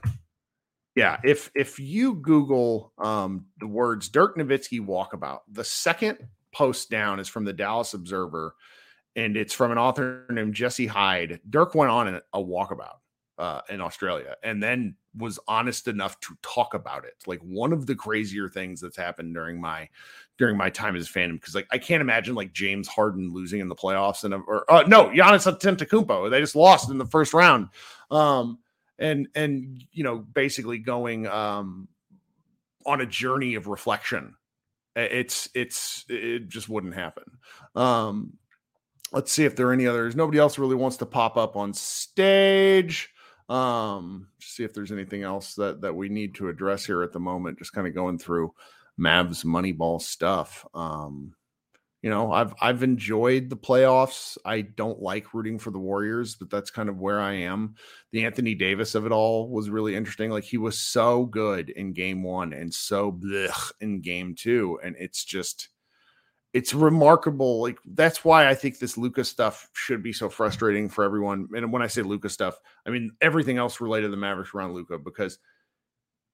Yeah, 0.96 1.20
if 1.24 1.52
if 1.54 1.80
you 1.80 2.16
Google 2.16 2.92
um, 2.98 3.46
the 3.60 3.68
words 3.68 4.10
Dirk 4.10 4.36
Nowitzki 4.36 4.84
walkabout, 4.84 5.42
the 5.52 5.64
second 5.64 6.18
post 6.52 6.90
down 6.90 7.20
is 7.20 7.28
from 7.28 7.46
the 7.46 7.54
Dallas 7.54 7.94
Observer, 7.94 8.56
and 9.16 9.38
it's 9.38 9.54
from 9.54 9.72
an 9.72 9.78
author 9.78 10.26
named 10.32 10.56
Jesse 10.56 10.88
Hyde. 10.88 11.42
Dirk 11.48 11.76
went 11.76 11.92
on 11.92 12.20
a 12.34 12.40
walkabout 12.40 12.98
uh, 13.38 13.62
in 13.70 13.82
Australia, 13.82 14.36
and 14.44 14.62
then 14.62 14.96
was 15.16 15.40
honest 15.48 15.88
enough 15.88 16.20
to 16.20 16.38
talk 16.42 16.74
about 16.74 17.06
it. 17.06 17.16
Like 17.26 17.40
one 17.40 17.74
of 17.74 17.86
the 17.86 17.96
crazier 17.96 18.50
things 18.50 18.82
that's 18.82 18.98
happened 18.98 19.34
during 19.34 19.60
my 19.60 19.90
during 20.38 20.58
my 20.58 20.70
time 20.70 20.96
as 20.96 21.10
a 21.10 21.12
fandom, 21.12 21.34
because 21.34 21.56
like 21.56 21.68
I 21.72 21.78
can't 21.78 22.02
imagine 22.02 22.36
like 22.36 22.54
James 22.54 22.88
Harden 22.88 23.34
losing 23.34 23.60
in 23.60 23.70
the 23.70 23.76
playoffs 23.76 24.24
and 24.24 24.34
or 24.34 24.72
uh, 24.72 24.84
no 24.88 25.06
Giannis 25.06 25.52
Antetokounmpo. 25.52 26.30
They 26.30 26.40
just 26.40 26.56
lost 26.56 26.90
in 26.90 26.98
the 26.98 27.06
first 27.06 27.34
round, 27.34 27.70
um, 28.12 28.60
and 29.00 29.28
and 29.36 29.84
you 29.92 30.04
know 30.04 30.18
basically 30.18 30.80
going 30.80 31.28
um, 31.28 31.88
on 32.86 33.02
a 33.02 33.06
journey 33.06 33.56
of 33.56 33.68
reflection 33.68 34.36
it's 34.98 35.50
it's 35.54 36.06
it 36.10 36.48
just 36.48 36.70
wouldn't 36.70 36.96
happen. 36.96 37.24
Um, 37.76 38.34
let's 39.12 39.32
see 39.32 39.46
if 39.46 39.56
there 39.56 39.70
are 39.70 39.74
any 39.74 39.88
others. 39.88 40.16
Nobody 40.16 40.40
else 40.40 40.58
really 40.58 40.76
wants 40.76 40.98
to 40.98 41.06
pop 41.06 41.38
up 41.38 41.56
on 41.56 41.74
stage. 41.74 43.10
Um, 43.50 44.28
see 44.42 44.64
if 44.64 44.74
there's 44.74 44.92
anything 44.92 45.24
else 45.24 45.56
that 45.56 45.82
that 45.82 45.96
we 45.96 46.10
need 46.10 46.36
to 46.36 46.50
address 46.50 46.86
here 46.86 47.04
at 47.04 47.14
the 47.14 47.20
moment. 47.20 47.60
Just 47.60 47.74
kind 47.74 47.88
of 47.88 47.96
going 47.96 48.18
through 48.18 48.54
Mavs 49.00 49.46
Moneyball 49.46 50.02
stuff. 50.02 50.66
Um, 50.74 51.34
you 52.02 52.10
know, 52.10 52.32
I've 52.32 52.54
I've 52.62 52.84
enjoyed 52.84 53.50
the 53.50 53.58
playoffs. 53.58 54.38
I 54.46 54.62
don't 54.62 55.02
like 55.02 55.34
rooting 55.34 55.60
for 55.60 55.72
the 55.72 55.80
Warriors, 55.80 56.36
but 56.36 56.50
that's 56.50 56.72
kind 56.72 56.90
of 56.90 57.00
where 57.00 57.20
I 57.20 57.34
am. 57.34 57.76
The 58.12 58.26
Anthony 58.26 58.54
Davis 58.54 58.96
of 58.96 59.06
it 59.06 59.12
all 59.12 59.50
was 59.50 59.70
really 59.70 59.96
interesting. 59.96 60.30
Like 60.30 60.44
he 60.44 60.58
was 60.58 60.80
so 60.80 61.26
good 61.26 61.70
in 61.70 61.94
game 61.94 62.24
1 62.24 62.54
and 62.54 62.74
so 62.74 63.12
blech 63.12 63.72
in 63.82 64.02
game 64.02 64.36
2 64.38 64.80
and 64.84 64.96
it's 65.00 65.24
just 65.24 65.70
it's 66.54 66.74
remarkable. 66.74 67.62
Like 67.62 67.78
that's 67.86 68.24
why 68.24 68.48
I 68.48 68.56
think 68.56 68.80
this 68.80 68.98
Luka's 68.98 69.30
stuff 69.30 69.70
should 69.74 70.02
be 70.02 70.14
so 70.14 70.30
frustrating 70.30 70.90
for 70.90 71.04
everyone. 71.04 71.48
And 71.56 71.72
when 71.72 71.82
I 71.82 71.88
say 71.88 72.02
Luka's 72.02 72.34
stuff, 72.34 72.58
I 72.86 72.90
mean 72.90 73.12
everything 73.22 73.58
else 73.58 73.82
related 73.82 74.08
to 74.08 74.12
the 74.12 74.18
Mavericks 74.18 74.54
around 74.54 74.74
Luka. 74.74 74.98
because 74.98 75.40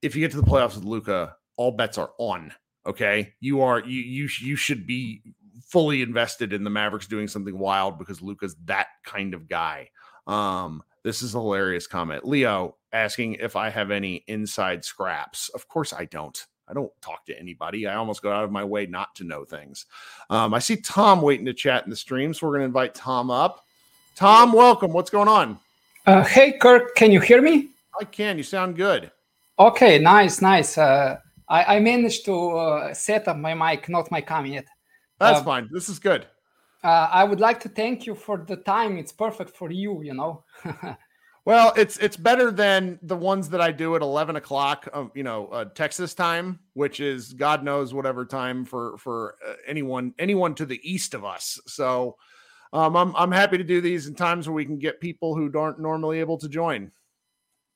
if 0.01 0.16
you 0.16 0.22
get 0.22 0.32
to 0.32 0.38
the 0.38 0.43
playoffs 0.43 0.76
with 0.76 0.84
Luka, 0.84 1.36
all 1.57 1.72
bets 1.72 1.97
are 1.97 2.11
on. 2.18 2.53
Okay, 2.86 3.34
you 3.39 3.61
are 3.61 3.80
you 3.80 4.01
you 4.01 4.30
you 4.41 4.55
should 4.55 4.86
be 4.86 5.22
fully 5.66 6.01
invested 6.01 6.53
in 6.53 6.64
the 6.64 6.70
Mavericks 6.70 7.07
doing 7.07 7.28
something 7.28 7.57
wild 7.57 7.97
because 7.97 8.22
Luka's 8.22 8.55
that 8.66 8.88
kind 9.05 9.34
of 9.34 9.47
guy. 9.47 9.89
Um, 10.28 10.84
this 11.03 11.22
is 11.22 11.36
a 11.36 11.39
hilarious 11.39 11.88
comment. 11.88 12.26
Leo 12.26 12.78
asking 12.91 13.36
if 13.36 13.55
I 13.55 13.70
have 13.70 13.91
any 13.91 14.24
inside 14.28 14.86
scraps. 14.86 15.49
Of 15.49 15.68
course 15.68 15.93
I 15.93 16.05
don't. 16.05 16.45
I 16.68 16.74
don't 16.74 16.91
talk 17.01 17.26
to 17.26 17.38
anybody. 17.38 17.88
I 17.88 17.95
almost 17.95 18.22
go 18.22 18.32
out 18.32 18.43
of 18.43 18.51
my 18.51 18.64
way 18.64 18.86
not 18.86 19.16
to 19.16 19.24
know 19.24 19.43
things. 19.43 19.86
Um, 20.30 20.53
I 20.53 20.59
see 20.59 20.78
Tom 20.78 21.22
waiting 21.22 21.45
to 21.45 21.53
chat 21.53 21.84
in 21.84 21.89
the 21.89 21.95
stream, 21.95 22.34
so 22.34 22.47
we're 22.47 22.53
going 22.53 22.61
to 22.61 22.66
invite 22.68 22.95
Tom 22.95 23.30
up. 23.30 23.66
Tom, 24.16 24.53
welcome. 24.53 24.91
What's 24.91 25.09
going 25.09 25.28
on? 25.28 25.59
Uh, 26.05 26.24
hey, 26.24 26.53
Kirk, 26.53 26.95
can 26.95 27.11
you 27.11 27.20
hear 27.20 27.41
me? 27.41 27.70
I 27.99 28.05
can. 28.05 28.38
You 28.38 28.43
sound 28.43 28.76
good. 28.76 29.11
Okay, 29.59 29.99
nice, 29.99 30.41
nice. 30.41 30.78
Uh, 30.78 31.18
I, 31.47 31.76
I, 31.76 31.80
managed 31.80 32.26
to 32.26 32.51
uh, 32.51 32.93
set 32.93 33.28
up 33.28 33.38
my 33.38 33.53
mic, 33.53 33.88
not 33.88 34.09
my 34.09 34.22
cam 34.22 34.45
yet. 34.45 34.66
That's 35.20 35.39
uh, 35.39 35.43
fine. 35.43 35.70
This 35.72 35.89
is 35.89 35.99
good. 35.99 36.26
Uh, 36.84 37.07
I 37.11 37.24
would 37.24 37.39
like 37.39 37.59
to 37.61 37.70
thank 37.70 38.05
you 38.05 38.16
for 38.16 38.38
the 38.38 38.57
time. 38.57 38.97
It's 38.97 39.11
perfect 39.11 39.55
for 39.55 39.72
you, 39.72 40.01
you 40.01 40.14
know. 40.14 40.43
well, 41.45 41.73
it's 41.75 41.97
it's 41.97 42.15
better 42.15 42.51
than 42.51 42.99
the 43.01 43.17
ones 43.17 43.49
that 43.49 43.59
I 43.59 43.71
do 43.71 43.95
at 43.95 44.01
eleven 44.01 44.37
o'clock, 44.37 44.87
um, 44.93 45.11
you 45.13 45.23
know, 45.23 45.47
uh, 45.47 45.65
Texas 45.65 46.13
time, 46.13 46.59
which 46.73 46.99
is 46.99 47.33
God 47.33 47.63
knows 47.63 47.93
whatever 47.93 48.25
time 48.25 48.63
for 48.63 48.97
for 48.97 49.35
uh, 49.45 49.55
anyone 49.67 50.13
anyone 50.17 50.55
to 50.55 50.65
the 50.65 50.79
east 50.83 51.13
of 51.13 51.25
us. 51.25 51.59
So, 51.67 52.15
um, 52.71 52.95
I'm 52.95 53.15
I'm 53.15 53.31
happy 53.31 53.57
to 53.57 53.63
do 53.63 53.81
these 53.81 54.07
in 54.07 54.15
times 54.15 54.47
where 54.47 54.55
we 54.55 54.65
can 54.65 54.79
get 54.79 55.01
people 55.01 55.35
who 55.35 55.51
aren't 55.57 55.79
normally 55.79 56.19
able 56.19 56.37
to 56.37 56.47
join. 56.47 56.91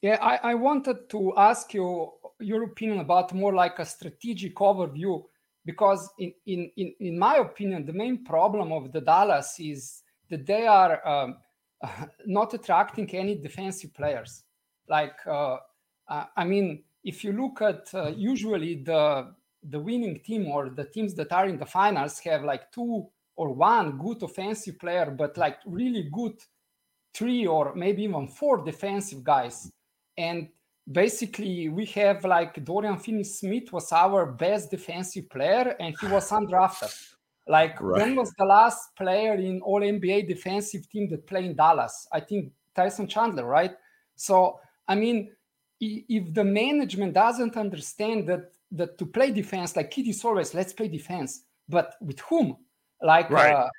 Yeah, 0.01 0.18
I, 0.22 0.51
I 0.51 0.53
wanted 0.53 1.09
to 1.09 1.34
ask 1.36 1.74
you 1.74 2.11
your 2.39 2.63
opinion 2.63 2.99
about 2.99 3.34
more 3.34 3.53
like 3.53 3.80
a 3.80 3.86
strategic 3.86 4.55
overview 4.55 5.24
because 5.65 6.09
in, 6.20 6.34
in, 6.45 6.72
in, 6.78 6.93
in 6.99 7.20
my 7.20 7.38
opinion, 7.38 7.86
the 7.86 7.93
main 7.93 8.24
problem 8.24 8.72
of 8.72 8.93
the 8.93 9.01
Dallas 9.01 9.55
is 9.59 10.03
that 10.30 10.45
they 10.45 10.65
are 10.65 11.05
um, 11.05 11.38
not 12.26 12.54
attracting 12.54 13.10
any 13.16 13.36
defensive 13.36 13.94
players. 13.94 14.44
Like, 14.88 15.18
uh, 15.26 15.58
uh, 16.08 16.26
I 16.36 16.44
mean, 16.46 16.84
if 17.04 17.24
you 17.24 17.34
look 17.34 17.62
at 17.62 17.94
uh, 17.94 18.12
usually 18.16 18.84
the 18.84 19.34
the 19.64 19.80
winning 19.80 20.20
team 20.24 20.48
or 20.48 20.70
the 20.70 20.86
teams 20.86 21.14
that 21.16 21.32
are 21.32 21.48
in 21.48 21.58
the 21.58 21.66
finals 21.66 22.20
have 22.20 22.44
like 22.44 22.72
two 22.72 23.06
or 23.36 23.54
one 23.54 23.98
good 23.98 24.22
offensive 24.24 24.80
player, 24.80 25.12
but 25.12 25.38
like 25.38 25.58
really 25.66 26.10
good 26.12 26.34
three 27.14 27.46
or 27.46 27.74
maybe 27.76 28.04
even 28.04 28.28
four 28.28 28.64
defensive 28.64 29.24
guys. 29.24 29.72
And 30.18 30.50
basically, 30.92 31.70
we 31.70 31.86
have 31.86 32.24
like 32.24 32.64
Dorian 32.64 32.98
Finney 32.98 33.24
Smith 33.24 33.74
was 33.74 33.92
our 33.92 34.26
best 34.26 34.72
defensive 34.72 35.30
player, 35.30 35.76
and 35.80 35.96
he 36.00 36.08
was 36.08 36.30
undrafted. 36.30 37.16
Like 37.48 37.80
right. 37.82 38.02
when 38.02 38.16
was 38.16 38.34
the 38.38 38.45
last 38.45 38.95
player 38.95 39.36
in 39.36 39.62
All 39.62 39.82
NBA 39.82 40.28
defensive 40.28 40.89
team 40.89 41.10
that 41.10 41.28
played 41.28 41.45
in 41.45 41.56
Dallas? 41.56 42.08
I 42.12 42.20
think 42.20 42.52
Tyson 42.76 43.08
Chandler, 43.08 43.45
right? 43.45 43.76
So 44.16 44.60
I 44.88 44.95
mean, 44.95 45.32
if 45.80 46.34
the 46.34 46.43
management 46.43 47.14
doesn't 47.14 47.56
understand 47.56 48.28
that 48.30 48.52
that 48.72 48.98
to 48.98 49.06
play 49.06 49.32
defense, 49.32 49.76
like 49.76 49.91
Kidd 49.91 50.08
is 50.08 50.24
always 50.26 50.54
let's 50.54 50.74
play 50.74 50.88
defense, 50.88 51.43
but 51.70 51.95
with 52.02 52.20
whom? 52.22 52.58
Like 53.02 53.30
right. 53.30 53.54
uh, 53.54 53.70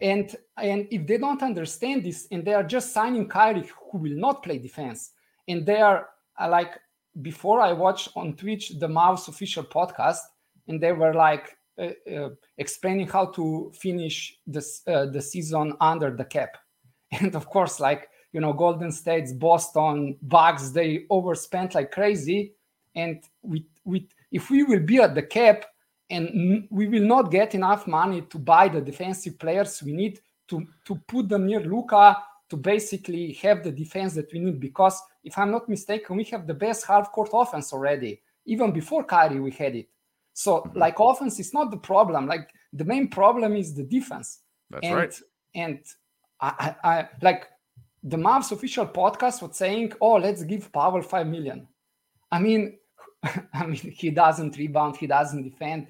and 0.00 0.34
and 0.58 0.86
if 0.90 1.06
they 1.06 1.18
don't 1.18 1.42
understand 1.42 2.04
this 2.04 2.26
and 2.30 2.44
they 2.44 2.54
are 2.54 2.64
just 2.64 2.92
signing 2.92 3.28
Kyrie 3.28 3.70
who 3.90 3.98
will 3.98 4.16
not 4.16 4.42
play 4.42 4.58
defense, 4.58 5.12
and 5.48 5.64
they 5.64 5.80
are 5.80 6.08
uh, 6.38 6.48
like 6.48 6.78
before 7.22 7.60
I 7.60 7.72
watched 7.72 8.08
on 8.16 8.34
Twitch 8.34 8.78
the 8.78 8.88
Mavs 8.88 9.28
official 9.28 9.64
podcast, 9.64 10.18
and 10.68 10.80
they 10.80 10.92
were 10.92 11.14
like 11.14 11.56
explaining 12.56 13.08
how 13.08 13.26
to 13.26 13.72
finish 13.74 14.38
this 14.46 14.82
uh, 14.86 15.06
the 15.06 15.20
season 15.20 15.74
under 15.80 16.10
the 16.10 16.24
cap, 16.24 16.56
and 17.12 17.34
of 17.34 17.48
course, 17.48 17.80
like 17.80 18.08
you 18.32 18.40
know, 18.40 18.52
Golden 18.52 18.90
State's, 18.90 19.32
Boston, 19.32 20.16
Bucks, 20.22 20.70
they 20.70 21.06
overspent 21.08 21.74
like 21.74 21.92
crazy, 21.92 22.54
and 22.94 23.22
with 23.42 23.64
with 23.84 24.04
if 24.30 24.50
we 24.50 24.64
will 24.64 24.80
be 24.80 24.98
at 24.98 25.14
the 25.14 25.22
cap 25.22 25.64
and 26.10 26.66
we 26.70 26.86
will 26.86 27.02
not 27.02 27.30
get 27.30 27.54
enough 27.54 27.86
money 27.86 28.22
to 28.22 28.38
buy 28.38 28.68
the 28.68 28.80
defensive 28.80 29.38
players 29.38 29.82
we 29.82 29.92
need 29.92 30.20
to 30.46 30.66
to 30.84 30.96
put 31.08 31.28
them 31.28 31.46
near 31.46 31.60
Luka 31.60 32.16
to 32.50 32.56
basically 32.56 33.32
have 33.32 33.62
the 33.62 33.72
defense 33.72 34.14
that 34.14 34.32
we 34.32 34.38
need 34.38 34.60
because 34.60 35.00
if 35.22 35.38
I'm 35.38 35.50
not 35.50 35.68
mistaken, 35.68 36.16
we 36.16 36.24
have 36.24 36.46
the 36.46 36.54
best 36.54 36.86
half 36.86 37.10
court 37.10 37.30
offense 37.32 37.72
already. 37.72 38.20
Even 38.44 38.72
before 38.72 39.04
Kyrie, 39.04 39.40
we 39.40 39.50
had 39.50 39.74
it. 39.74 39.88
So, 40.34 40.60
mm-hmm. 40.60 40.78
like, 40.78 40.98
offense 40.98 41.40
is 41.40 41.54
not 41.54 41.70
the 41.70 41.78
problem. 41.78 42.26
Like, 42.26 42.50
the 42.72 42.84
main 42.84 43.08
problem 43.08 43.56
is 43.56 43.72
the 43.74 43.84
defense. 43.84 44.40
That's 44.68 44.86
and, 44.86 44.94
right. 44.94 45.20
And 45.54 45.78
I, 46.40 46.74
I, 46.82 46.90
I, 46.90 47.08
like 47.22 47.46
the 48.02 48.16
Mavs 48.16 48.52
official 48.52 48.86
podcast 48.86 49.40
was 49.40 49.56
saying, 49.56 49.92
"Oh, 50.00 50.14
let's 50.14 50.42
give 50.42 50.70
Powell 50.72 51.02
five 51.02 51.26
million. 51.28 51.68
I 52.30 52.40
mean, 52.40 52.78
I 53.54 53.66
mean, 53.66 53.76
he 53.76 54.10
doesn't 54.10 54.58
rebound, 54.58 54.96
he 54.96 55.06
doesn't 55.06 55.44
defend. 55.44 55.86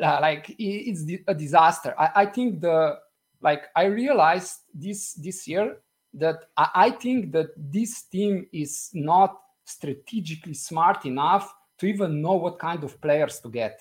Uh, 0.00 0.18
like, 0.22 0.54
it's 0.58 1.04
a 1.26 1.34
disaster. 1.34 1.92
I, 1.98 2.10
I 2.14 2.26
think 2.26 2.60
the 2.60 2.98
like 3.40 3.64
I 3.74 3.84
realized 3.84 4.54
this 4.72 5.14
this 5.14 5.46
year 5.48 5.78
that 6.14 6.44
I, 6.56 6.70
I 6.74 6.90
think 6.90 7.32
that 7.32 7.48
this 7.56 8.02
team 8.04 8.46
is 8.52 8.90
not 8.94 9.36
strategically 9.64 10.54
smart 10.54 11.04
enough 11.04 11.52
to 11.78 11.86
even 11.86 12.22
know 12.22 12.34
what 12.34 12.58
kind 12.58 12.82
of 12.84 13.00
players 13.00 13.40
to 13.40 13.50
get 13.50 13.80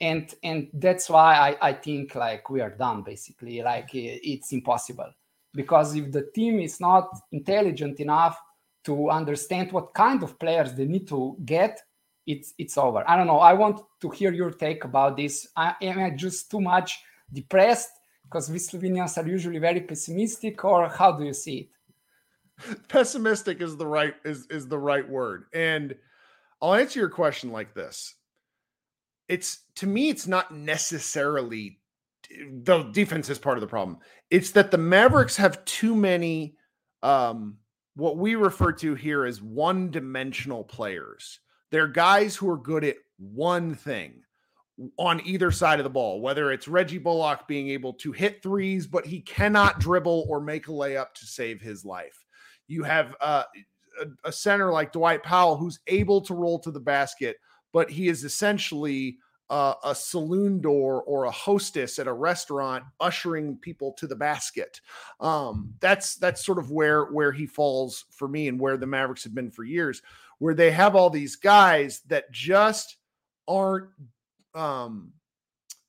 and 0.00 0.34
and 0.42 0.68
that's 0.74 1.10
why 1.10 1.34
I, 1.34 1.68
I 1.68 1.72
think 1.72 2.14
like 2.14 2.48
we 2.50 2.60
are 2.60 2.70
done 2.70 3.02
basically. 3.02 3.62
Like 3.62 3.90
it's 3.92 4.52
impossible. 4.52 5.12
Because 5.54 5.96
if 5.96 6.12
the 6.12 6.30
team 6.34 6.60
is 6.60 6.80
not 6.80 7.08
intelligent 7.32 8.00
enough 8.00 8.38
to 8.84 9.10
understand 9.10 9.72
what 9.72 9.92
kind 9.94 10.22
of 10.22 10.38
players 10.38 10.74
they 10.74 10.84
need 10.84 11.08
to 11.08 11.36
get 11.44 11.80
it's 12.28 12.52
it's 12.58 12.76
over. 12.76 13.02
I 13.08 13.16
don't 13.16 13.26
know. 13.26 13.38
I 13.38 13.54
want 13.54 13.80
to 14.02 14.10
hear 14.10 14.32
your 14.32 14.50
take 14.50 14.84
about 14.84 15.16
this. 15.16 15.48
I, 15.56 15.74
am 15.80 15.98
i 15.98 16.10
just 16.10 16.50
too 16.50 16.60
much 16.60 17.00
depressed? 17.32 17.90
Because 18.24 18.50
we 18.50 18.58
Slovenians 18.58 19.16
are 19.16 19.26
usually 19.26 19.58
very 19.58 19.80
pessimistic, 19.80 20.62
or 20.62 20.88
how 20.88 21.12
do 21.12 21.24
you 21.24 21.32
see 21.32 21.58
it? 21.60 22.88
Pessimistic 22.88 23.62
is 23.62 23.76
the 23.78 23.86
right 23.86 24.14
is 24.24 24.46
is 24.50 24.68
the 24.68 24.78
right 24.78 25.08
word, 25.08 25.46
and 25.54 25.94
I'll 26.60 26.74
answer 26.74 27.00
your 27.00 27.08
question 27.08 27.50
like 27.50 27.72
this: 27.72 28.14
It's 29.28 29.64
to 29.76 29.86
me, 29.86 30.08
it's 30.08 30.26
not 30.26 30.54
necessarily 30.54 31.78
the 32.30 32.84
defense 32.92 33.30
is 33.30 33.38
part 33.38 33.56
of 33.56 33.60
the 33.62 33.66
problem. 33.66 33.98
It's 34.30 34.50
that 34.52 34.70
the 34.70 34.78
Mavericks 34.78 35.36
have 35.36 35.64
too 35.64 35.94
many 35.94 36.56
um, 37.02 37.58
what 37.94 38.16
we 38.16 38.34
refer 38.34 38.72
to 38.72 38.94
here 38.94 39.24
as 39.24 39.40
one-dimensional 39.40 40.64
players. 40.64 41.40
They're 41.70 41.88
guys 41.88 42.36
who 42.36 42.48
are 42.50 42.58
good 42.58 42.84
at 42.84 42.96
one 43.18 43.74
thing 43.74 44.22
on 44.96 45.20
either 45.24 45.50
side 45.50 45.80
of 45.80 45.84
the 45.84 45.90
ball, 45.90 46.20
whether 46.20 46.52
it's 46.52 46.68
Reggie 46.68 46.98
Bullock 46.98 47.48
being 47.48 47.68
able 47.68 47.92
to 47.94 48.12
hit 48.12 48.42
threes, 48.42 48.86
but 48.86 49.04
he 49.04 49.20
cannot 49.20 49.80
dribble 49.80 50.26
or 50.28 50.40
make 50.40 50.68
a 50.68 50.72
layup 50.72 51.14
to 51.14 51.26
save 51.26 51.60
his 51.60 51.84
life. 51.84 52.24
You 52.68 52.84
have 52.84 53.14
uh, 53.20 53.44
a, 54.00 54.28
a 54.28 54.32
center 54.32 54.70
like 54.70 54.92
Dwight 54.92 55.22
Powell 55.22 55.56
who's 55.56 55.80
able 55.88 56.20
to 56.22 56.34
roll 56.34 56.58
to 56.60 56.70
the 56.70 56.80
basket, 56.80 57.38
but 57.72 57.90
he 57.90 58.08
is 58.08 58.24
essentially 58.24 59.18
uh, 59.50 59.74
a 59.82 59.94
saloon 59.94 60.60
door 60.60 61.02
or 61.02 61.24
a 61.24 61.30
hostess 61.30 61.98
at 61.98 62.06
a 62.06 62.12
restaurant 62.12 62.84
ushering 63.00 63.56
people 63.56 63.92
to 63.92 64.06
the 64.06 64.16
basket. 64.16 64.80
Um, 65.20 65.74
that's 65.80 66.16
that's 66.16 66.44
sort 66.44 66.58
of 66.58 66.70
where 66.70 67.04
where 67.04 67.32
he 67.32 67.46
falls 67.46 68.04
for 68.10 68.28
me 68.28 68.48
and 68.48 68.60
where 68.60 68.76
the 68.76 68.86
Mavericks 68.86 69.24
have 69.24 69.34
been 69.34 69.50
for 69.50 69.64
years, 69.64 70.02
where 70.38 70.54
they 70.54 70.70
have 70.70 70.94
all 70.94 71.10
these 71.10 71.36
guys 71.36 72.00
that 72.08 72.30
just 72.30 72.96
aren't 73.46 73.88
um 74.54 75.12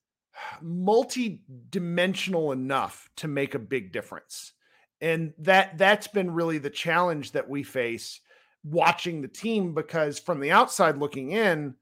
multi-dimensional 0.62 2.54
enough 2.54 3.10
to 3.18 3.28
make 3.28 3.56
a 3.56 3.60
big 3.60 3.92
difference 3.92 4.54
and 5.02 5.34
that 5.38 5.78
that's 5.78 6.08
been 6.08 6.32
really 6.32 6.58
the 6.58 6.70
challenge 6.70 7.32
that 7.32 7.50
we 7.50 7.64
face 7.64 8.22
watching 8.64 9.22
the 9.22 9.28
team 9.28 9.74
because 9.74 10.20
from 10.20 10.39
the 10.39 10.51
outside 10.51 10.97
looking 10.97 11.32
in 11.32 11.74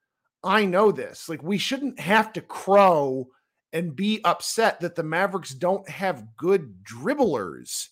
i 0.43 0.63
know 0.63 0.91
this 0.91 1.27
like 1.27 1.41
we 1.41 1.57
shouldn't 1.57 1.99
have 1.99 2.31
to 2.31 2.41
crow 2.41 3.27
and 3.73 3.95
be 3.95 4.21
upset 4.23 4.79
that 4.79 4.95
the 4.95 5.03
mavericks 5.03 5.53
don't 5.53 5.87
have 5.89 6.35
good 6.37 6.83
dribblers 6.83 7.87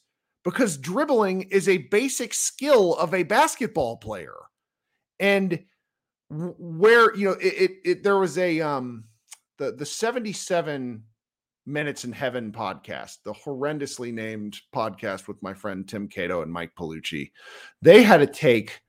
because 0.46 0.78
dribbling 0.78 1.42
is 1.44 1.68
a 1.68 1.78
basic 1.78 2.34
skill 2.34 2.96
of 2.96 3.14
a 3.14 3.24
basketball 3.24 3.98
player. 3.98 4.36
And 5.20 5.66
where 6.30 7.16
you 7.16 7.26
know 7.26 7.34
it, 7.34 7.54
it, 7.54 7.72
it, 7.84 8.04
there 8.04 8.18
was 8.18 8.38
a 8.38 8.62
um 8.62 9.06
the 9.58 9.72
the 9.72 9.86
77 9.86 11.04
minutes 11.66 12.06
in 12.06 12.12
heaven 12.12 12.52
podcast 12.52 13.18
the 13.24 13.34
horrendously 13.34 14.14
named 14.14 14.60
podcast 14.74 15.28
with 15.28 15.42
my 15.42 15.54
friend 15.54 15.88
tim 15.88 16.08
cato 16.08 16.42
and 16.42 16.52
mike 16.52 16.74
Piellucci 16.76 17.32
they 17.82 18.04
had 18.04 18.18
to 18.18 18.28
take 18.28 18.82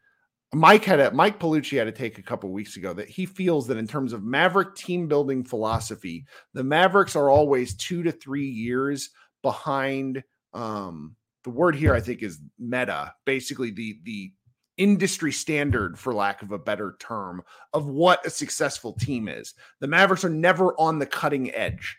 mike 0.53 0.85
had 0.85 1.01
a 1.01 1.11
mike 1.11 1.41
Piellucci 1.41 1.79
had 1.79 1.85
to 1.85 1.93
take 1.93 2.19
a 2.19 2.23
couple 2.23 2.51
weeks 2.53 2.77
ago 2.77 2.93
that 2.93 3.09
he 3.09 3.27
feels 3.27 3.67
that 3.67 3.79
in 3.79 3.87
terms 3.87 4.13
of 4.13 4.23
maverick 4.23 4.75
team 4.75 5.09
building 5.09 5.43
philosophy 5.43 6.25
the 6.53 6.65
mavericks 6.65 7.17
are 7.17 7.31
always 7.31 7.75
two 7.75 8.03
to 8.03 8.13
three 8.13 8.49
years 8.49 9.11
behind 9.43 10.23
um 10.53 11.17
the 11.45 11.51
word 11.51 11.75
here 11.75 11.95
i 11.95 12.01
think 12.01 12.23
is 12.23 12.41
meta 12.59 13.15
basically 13.25 13.71
the 13.71 13.99
the 14.05 14.33
industry 14.77 15.33
standard, 15.33 15.99
for 15.99 16.15
lack 16.15 16.43
of 16.43 16.53
a 16.53 16.59
better 16.59 16.97
term, 17.01 17.43
of 17.73 17.87
what 17.87 18.25
a 18.27 18.31
successful 18.31 18.93
team 18.93 19.29
is. 19.29 19.55
The 19.81 19.87
Mavericks 19.87 20.25
are 20.25 20.31
never 20.31 20.79
on 20.79 20.99
the 20.99 21.07
cutting 21.07 21.55
edge. 21.55 21.97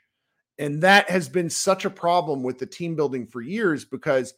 And 0.59 0.81
that 0.81 1.09
has 1.09 1.29
been 1.29 1.49
such 1.49 1.85
a 1.85 1.89
problem 1.89 2.43
with 2.43 2.57
the 2.57 2.65
team 2.65 2.95
building 2.95 3.27
for 3.27 3.41
years 3.41 3.85
because 3.85 4.33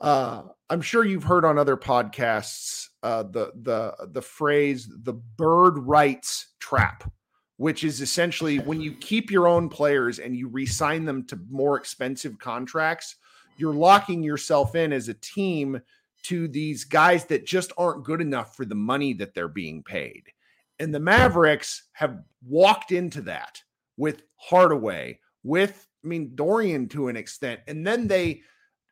uh, 0.00 0.42
I'm 0.68 0.82
sure 0.82 1.04
you've 1.04 1.24
heard 1.24 1.44
on 1.44 1.58
other 1.58 1.76
podcasts 1.76 2.88
uh, 3.02 3.22
the 3.22 3.52
the 3.62 4.08
the 4.12 4.22
phrase 4.22 4.90
the 5.04 5.14
bird 5.14 5.78
rights 5.78 6.54
trap, 6.58 7.10
which 7.56 7.84
is 7.84 8.00
essentially 8.00 8.58
when 8.58 8.80
you 8.80 8.92
keep 8.92 9.30
your 9.30 9.46
own 9.46 9.68
players 9.68 10.18
and 10.18 10.36
you 10.36 10.48
resign 10.48 11.04
them 11.04 11.24
to 11.28 11.40
more 11.48 11.76
expensive 11.76 12.38
contracts, 12.38 13.16
you're 13.56 13.74
locking 13.74 14.22
yourself 14.22 14.74
in 14.74 14.92
as 14.92 15.08
a 15.08 15.14
team 15.14 15.80
to 16.24 16.48
these 16.48 16.84
guys 16.84 17.24
that 17.26 17.46
just 17.46 17.72
aren't 17.78 18.04
good 18.04 18.20
enough 18.20 18.56
for 18.56 18.64
the 18.64 18.74
money 18.74 19.12
that 19.14 19.32
they're 19.32 19.48
being 19.48 19.82
paid. 19.82 20.24
And 20.78 20.92
the 20.92 21.00
Mavericks 21.00 21.84
have 21.92 22.18
walked 22.44 22.92
into 22.92 23.22
that 23.22 23.62
with 23.96 24.22
Hardaway, 24.36 25.20
with, 25.46 25.88
I 26.04 26.08
mean, 26.08 26.32
Dorian 26.34 26.88
to 26.88 27.08
an 27.08 27.16
extent. 27.16 27.60
And 27.66 27.86
then 27.86 28.08
they, 28.08 28.42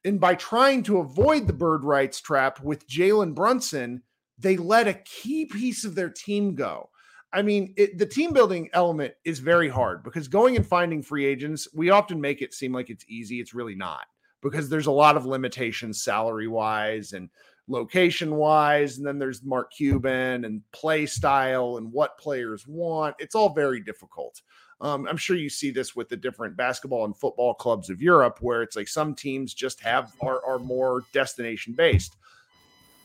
and 0.04 0.20
by 0.20 0.34
trying 0.34 0.82
to 0.84 0.98
avoid 0.98 1.46
the 1.46 1.52
bird 1.52 1.84
rights 1.84 2.20
trap 2.20 2.62
with 2.62 2.88
Jalen 2.88 3.34
Brunson, 3.34 4.02
they 4.38 4.56
let 4.56 4.88
a 4.88 4.94
key 4.94 5.46
piece 5.46 5.84
of 5.84 5.94
their 5.94 6.10
team 6.10 6.54
go. 6.54 6.90
I 7.32 7.42
mean, 7.42 7.74
it, 7.76 7.98
the 7.98 8.06
team 8.06 8.32
building 8.32 8.70
element 8.72 9.14
is 9.24 9.40
very 9.40 9.68
hard 9.68 10.04
because 10.04 10.28
going 10.28 10.54
and 10.54 10.66
finding 10.66 11.02
free 11.02 11.26
agents, 11.26 11.66
we 11.74 11.90
often 11.90 12.20
make 12.20 12.42
it 12.42 12.54
seem 12.54 12.72
like 12.72 12.90
it's 12.90 13.04
easy. 13.08 13.40
It's 13.40 13.54
really 13.54 13.74
not 13.74 14.06
because 14.40 14.68
there's 14.68 14.86
a 14.86 14.92
lot 14.92 15.16
of 15.16 15.26
limitations 15.26 16.04
salary 16.04 16.46
wise 16.46 17.12
and 17.12 17.28
location 17.66 18.36
wise, 18.36 18.98
and 18.98 19.06
then 19.06 19.18
there's 19.18 19.42
Mark 19.42 19.72
Cuban 19.72 20.44
and 20.44 20.62
play 20.70 21.06
style 21.06 21.78
and 21.78 21.90
what 21.90 22.18
players 22.18 22.66
want. 22.68 23.16
It's 23.18 23.34
all 23.34 23.52
very 23.52 23.80
difficult. 23.80 24.40
Um, 24.80 25.06
I'm 25.06 25.16
sure 25.16 25.36
you 25.36 25.48
see 25.48 25.70
this 25.70 25.94
with 25.96 26.08
the 26.08 26.16
different 26.16 26.56
basketball 26.56 27.04
and 27.04 27.16
football 27.16 27.54
clubs 27.54 27.90
of 27.90 28.02
Europe, 28.02 28.38
where 28.40 28.62
it's 28.62 28.76
like 28.76 28.88
some 28.88 29.14
teams 29.14 29.54
just 29.54 29.80
have 29.80 30.12
are, 30.20 30.44
are 30.44 30.58
more 30.58 31.02
destination 31.12 31.74
based. 31.74 32.16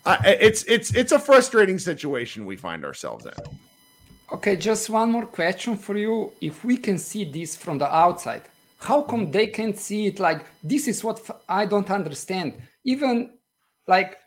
It's 0.06 0.64
it's 0.64 0.94
it's 0.96 1.12
a 1.12 1.20
frustrating 1.20 1.78
situation 1.78 2.46
we 2.46 2.56
find 2.56 2.84
ourselves 2.84 3.26
in. 3.26 3.34
Okay, 4.32 4.56
just 4.56 4.90
one 4.90 5.12
more 5.12 5.26
question 5.26 5.76
for 5.76 5.98
you. 5.98 6.32
If 6.42 6.64
we 6.64 6.78
can 6.78 6.98
see 6.98 7.26
this 7.26 7.56
from 7.56 7.78
the 7.78 7.94
outside, 7.94 8.44
how 8.78 9.02
come 9.02 9.32
they 9.32 9.48
can't 9.48 9.78
see 9.78 10.08
it? 10.08 10.20
Like 10.20 10.46
this 10.64 10.88
is 10.88 11.04
what 11.04 11.22
I 11.48 11.66
don't 11.66 11.92
understand. 11.92 12.54
Even 12.84 13.32
like 13.88 14.18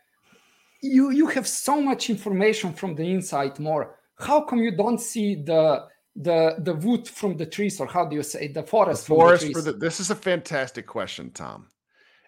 you 0.83 1.11
you 1.11 1.27
have 1.29 1.49
so 1.49 1.81
much 1.81 2.11
information 2.11 2.73
from 2.73 2.95
the 2.95 3.05
inside 3.05 3.59
more. 3.59 3.99
How 4.19 4.43
come 4.43 4.59
you 4.61 4.77
don't 4.77 5.01
see 5.01 5.37
the 5.37 5.87
the 6.17 6.57
the 6.59 6.75
wood 6.75 7.09
from 7.09 7.37
the 7.37 7.47
trees, 7.47 7.81
or 7.81 7.87
how 7.87 8.05
do 8.05 8.17
you 8.17 8.23
say 8.23 8.49
the 8.49 8.63
forest? 8.63 9.07
The 9.07 9.15
forest 9.15 9.47
the 9.47 9.53
for 9.53 9.63
the. 9.63 9.73
This 9.73 10.01
is 10.01 10.11
a 10.11 10.15
fantastic 10.15 10.87
question, 10.87 11.31
Tom, 11.31 11.69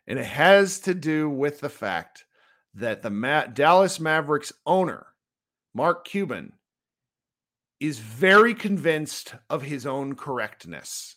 and 0.07 0.18
it 0.18 0.26
has 0.26 0.80
to 0.80 0.95
do 0.95 1.28
with 1.28 1.61
the 1.61 1.68
fact 1.68 2.24
that 2.74 3.03
the 3.03 3.11
Ma- 3.11 3.47
Dallas 3.47 4.01
Mavericks 4.01 4.53
owner, 4.66 5.07
Mark 5.74 6.07
Cuban, 6.07 6.55
is 7.78 7.99
very 7.99 8.55
convinced 8.55 9.35
of 9.51 9.62
his 9.62 9.87
own 9.87 10.16
correctness. 10.16 11.16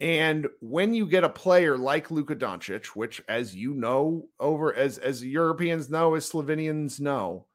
And 0.00 0.48
when 0.60 0.94
you 0.94 1.06
get 1.06 1.22
a 1.22 1.28
player 1.28 1.78
like 1.78 2.10
Luka 2.10 2.34
Doncic, 2.34 2.86
which, 2.86 3.22
as 3.28 3.54
you 3.54 3.74
know, 3.74 4.28
over 4.40 4.74
as 4.74 4.98
as 4.98 5.24
Europeans 5.24 5.90
know, 5.90 6.14
as 6.14 6.30
Slovenians 6.30 7.00
know, 7.00 7.46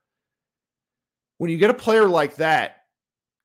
when 1.38 1.51
you 1.51 1.57
get 1.57 1.69
a 1.69 1.73
player 1.73 2.07
like 2.07 2.38
that, 2.38 2.76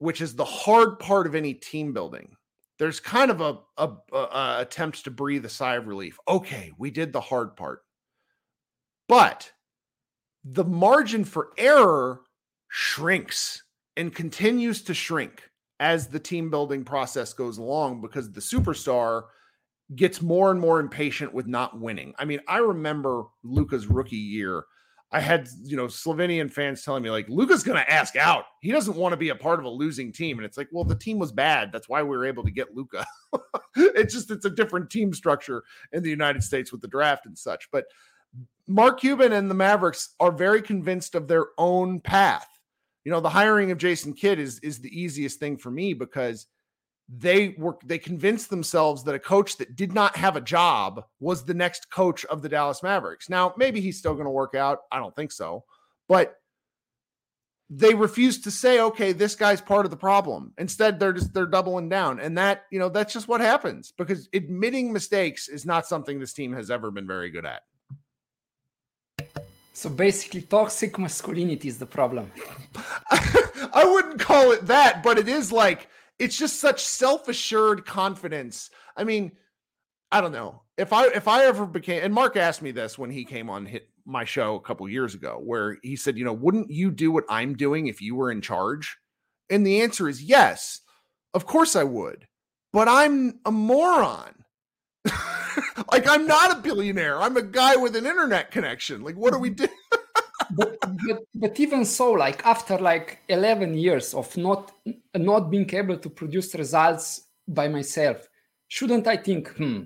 which 0.02 0.20
is 0.20 0.34
the 0.34 0.44
hard 0.44 0.98
part 0.98 1.28
of 1.28 1.36
any 1.36 1.54
team 1.54 1.92
building, 1.92 2.34
there's 2.80 2.98
kind 2.98 3.30
of 3.30 3.40
a, 3.40 3.58
a, 3.78 3.88
a, 4.12 4.56
attempt 4.58 5.04
to 5.04 5.12
breathe 5.12 5.44
a 5.44 5.48
sigh 5.48 5.76
of 5.76 5.86
relief. 5.86 6.18
Okay, 6.26 6.72
we 6.76 6.90
did 6.90 7.12
the 7.12 7.20
hard 7.20 7.56
part. 7.56 7.82
But 9.08 9.52
the 10.44 10.64
margin 10.64 11.24
for 11.24 11.50
error 11.56 12.22
shrinks 12.68 13.62
and 13.96 14.12
continues 14.12 14.82
to 14.82 14.94
shrink 14.94 15.48
as 15.78 16.08
the 16.08 16.18
team 16.18 16.50
building 16.50 16.82
process 16.82 17.32
goes 17.32 17.58
along 17.58 18.00
because 18.00 18.32
the 18.32 18.40
superstar 18.40 19.26
gets 19.94 20.20
more 20.20 20.50
and 20.50 20.60
more 20.60 20.80
impatient 20.80 21.32
with 21.32 21.46
not 21.46 21.78
winning. 21.78 22.12
I 22.18 22.24
mean, 22.24 22.40
I 22.48 22.58
remember 22.58 23.26
Luka's 23.44 23.86
rookie 23.86 24.16
year. 24.16 24.64
I 25.12 25.20
had, 25.20 25.48
you 25.62 25.76
know, 25.76 25.86
Slovenian 25.86 26.50
fans 26.50 26.82
telling 26.82 27.02
me 27.02 27.10
like 27.10 27.28
Luka's 27.28 27.62
going 27.62 27.78
to 27.78 27.92
ask 27.92 28.16
out. 28.16 28.44
He 28.62 28.72
doesn't 28.72 28.96
want 28.96 29.12
to 29.12 29.18
be 29.18 29.28
a 29.28 29.34
part 29.34 29.58
of 29.58 29.66
a 29.66 29.70
losing 29.70 30.10
team 30.10 30.38
and 30.38 30.46
it's 30.46 30.56
like, 30.56 30.68
well, 30.72 30.84
the 30.84 30.94
team 30.94 31.18
was 31.18 31.30
bad. 31.30 31.70
That's 31.70 31.88
why 31.88 32.02
we 32.02 32.16
were 32.16 32.24
able 32.24 32.44
to 32.44 32.50
get 32.50 32.74
Luka. 32.74 33.04
it's 33.76 34.14
just 34.14 34.30
it's 34.30 34.46
a 34.46 34.50
different 34.50 34.88
team 34.90 35.12
structure 35.12 35.64
in 35.92 36.02
the 36.02 36.10
United 36.10 36.42
States 36.42 36.72
with 36.72 36.80
the 36.80 36.88
draft 36.88 37.26
and 37.26 37.36
such. 37.36 37.70
But 37.70 37.84
Mark 38.66 39.00
Cuban 39.00 39.32
and 39.32 39.50
the 39.50 39.54
Mavericks 39.54 40.14
are 40.18 40.32
very 40.32 40.62
convinced 40.62 41.14
of 41.14 41.28
their 41.28 41.48
own 41.58 42.00
path. 42.00 42.48
You 43.04 43.12
know, 43.12 43.20
the 43.20 43.28
hiring 43.28 43.70
of 43.70 43.78
Jason 43.78 44.14
Kidd 44.14 44.38
is 44.38 44.60
is 44.60 44.78
the 44.78 44.98
easiest 44.98 45.38
thing 45.38 45.58
for 45.58 45.70
me 45.70 45.92
because 45.92 46.46
they 47.14 47.54
were 47.58 47.76
they 47.84 47.98
convinced 47.98 48.48
themselves 48.48 49.04
that 49.04 49.14
a 49.14 49.18
coach 49.18 49.58
that 49.58 49.76
did 49.76 49.92
not 49.92 50.16
have 50.16 50.36
a 50.36 50.40
job 50.40 51.04
was 51.20 51.44
the 51.44 51.54
next 51.54 51.90
coach 51.90 52.24
of 52.26 52.40
the 52.40 52.48
Dallas 52.48 52.82
Mavericks. 52.82 53.28
Now, 53.28 53.52
maybe 53.58 53.80
he's 53.80 53.98
still 53.98 54.14
going 54.14 54.24
to 54.24 54.30
work 54.30 54.54
out. 54.54 54.80
I 54.90 54.98
don't 54.98 55.14
think 55.14 55.30
so. 55.30 55.64
But 56.08 56.36
they 57.68 57.94
refuse 57.94 58.40
to 58.42 58.50
say, 58.50 58.80
okay, 58.80 59.12
this 59.12 59.34
guy's 59.34 59.60
part 59.60 59.84
of 59.84 59.90
the 59.90 59.96
problem. 59.96 60.52
Instead, 60.56 60.98
they're 60.98 61.12
just 61.12 61.34
they're 61.34 61.46
doubling 61.46 61.90
down. 61.90 62.18
And 62.18 62.36
that, 62.38 62.64
you 62.70 62.78
know, 62.78 62.88
that's 62.88 63.12
just 63.12 63.28
what 63.28 63.40
happens 63.42 63.92
because 63.96 64.28
admitting 64.32 64.92
mistakes 64.92 65.48
is 65.48 65.66
not 65.66 65.86
something 65.86 66.18
this 66.18 66.32
team 66.32 66.52
has 66.54 66.70
ever 66.70 66.90
been 66.90 67.06
very 67.06 67.30
good 67.30 67.44
at. 67.46 67.62
So 69.74 69.90
basically, 69.90 70.42
toxic 70.42 70.98
masculinity 70.98 71.68
is 71.68 71.78
the 71.78 71.86
problem. 71.86 72.30
I 73.10 73.84
wouldn't 73.84 74.20
call 74.20 74.52
it 74.52 74.66
that, 74.66 75.02
but 75.02 75.18
it 75.18 75.28
is 75.28 75.50
like 75.50 75.88
it's 76.18 76.38
just 76.38 76.60
such 76.60 76.84
self-assured 76.84 77.84
confidence. 77.84 78.70
I 78.96 79.04
mean, 79.04 79.32
I 80.10 80.20
don't 80.20 80.32
know 80.32 80.62
if 80.76 80.92
I 80.92 81.06
if 81.08 81.28
I 81.28 81.44
ever 81.44 81.66
became. 81.66 82.02
And 82.02 82.14
Mark 82.14 82.36
asked 82.36 82.62
me 82.62 82.70
this 82.70 82.98
when 82.98 83.10
he 83.10 83.24
came 83.24 83.48
on 83.48 83.66
hit 83.66 83.88
my 84.04 84.24
show 84.24 84.56
a 84.56 84.60
couple 84.60 84.88
years 84.88 85.14
ago, 85.14 85.40
where 85.42 85.78
he 85.82 85.96
said, 85.96 86.18
you 86.18 86.24
know, 86.24 86.32
wouldn't 86.32 86.70
you 86.70 86.90
do 86.90 87.10
what 87.10 87.24
I'm 87.28 87.54
doing 87.54 87.86
if 87.86 88.00
you 88.00 88.14
were 88.14 88.30
in 88.30 88.40
charge? 88.40 88.96
And 89.48 89.66
the 89.66 89.82
answer 89.82 90.08
is 90.08 90.22
yes, 90.22 90.80
of 91.34 91.46
course 91.46 91.76
I 91.76 91.84
would, 91.84 92.26
but 92.72 92.88
I'm 92.88 93.40
a 93.44 93.52
moron. 93.52 94.44
like 95.92 96.08
I'm 96.08 96.26
not 96.26 96.58
a 96.58 96.60
billionaire. 96.60 97.20
I'm 97.20 97.36
a 97.36 97.42
guy 97.42 97.76
with 97.76 97.96
an 97.96 98.06
internet 98.06 98.50
connection. 98.50 99.02
Like, 99.02 99.16
what 99.16 99.32
mm-hmm. 99.32 99.42
do 99.42 99.50
we 99.50 99.50
do? 99.66 99.68
But, 100.54 100.78
but, 100.80 101.22
but 101.34 101.60
even 101.60 101.84
so, 101.84 102.12
like 102.12 102.44
after 102.44 102.78
like 102.78 103.18
11 103.28 103.74
years 103.74 104.14
of 104.14 104.36
not 104.36 104.72
not 105.14 105.50
being 105.50 105.72
able 105.74 105.96
to 105.96 106.10
produce 106.10 106.54
results 106.54 107.28
by 107.48 107.68
myself, 107.68 108.28
shouldn't 108.68 109.06
I 109.06 109.16
think, 109.16 109.48
hmm, 109.56 109.82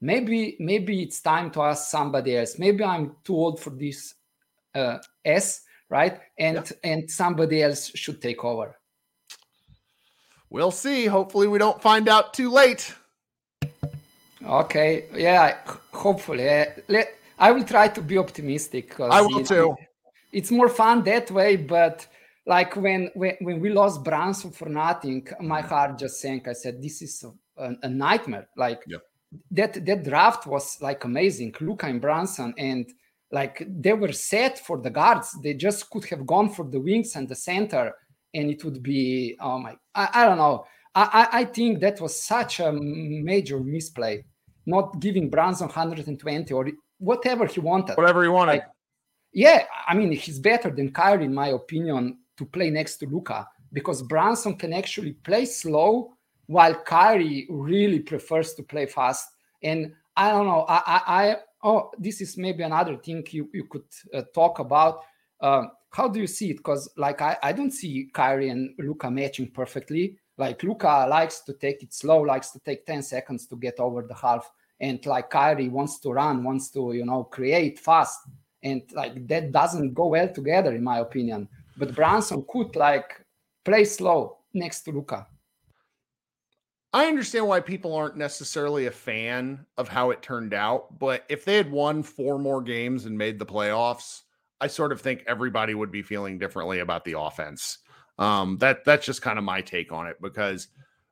maybe 0.00 0.56
maybe 0.58 1.02
it's 1.02 1.20
time 1.20 1.50
to 1.52 1.62
ask 1.62 1.90
somebody 1.90 2.36
else. 2.36 2.58
Maybe 2.58 2.84
I'm 2.84 3.16
too 3.24 3.34
old 3.34 3.60
for 3.60 3.70
this 3.70 4.14
uh, 4.74 4.98
S, 5.24 5.62
right? 5.88 6.20
And 6.38 6.56
yeah. 6.56 6.90
and 6.90 7.10
somebody 7.10 7.62
else 7.62 7.90
should 7.94 8.20
take 8.20 8.44
over. 8.44 8.76
We'll 10.50 10.70
see. 10.70 11.06
Hopefully, 11.06 11.48
we 11.48 11.58
don't 11.58 11.82
find 11.82 12.08
out 12.08 12.32
too 12.34 12.50
late. 12.50 12.94
Okay. 14.44 15.06
Yeah. 15.14 15.56
Hopefully, 15.92 16.44
let, 16.88 17.14
I 17.38 17.50
will 17.52 17.64
try 17.64 17.88
to 17.88 18.00
be 18.00 18.16
optimistic. 18.16 18.98
I 19.00 19.20
will 19.22 19.40
it, 19.40 19.46
too. 19.46 19.76
It's 20.32 20.50
more 20.50 20.68
fun 20.68 21.04
that 21.04 21.30
way, 21.30 21.56
but 21.56 22.06
like 22.46 22.76
when, 22.76 23.10
when 23.14 23.36
when 23.40 23.60
we 23.60 23.70
lost 23.70 24.04
Brunson 24.04 24.50
for 24.50 24.68
nothing, 24.68 25.26
my 25.40 25.60
mm-hmm. 25.60 25.68
heart 25.68 25.98
just 25.98 26.20
sank. 26.20 26.48
I 26.48 26.52
said, 26.52 26.82
"This 26.82 27.02
is 27.02 27.24
a, 27.56 27.72
a 27.82 27.88
nightmare." 27.88 28.48
Like 28.56 28.82
yeah. 28.86 28.98
that 29.52 29.84
that 29.86 30.04
draft 30.04 30.46
was 30.46 30.80
like 30.80 31.04
amazing. 31.04 31.54
Luka 31.60 31.86
and 31.86 32.00
Brunson 32.00 32.54
and 32.58 32.86
like 33.32 33.66
they 33.68 33.92
were 33.92 34.12
set 34.12 34.58
for 34.58 34.78
the 34.78 34.90
guards. 34.90 35.36
They 35.42 35.54
just 35.54 35.90
could 35.90 36.04
have 36.06 36.26
gone 36.26 36.50
for 36.50 36.64
the 36.64 36.80
wings 36.80 37.16
and 37.16 37.28
the 37.28 37.34
center, 37.34 37.92
and 38.34 38.50
it 38.50 38.64
would 38.64 38.82
be 38.82 39.36
oh 39.40 39.58
my, 39.58 39.76
I, 39.94 40.08
I 40.14 40.24
don't 40.26 40.38
know. 40.38 40.66
I, 40.94 41.28
I 41.30 41.44
think 41.44 41.80
that 41.80 42.00
was 42.00 42.22
such 42.22 42.58
a 42.60 42.72
major 42.72 43.60
misplay 43.60 44.24
not 44.66 44.98
giving 44.98 45.30
Brunson 45.30 45.68
120 45.68 46.52
or 46.52 46.68
whatever 46.98 47.46
he 47.46 47.60
wanted. 47.60 47.96
Whatever 47.96 48.22
he 48.22 48.28
wanted. 48.28 48.52
Like, 48.52 48.64
yeah, 49.36 49.66
I 49.86 49.94
mean, 49.94 50.12
he's 50.12 50.38
better 50.38 50.70
than 50.70 50.92
Kyrie, 50.92 51.26
in 51.26 51.34
my 51.34 51.48
opinion, 51.48 52.16
to 52.38 52.46
play 52.46 52.70
next 52.70 52.96
to 52.96 53.06
Luka 53.06 53.46
because 53.70 54.02
Brunson 54.02 54.56
can 54.56 54.72
actually 54.72 55.12
play 55.12 55.44
slow 55.44 56.14
while 56.46 56.74
Kyrie 56.74 57.46
really 57.50 58.00
prefers 58.00 58.54
to 58.54 58.62
play 58.62 58.86
fast. 58.86 59.28
And 59.62 59.92
I 60.16 60.30
don't 60.30 60.46
know, 60.46 60.64
I, 60.66 60.76
I, 60.86 61.02
I 61.06 61.36
oh, 61.62 61.90
this 61.98 62.22
is 62.22 62.38
maybe 62.38 62.62
another 62.62 62.96
thing 62.96 63.26
you, 63.30 63.50
you 63.52 63.64
could 63.64 63.84
uh, 64.14 64.22
talk 64.34 64.58
about. 64.58 65.02
Uh, 65.38 65.64
how 65.90 66.08
do 66.08 66.18
you 66.18 66.26
see 66.26 66.52
it? 66.52 66.56
Because 66.56 66.88
like 66.96 67.20
I, 67.20 67.36
I 67.42 67.52
don't 67.52 67.72
see 67.72 68.08
Kyrie 68.14 68.48
and 68.48 68.70
Luka 68.78 69.10
matching 69.10 69.50
perfectly. 69.50 70.16
Like 70.38 70.62
Luka 70.62 71.06
likes 71.10 71.40
to 71.40 71.52
take 71.52 71.82
it 71.82 71.92
slow, 71.92 72.22
likes 72.22 72.52
to 72.52 72.58
take 72.60 72.86
10 72.86 73.02
seconds 73.02 73.46
to 73.48 73.56
get 73.56 73.80
over 73.80 74.00
the 74.00 74.14
half. 74.14 74.50
And 74.80 75.04
like 75.04 75.28
Kyrie 75.28 75.68
wants 75.68 76.00
to 76.00 76.12
run, 76.12 76.42
wants 76.42 76.70
to, 76.70 76.94
you 76.94 77.04
know, 77.04 77.24
create 77.24 77.78
fast. 77.78 78.20
And 78.66 78.82
like 78.92 79.28
that 79.28 79.52
doesn't 79.52 79.94
go 79.94 80.08
well 80.08 80.28
together, 80.28 80.74
in 80.74 80.82
my 80.82 80.98
opinion. 80.98 81.48
But 81.76 81.94
Brunson 81.94 82.44
could 82.48 82.74
like 82.74 83.20
play 83.64 83.84
slow 83.84 84.38
next 84.52 84.82
to 84.82 84.92
Luka. 84.92 85.26
I 86.92 87.06
understand 87.06 87.46
why 87.46 87.60
people 87.60 87.94
aren't 87.94 88.16
necessarily 88.16 88.86
a 88.86 88.90
fan 88.90 89.66
of 89.76 89.88
how 89.88 90.10
it 90.10 90.22
turned 90.22 90.54
out, 90.54 90.98
but 90.98 91.24
if 91.28 91.44
they 91.44 91.56
had 91.56 91.70
won 91.70 92.02
four 92.02 92.38
more 92.38 92.62
games 92.62 93.04
and 93.04 93.18
made 93.18 93.38
the 93.38 93.44
playoffs, 93.44 94.22
I 94.60 94.66
sort 94.68 94.92
of 94.92 95.00
think 95.00 95.22
everybody 95.26 95.74
would 95.74 95.92
be 95.92 96.02
feeling 96.02 96.38
differently 96.38 96.80
about 96.80 97.04
the 97.04 97.18
offense. 97.18 97.78
Um, 98.18 98.56
that 98.58 98.84
that's 98.84 99.04
just 99.04 99.20
kind 99.20 99.38
of 99.38 99.44
my 99.44 99.60
take 99.60 99.92
on 99.92 100.06
it 100.06 100.16
because 100.22 100.68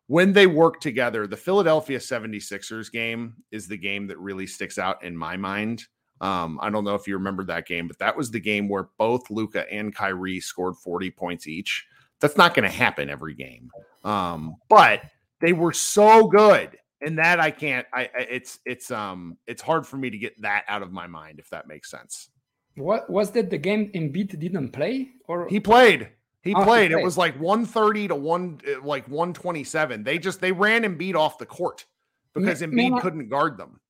when 0.06 0.32
they 0.32 0.46
work 0.46 0.80
together, 0.80 1.26
the 1.26 1.36
Philadelphia 1.36 1.98
76ers 1.98 2.90
game 2.90 3.34
is 3.50 3.68
the 3.68 3.76
game 3.76 4.06
that 4.06 4.18
really 4.18 4.46
sticks 4.46 4.78
out 4.78 5.04
in 5.04 5.16
my 5.16 5.36
mind. 5.36 5.84
Um, 6.24 6.58
I 6.62 6.70
don't 6.70 6.84
know 6.84 6.94
if 6.94 7.06
you 7.06 7.14
remember 7.14 7.44
that 7.44 7.66
game, 7.66 7.86
but 7.86 7.98
that 7.98 8.16
was 8.16 8.30
the 8.30 8.40
game 8.40 8.66
where 8.66 8.88
both 8.96 9.28
Luka 9.28 9.70
and 9.70 9.94
Kyrie 9.94 10.40
scored 10.40 10.74
40 10.76 11.10
points 11.10 11.46
each. 11.46 11.86
That's 12.18 12.38
not 12.38 12.54
going 12.54 12.68
to 12.68 12.74
happen 12.74 13.10
every 13.10 13.34
game. 13.34 13.70
Um, 14.04 14.56
but 14.70 15.02
they 15.42 15.52
were 15.52 15.74
so 15.74 16.26
good. 16.26 16.78
And 17.02 17.18
that 17.18 17.38
I 17.38 17.50
can't 17.50 17.86
I, 17.92 18.08
it's 18.16 18.60
it's 18.64 18.90
um 18.90 19.36
it's 19.46 19.60
hard 19.60 19.86
for 19.86 19.98
me 19.98 20.08
to 20.08 20.16
get 20.16 20.40
that 20.40 20.64
out 20.68 20.80
of 20.80 20.90
my 20.90 21.06
mind 21.06 21.38
if 21.38 21.50
that 21.50 21.68
makes 21.68 21.90
sense. 21.90 22.30
What 22.76 23.10
was 23.10 23.30
that? 23.32 23.50
The 23.50 23.58
game 23.58 23.90
Embiid 23.94 24.38
didn't 24.38 24.70
play, 24.70 25.10
or 25.28 25.46
he 25.48 25.60
played? 25.60 26.08
He 26.40 26.54
Oh, 26.54 26.60
he 26.60 26.64
played. 26.64 26.92
It 26.92 27.02
was 27.02 27.18
like 27.18 27.38
130 27.38 28.08
to 28.08 28.14
one, 28.14 28.60
uh, 28.66 28.82
like 28.82 29.06
127. 29.08 30.02
They 30.02 30.18
just 30.18 30.40
they 30.40 30.52
ran 30.52 30.84
Embiid 30.84 31.14
off 31.14 31.36
the 31.36 31.44
court 31.44 31.84
because 32.32 32.62
Embiid 32.62 33.02
couldn't 33.02 33.28
guard 33.28 33.58
them. 33.58 33.80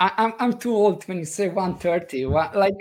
I, 0.00 0.12
I'm 0.16 0.32
I'm 0.38 0.58
too 0.58 0.74
old 0.74 1.04
when 1.04 1.18
you 1.18 1.24
say 1.24 1.48
130. 1.48 2.26
What, 2.26 2.56
like, 2.56 2.74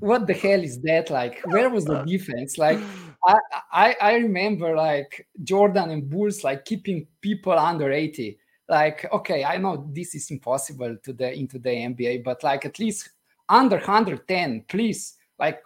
what 0.00 0.26
the 0.26 0.34
hell 0.34 0.62
is 0.62 0.80
that? 0.82 1.10
Like, 1.10 1.40
where 1.44 1.70
was 1.70 1.84
the 1.84 2.02
defense? 2.02 2.58
Like, 2.58 2.78
I, 3.26 3.38
I 3.72 3.96
I 4.00 4.14
remember 4.16 4.76
like 4.76 5.26
Jordan 5.42 5.90
and 5.90 6.08
Bulls 6.08 6.44
like 6.44 6.64
keeping 6.64 7.06
people 7.20 7.58
under 7.58 7.90
80. 7.90 8.38
Like, 8.68 9.10
okay, 9.12 9.44
I 9.44 9.56
know 9.56 9.88
this 9.92 10.14
is 10.14 10.30
impossible 10.30 10.96
to 11.02 11.12
the 11.12 11.32
into 11.32 11.58
the 11.58 11.70
NBA, 11.70 12.22
but 12.22 12.44
like 12.44 12.66
at 12.66 12.78
least 12.78 13.10
under 13.48 13.76
110, 13.76 14.64
please. 14.68 15.16
Like, 15.38 15.60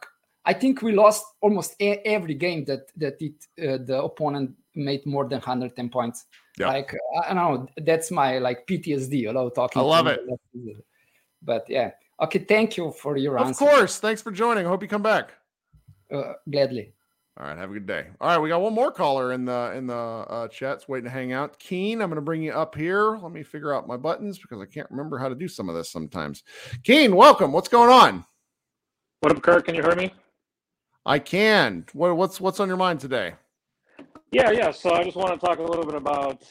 I 0.45 0.53
think 0.53 0.83
we 0.83 0.93
lost 0.93 1.25
almost 1.41 1.75
e- 1.81 1.99
every 2.05 2.35
game 2.35 2.65
that 2.67 2.93
that 2.97 3.21
it 3.21 3.35
uh, 3.61 3.85
the 3.85 4.03
opponent 4.03 4.53
made 4.75 5.05
more 5.05 5.25
than 5.25 5.41
110 5.41 5.89
points. 5.89 6.27
Yeah. 6.59 6.69
Like, 6.69 6.95
I 7.25 7.35
don't 7.35 7.37
know. 7.37 7.69
That's 7.79 8.11
my 8.11 8.39
like 8.39 8.67
PTSD. 8.67 9.33
Know, 9.33 9.51
talking. 9.51 9.81
I 9.81 9.85
love 9.85 10.07
it. 10.07 10.21
you. 10.53 10.83
But 11.45 11.65
yeah, 11.69 11.91
okay. 12.21 12.39
Thank 12.41 12.77
you 12.77 12.93
for 12.93 13.17
your 13.17 13.39
Of 13.39 13.49
answer. 13.49 13.59
course. 13.59 13.99
Thanks 13.99 14.23
for 14.23 14.31
joining. 14.31 14.67
I 14.67 14.69
hope 14.69 14.83
you 14.83 14.89
come 14.89 15.03
back. 15.03 15.33
Uh, 16.13 16.35
gladly. 16.51 16.93
All 17.41 17.47
right, 17.47 17.57
have 17.57 17.71
a 17.71 17.73
good 17.73 17.87
day. 17.87 18.09
All 18.21 18.29
right, 18.29 18.39
we 18.39 18.51
got 18.51 18.61
one 18.61 18.75
more 18.75 18.93
caller 18.93 19.33
in 19.33 19.47
the 19.47 19.73
in 19.75 19.87
the 19.87 19.95
uh, 19.95 20.49
chats 20.49 20.87
waiting 20.87 21.05
to 21.07 21.11
hang 21.11 21.33
out. 21.33 21.59
Keen, 21.59 22.03
I'm 22.03 22.11
going 22.11 22.17
to 22.17 22.21
bring 22.21 22.43
you 22.43 22.53
up 22.53 22.75
here. 22.75 23.17
Let 23.17 23.33
me 23.33 23.43
figure 23.43 23.75
out 23.75 23.89
my 23.89 23.97
buttons 23.97 24.39
because 24.39 24.61
I 24.61 24.67
can't 24.67 24.91
remember 24.91 25.17
how 25.19 25.31
to 25.31 25.35
do 25.35 25.49
some 25.49 25.71
of 25.71 25.75
this 25.75 25.91
sometimes. 25.91 26.43
Keen, 26.85 27.17
welcome. 27.17 27.51
What's 27.51 27.69
going 27.69 27.89
on? 27.91 28.27
What 29.21 29.35
up, 29.35 29.43
Kirk? 29.43 29.65
Can 29.65 29.75
you 29.75 29.83
hear 29.83 29.97
me? 29.97 30.13
I 31.07 31.19
can. 31.19 31.87
What, 31.95 32.17
what's 32.19 32.39
what's 32.39 32.61
on 32.61 32.69
your 32.69 32.77
mind 32.77 33.01
today? 33.01 33.33
Yeah, 34.31 34.51
yeah. 34.51 34.71
So 34.71 34.93
I 34.93 35.03
just 35.03 35.17
want 35.17 35.33
to 35.33 35.47
talk 35.47 35.59
a 35.59 35.63
little 35.63 35.87
bit 35.87 35.95
about 35.95 36.45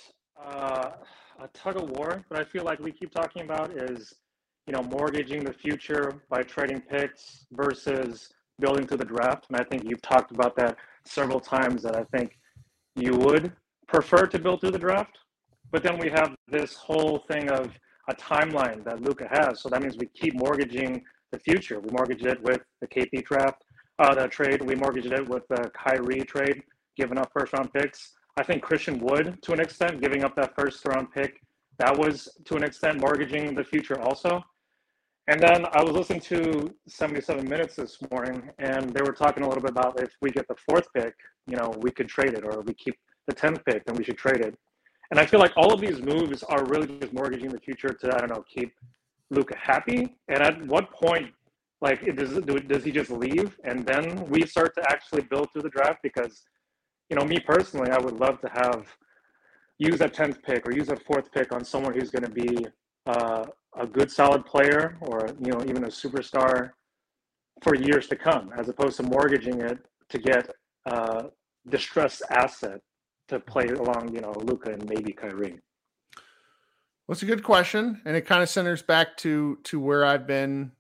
uh, 0.43 0.91
a 1.39 1.47
tug 1.53 1.77
of 1.77 1.91
war 1.91 2.23
that 2.29 2.39
I 2.39 2.43
feel 2.43 2.63
like 2.63 2.79
we 2.79 2.91
keep 2.91 3.11
talking 3.11 3.43
about 3.43 3.71
is, 3.71 4.15
you 4.67 4.73
know, 4.73 4.83
mortgaging 4.83 5.43
the 5.43 5.53
future 5.53 6.21
by 6.29 6.41
trading 6.43 6.81
picks 6.81 7.45
versus 7.51 8.29
building 8.59 8.85
to 8.87 8.97
the 8.97 9.05
draft. 9.05 9.47
And 9.49 9.59
I 9.59 9.63
think 9.63 9.83
you've 9.83 10.01
talked 10.01 10.31
about 10.31 10.55
that 10.57 10.77
several 11.05 11.39
times 11.39 11.81
that 11.83 11.95
I 11.95 12.03
think 12.15 12.37
you 12.95 13.13
would 13.13 13.51
prefer 13.87 14.27
to 14.27 14.39
build 14.39 14.61
through 14.61 14.71
the 14.71 14.79
draft. 14.79 15.17
But 15.71 15.83
then 15.83 15.97
we 15.97 16.09
have 16.09 16.35
this 16.47 16.75
whole 16.75 17.19
thing 17.29 17.49
of 17.49 17.71
a 18.09 18.15
timeline 18.15 18.83
that 18.83 19.01
Luka 19.01 19.27
has. 19.31 19.61
So 19.61 19.69
that 19.69 19.81
means 19.81 19.97
we 19.97 20.07
keep 20.07 20.35
mortgaging 20.35 21.03
the 21.31 21.39
future. 21.39 21.79
We 21.79 21.89
mortgage 21.91 22.23
it 22.23 22.41
with 22.43 22.61
the 22.81 22.87
KP 22.87 23.23
draft, 23.23 23.63
uh, 23.99 24.13
the 24.13 24.27
trade. 24.27 24.61
We 24.61 24.75
mortgaged 24.75 25.11
it 25.11 25.27
with 25.27 25.47
the 25.47 25.71
Kyrie 25.73 26.21
trade, 26.21 26.63
giving 26.97 27.17
up 27.17 27.31
first 27.33 27.53
round 27.53 27.73
picks. 27.73 28.13
I 28.37 28.43
think 28.43 28.61
Christian 28.61 28.99
Wood, 28.99 29.39
to 29.43 29.53
an 29.53 29.59
extent, 29.59 30.01
giving 30.01 30.23
up 30.23 30.35
that 30.35 30.55
first 30.55 30.85
round 30.85 31.11
pick, 31.11 31.39
that 31.79 31.97
was 31.97 32.29
to 32.45 32.55
an 32.55 32.63
extent 32.63 32.99
mortgaging 32.99 33.55
the 33.55 33.63
future 33.63 33.99
also. 34.01 34.43
And 35.31 35.39
then 35.39 35.65
I 35.71 35.81
was 35.81 35.93
listening 35.93 36.19
to 36.19 36.75
77 36.89 37.47
Minutes 37.47 37.77
this 37.77 37.97
morning, 38.11 38.49
and 38.59 38.89
they 38.89 39.01
were 39.01 39.13
talking 39.13 39.43
a 39.43 39.47
little 39.47 39.61
bit 39.61 39.71
about 39.71 39.97
if 40.03 40.11
we 40.21 40.29
get 40.29 40.45
the 40.49 40.55
fourth 40.55 40.91
pick, 40.93 41.15
you 41.47 41.55
know, 41.55 41.73
we 41.79 41.89
could 41.89 42.09
trade 42.09 42.33
it, 42.33 42.43
or 42.43 42.59
we 42.59 42.73
keep 42.73 42.95
the 43.27 43.33
10th 43.33 43.63
pick, 43.63 43.85
then 43.85 43.95
we 43.95 44.03
should 44.03 44.17
trade 44.17 44.41
it. 44.41 44.53
And 45.09 45.17
I 45.17 45.25
feel 45.25 45.39
like 45.39 45.53
all 45.55 45.73
of 45.73 45.79
these 45.79 46.01
moves 46.01 46.43
are 46.43 46.65
really 46.65 46.99
just 46.99 47.13
mortgaging 47.13 47.47
the 47.47 47.61
future 47.61 47.93
to, 47.93 48.13
I 48.13 48.17
don't 48.17 48.29
know, 48.29 48.43
keep 48.53 48.73
Luka 49.29 49.55
happy. 49.57 50.17
And 50.27 50.43
at 50.43 50.67
what 50.67 50.91
point, 50.91 51.31
like, 51.79 52.01
does, 52.17 52.31
do- 52.39 52.59
does 52.59 52.83
he 52.83 52.91
just 52.91 53.09
leave 53.09 53.57
and 53.63 53.85
then 53.85 54.25
we 54.29 54.45
start 54.45 54.75
to 54.75 54.83
actually 54.91 55.21
build 55.21 55.47
through 55.53 55.61
the 55.61 55.69
draft? 55.69 55.99
Because, 56.03 56.43
you 57.09 57.15
know, 57.15 57.23
me 57.23 57.39
personally, 57.39 57.89
I 57.89 57.99
would 57.99 58.19
love 58.19 58.41
to 58.41 58.49
have 58.49 58.85
use 59.79 59.97
that 59.99 60.13
10th 60.13 60.43
pick 60.43 60.67
or 60.67 60.73
use 60.73 60.87
that 60.87 61.05
fourth 61.05 61.31
pick 61.31 61.53
on 61.53 61.63
someone 61.63 61.93
who's 61.93 62.11
going 62.11 62.25
to 62.25 62.29
be 62.29 62.67
uh, 63.05 63.45
a 63.77 63.87
good, 63.87 64.11
solid 64.11 64.45
player 64.45 64.97
or, 65.01 65.29
you 65.39 65.51
know, 65.51 65.63
even 65.63 65.85
a 65.85 65.87
superstar 65.87 66.71
for 67.61 67.75
years 67.75 68.07
to 68.07 68.15
come, 68.15 68.51
as 68.57 68.69
opposed 68.69 68.97
to 68.97 69.03
mortgaging 69.03 69.61
it 69.61 69.79
to 70.09 70.17
get 70.17 70.49
a 70.85 71.25
distressed 71.69 72.21
asset 72.29 72.81
to 73.27 73.39
play 73.39 73.67
along, 73.67 74.13
you 74.13 74.21
know, 74.21 74.33
Luka 74.43 74.71
and 74.73 74.87
maybe 74.89 75.13
Kyrie. 75.13 75.59
Well, 77.07 77.13
it's 77.13 77.23
a 77.23 77.27
good 77.27 77.43
question, 77.43 78.01
and 78.05 78.15
it 78.15 78.25
kind 78.25 78.41
of 78.41 78.49
centers 78.49 78.81
back 78.81 79.17
to 79.17 79.57
to 79.63 79.79
where 79.79 80.05
I've 80.05 80.27
been 80.27 80.71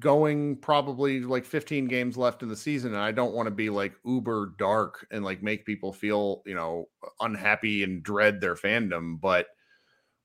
going. 0.00 0.56
Probably 0.56 1.20
like 1.20 1.44
15 1.44 1.86
games 1.86 2.16
left 2.16 2.42
in 2.42 2.48
the 2.48 2.56
season, 2.56 2.92
and 2.92 3.02
I 3.02 3.12
don't 3.12 3.34
want 3.34 3.46
to 3.46 3.54
be 3.54 3.70
like 3.70 3.94
uber 4.04 4.54
dark 4.58 5.06
and 5.10 5.24
like 5.24 5.42
make 5.42 5.66
people 5.66 5.92
feel 5.92 6.42
you 6.46 6.54
know 6.54 6.88
unhappy 7.20 7.82
and 7.82 8.02
dread 8.02 8.40
their 8.40 8.56
fandom. 8.56 9.20
But 9.20 9.46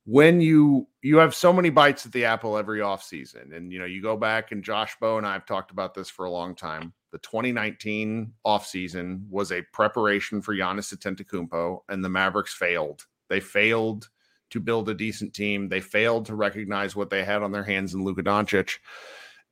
when 0.10 0.42
you 0.42 0.88
you 1.04 1.18
have 1.18 1.36
so 1.36 1.54
many 1.54 1.70
bites 1.70 2.04
at 2.04 2.12
the 2.12 2.26
apple 2.26 2.58
every 2.58 2.80
offseason, 2.80 3.56
and 3.56 3.72
you 3.72 3.78
know 3.78 3.86
you 3.86 4.02
go 4.02 4.18
back 4.18 4.52
and 4.52 4.64
Josh 4.64 4.98
Bowe 5.00 5.20
and 5.20 5.28
I 5.28 5.34
have 5.34 5.46
talked 5.46 5.70
about 5.70 5.94
this 5.94 6.10
for 6.10 6.26
a 6.26 6.32
long 6.32 6.56
time. 6.56 6.94
The 7.12 7.20
2019 7.20 8.34
offseason 8.44 9.30
was 9.30 9.52
a 9.52 9.62
preparation 9.72 10.42
for 10.42 10.56
Giannis 10.56 10.96
Antetokounmpo, 10.96 11.82
and 11.90 12.04
the 12.04 12.10
Mavericks 12.10 12.56
failed. 12.56 13.06
They 13.30 13.40
failed 13.40 14.10
to 14.50 14.60
build 14.60 14.90
a 14.90 14.96
decent 14.96 15.36
team. 15.36 15.70
They 15.70 15.80
failed 15.80 16.26
to 16.26 16.36
recognize 16.36 16.96
what 16.96 17.12
they 17.12 17.24
had 17.24 17.44
on 17.44 17.52
their 17.52 17.64
hands 17.64 17.94
in 17.94 18.04
Luka 18.04 18.24
Doncic. 18.24 18.80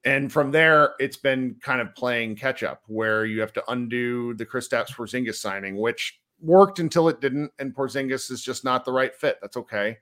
And 0.05 0.31
from 0.31 0.51
there, 0.51 0.95
it's 0.99 1.17
been 1.17 1.57
kind 1.61 1.81
of 1.81 1.93
playing 1.93 2.35
catch 2.35 2.63
up 2.63 2.81
where 2.87 3.25
you 3.25 3.41
have 3.41 3.53
to 3.53 3.71
undo 3.71 4.33
the 4.33 4.45
Kristaps 4.45 4.89
Porzingis 4.89 5.35
signing, 5.35 5.77
which 5.77 6.19
worked 6.39 6.79
until 6.79 7.09
it 7.09 7.21
didn't. 7.21 7.51
And 7.59 7.75
Porzingis 7.75 8.31
is 8.31 8.41
just 8.41 8.63
not 8.63 8.85
the 8.85 8.91
right 8.91 9.13
fit. 9.13 9.37
That's 9.39 9.57
okay. 9.57 9.97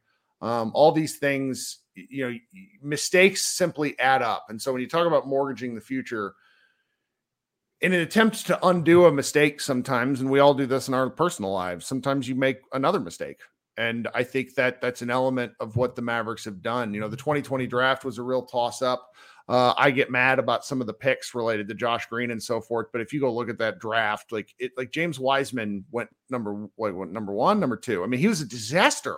Um, 0.46 0.72
all 0.76 0.92
these 0.92 1.18
things, 1.18 1.80
you 1.96 2.30
know, 2.30 2.38
mistakes 2.82 3.44
simply 3.44 3.98
add 4.00 4.22
up. 4.22 4.46
And 4.50 4.62
so 4.62 4.72
when 4.72 4.82
you 4.82 4.88
talk 4.88 5.08
about 5.08 5.28
mortgaging 5.28 5.74
the 5.74 5.82
future, 5.82 6.36
in 7.82 7.94
an 7.94 8.02
attempt 8.02 8.46
to 8.48 8.68
undo 8.68 9.06
a 9.06 9.12
mistake 9.12 9.60
sometimes, 9.60 10.22
and 10.22 10.30
we 10.30 10.40
all 10.40 10.54
do 10.54 10.68
this 10.68 10.88
in 10.88 10.94
our 10.94 11.10
personal 11.10 11.52
lives, 11.52 11.88
sometimes 11.88 12.30
you 12.30 12.36
make 12.36 12.60
another 12.74 13.00
mistake. 13.00 13.40
And 13.78 14.08
I 14.14 14.24
think 14.24 14.54
that 14.54 14.82
that's 14.82 15.02
an 15.02 15.10
element 15.10 15.54
of 15.60 15.76
what 15.76 15.96
the 15.96 16.02
Mavericks 16.02 16.46
have 16.46 16.62
done. 16.62 16.94
You 16.94 17.02
know, 17.02 17.10
the 17.10 17.18
2020 17.18 17.68
draft 17.68 18.06
was 18.06 18.20
a 18.20 18.24
real 18.24 18.44
toss 18.44 18.82
up. 18.82 19.10
Uh, 19.50 19.74
I 19.78 19.92
get 19.92 20.10
mad 20.10 20.40
about 20.40 20.64
some 20.64 20.80
of 20.80 20.88
the 20.88 20.94
picks 20.94 21.36
related 21.36 21.68
to 21.68 21.74
Josh 21.74 22.06
Green 22.06 22.32
and 22.32 22.42
so 22.42 22.62
forth. 22.62 22.88
But 22.92 23.02
if 23.02 23.12
you 23.12 23.20
go 23.20 23.34
look 23.34 23.50
at 23.50 23.58
that 23.58 23.80
draft, 23.80 24.32
like 24.32 24.54
it, 24.60 24.72
like 24.78 24.92
James 24.92 25.20
Wiseman 25.20 25.86
went 25.92 26.10
number 26.30 26.68
what, 26.76 26.96
what 26.96 27.10
number 27.10 27.34
one, 27.34 27.60
number 27.60 27.78
two. 27.78 28.04
I 28.04 28.08
mean, 28.08 28.20
he 28.20 28.28
was 28.28 28.42
a 28.42 28.46
disaster, 28.46 29.18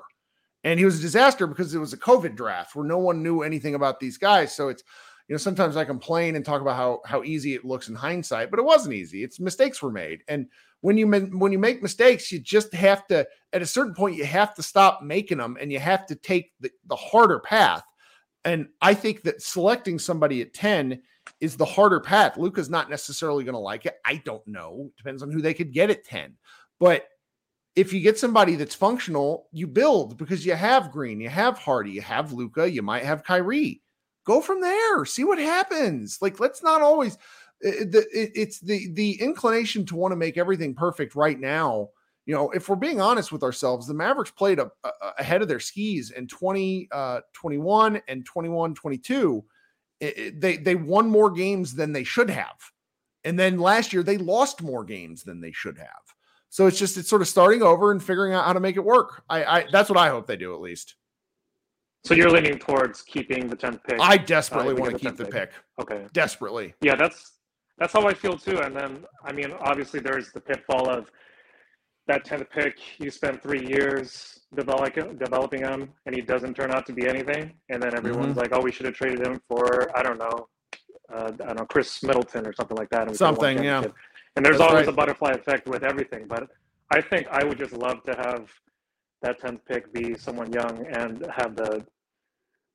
and 0.67 0.77
he 0.77 0.85
was 0.85 0.99
a 0.99 1.01
disaster 1.01 1.47
because 1.47 1.73
it 1.73 1.79
was 1.79 1.93
a 1.93 1.97
COVID 1.97 2.35
draft 2.35 2.75
where 2.75 2.85
no 2.85 2.97
one 2.97 3.23
knew 3.23 3.41
anything 3.41 3.75
about 3.75 4.01
these 4.01 4.17
guys. 4.17 4.53
So 4.53 4.67
it's 4.67 4.83
you 5.27 5.33
know 5.33 5.37
sometimes 5.37 5.77
I 5.77 5.85
complain 5.85 6.35
and 6.35 6.43
talk 6.43 6.61
about 6.61 6.75
how 6.75 7.01
how 7.05 7.23
easy 7.23 7.53
it 7.53 7.63
looks 7.63 7.87
in 7.87 7.95
hindsight, 7.95 8.51
but 8.51 8.59
it 8.59 8.65
wasn't 8.65 8.95
easy. 8.95 9.23
It's 9.23 9.39
mistakes 9.39 9.81
were 9.81 9.91
made, 9.91 10.23
and 10.27 10.47
when 10.81 10.97
you 10.97 11.07
when 11.07 11.51
you 11.53 11.59
make 11.59 11.81
mistakes, 11.81 12.31
you 12.31 12.39
just 12.39 12.73
have 12.73 13.07
to 13.07 13.25
at 13.53 13.61
a 13.61 13.65
certain 13.65 13.93
point 13.93 14.17
you 14.17 14.25
have 14.25 14.53
to 14.55 14.63
stop 14.63 15.01
making 15.01 15.37
them, 15.37 15.57
and 15.59 15.71
you 15.71 15.79
have 15.79 16.05
to 16.07 16.15
take 16.15 16.51
the, 16.59 16.69
the 16.87 16.95
harder 16.97 17.39
path. 17.39 17.83
And 18.43 18.67
I 18.81 18.93
think 18.93 19.23
that 19.23 19.41
selecting 19.41 19.99
somebody 19.99 20.41
at 20.41 20.53
ten 20.53 21.01
is 21.39 21.55
the 21.55 21.65
harder 21.65 22.01
path. 22.01 22.37
Luka's 22.37 22.69
not 22.69 22.89
necessarily 22.89 23.45
going 23.45 23.53
to 23.53 23.59
like 23.59 23.85
it. 23.85 23.95
I 24.05 24.17
don't 24.17 24.45
know. 24.47 24.91
Depends 24.97 25.23
on 25.23 25.31
who 25.31 25.41
they 25.41 25.53
could 25.53 25.71
get 25.71 25.89
at 25.89 26.03
ten, 26.03 26.35
but 26.77 27.07
if 27.77 27.93
you 27.93 27.99
get 28.01 28.17
somebody 28.17 28.55
that's 28.55 28.73
functional, 28.73 29.47
you 29.51 29.67
build 29.67 30.17
because 30.17 30.43
you 30.43 30.53
have 30.55 30.91
Green, 30.91 31.21
you 31.21 31.29
have 31.29 31.59
Hardy, 31.59 31.91
you 31.91 32.01
have 32.01 32.33
Luka, 32.33 32.69
you 32.69 32.81
might 32.81 33.03
have 33.05 33.23
Kyrie. 33.23 33.83
Go 34.25 34.41
from 34.41 34.61
there, 34.61 35.05
see 35.05 35.23
what 35.23 35.37
happens. 35.37 36.17
Like, 36.19 36.39
let's 36.39 36.63
not 36.63 36.81
always. 36.81 37.17
it- 37.61 37.95
it- 37.95 38.31
it's 38.35 38.59
the 38.59 38.87
the 38.93 39.19
inclination 39.21 39.83
to 39.87 39.95
want 39.95 40.11
to 40.11 40.15
make 40.15 40.37
everything 40.37 40.75
perfect 40.75 41.15
right 41.15 41.39
now. 41.39 41.89
You 42.27 42.35
know, 42.35 42.51
if 42.51 42.69
we're 42.69 42.75
being 42.75 43.01
honest 43.01 43.31
with 43.31 43.41
ourselves, 43.43 43.87
the 43.87 43.93
Mavericks 43.95 44.29
played 44.31 44.59
a, 44.59 44.69
a- 44.83 44.91
ahead 45.19 45.41
of 45.41 45.47
their 45.47 45.59
skis 45.59 46.11
in 46.11 46.27
20, 46.27 46.87
uh, 46.91 47.21
21 47.33 48.01
and 48.07 48.25
21, 48.25 48.75
22. 48.75 49.43
It- 49.99 50.17
it- 50.19 50.41
they 50.41 50.57
they 50.57 50.75
won 50.75 51.09
more 51.09 51.31
games 51.31 51.73
than 51.75 51.93
they 51.93 52.03
should 52.03 52.29
have, 52.29 52.57
and 53.23 53.39
then 53.39 53.59
last 53.59 53.91
year 53.93 54.03
they 54.03 54.17
lost 54.19 54.61
more 54.61 54.83
games 54.83 55.23
than 55.23 55.41
they 55.41 55.51
should 55.51 55.77
have. 55.79 56.16
So 56.49 56.65
it's 56.67 56.79
just 56.79 56.97
it's 56.97 57.09
sort 57.09 57.21
of 57.21 57.27
starting 57.27 57.61
over 57.61 57.91
and 57.91 58.01
figuring 58.01 58.33
out 58.33 58.45
how 58.45 58.53
to 58.53 58.59
make 58.59 58.75
it 58.77 58.83
work. 58.83 59.23
I, 59.29 59.43
I 59.43 59.65
that's 59.71 59.89
what 59.89 59.97
I 59.97 60.09
hope 60.09 60.27
they 60.27 60.37
do 60.37 60.53
at 60.53 60.61
least. 60.61 60.95
So 62.05 62.13
you're 62.13 62.29
leaning 62.29 62.57
towards 62.57 63.01
keeping 63.01 63.47
the 63.49 63.55
10th 63.55 63.83
pick. 63.83 63.99
I 63.99 64.17
desperately 64.17 64.73
Uh, 64.73 64.77
want 64.77 64.91
to 64.93 64.99
keep 64.99 65.17
the 65.17 65.25
10th 65.25 65.31
pick. 65.31 65.51
Okay. 65.81 66.05
Desperately. 66.13 66.73
Yeah, 66.81 66.95
that's 66.95 67.33
that's 67.77 67.91
how 67.93 68.07
I 68.07 68.13
feel 68.13 68.37
too. 68.37 68.59
And 68.59 68.75
then 68.75 69.05
I 69.25 69.33
mean, 69.33 69.51
obviously 69.59 69.99
there's 69.99 70.31
the 70.31 70.39
pitfall 70.39 70.89
of 70.89 71.11
that 72.07 72.25
10th 72.25 72.49
pick. 72.49 72.77
You 72.99 73.11
spend 73.11 73.41
three 73.43 73.67
years 73.67 74.39
developing 74.55 75.17
developing 75.17 75.61
him, 75.63 75.89
and 76.05 76.15
he 76.15 76.21
doesn't 76.21 76.53
turn 76.53 76.71
out 76.71 76.85
to 76.85 76.93
be 76.93 77.07
anything. 77.07 77.53
And 77.69 77.83
then 77.83 77.93
everyone's 77.95 78.29
Mm-hmm. 78.29 78.39
like, 78.39 78.51
"Oh, 78.53 78.61
we 78.61 78.71
should 78.71 78.85
have 78.85 78.95
traded 78.95 79.25
him 79.27 79.41
for 79.49 79.91
I 79.97 80.01
don't 80.01 80.17
know, 80.17 80.47
uh, 81.13 81.31
I 81.41 81.45
don't 81.47 81.57
know 81.59 81.65
Khris 81.65 82.01
Middleton 82.03 82.47
or 82.47 82.53
something 82.53 82.77
like 82.77 82.89
that. 82.91 83.13
Something, 83.17 83.61
yeah. 83.61 83.83
And 84.37 84.45
there's 84.45 84.59
That's 84.59 84.71
always 84.71 84.87
right. 84.87 84.93
a 84.93 84.97
butterfly 84.97 85.31
effect 85.33 85.67
with 85.67 85.83
everything, 85.83 86.27
but 86.27 86.49
I 86.91 87.01
think 87.01 87.27
I 87.31 87.43
would 87.43 87.59
just 87.59 87.73
love 87.73 88.03
to 88.05 88.13
have 88.15 88.49
that 89.23 89.41
tenth 89.41 89.61
pick 89.67 89.93
be 89.93 90.17
someone 90.17 90.53
young 90.53 90.85
and 90.87 91.27
have 91.35 91.57
the 91.57 91.85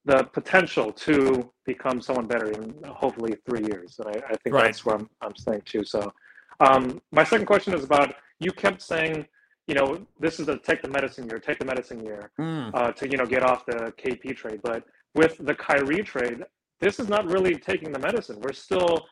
the 0.07 0.25
potential 0.33 0.93
to 0.93 1.53
become 1.67 2.01
someone 2.03 2.27
better 2.27 2.51
in 2.51 2.75
hopefully 2.89 3.37
three 3.49 3.63
years. 3.63 4.01
And 4.01 4.09
I, 4.17 4.21
I 4.33 4.37
think 4.45 4.57
Right. 4.57 4.65
that's 4.67 4.85
where 4.85 4.97
I'm, 4.97 5.09
I'm 5.23 5.37
staying 5.37 5.63
too. 5.65 5.85
So 5.85 6.13
um, 6.61 7.01
my 7.13 7.25
second 7.25 7.47
question 7.47 7.75
is 7.75 7.85
about 7.85 8.17
you 8.41 8.53
kept 8.53 8.83
saying, 8.83 9.27
you 9.69 9.77
know, 9.77 10.05
this 10.21 10.41
is 10.41 10.49
a 10.49 10.59
take 10.59 10.83
the 10.83 10.89
medicine 10.91 11.29
year, 11.29 11.39
take 11.39 11.61
the 11.61 11.67
medicine 11.67 12.05
year 12.05 12.33
Mm. 12.41 12.73
uh, 12.75 12.93
to 12.93 13.11
you 13.11 13.19
know 13.19 13.27
get 13.27 13.45
off 13.45 13.67
the 13.67 13.93
KP 14.03 14.37
trade. 14.37 14.61
But 14.65 14.85
with 15.15 15.39
the 15.39 15.55
Kyrie 15.55 16.03
trade, 16.03 16.45
this 16.81 17.01
is 17.01 17.09
not 17.09 17.27
really 17.27 17.57
taking 17.57 17.93
the 17.93 18.01
medicine. 18.01 18.41
We're 18.43 18.53
still, 18.55 19.07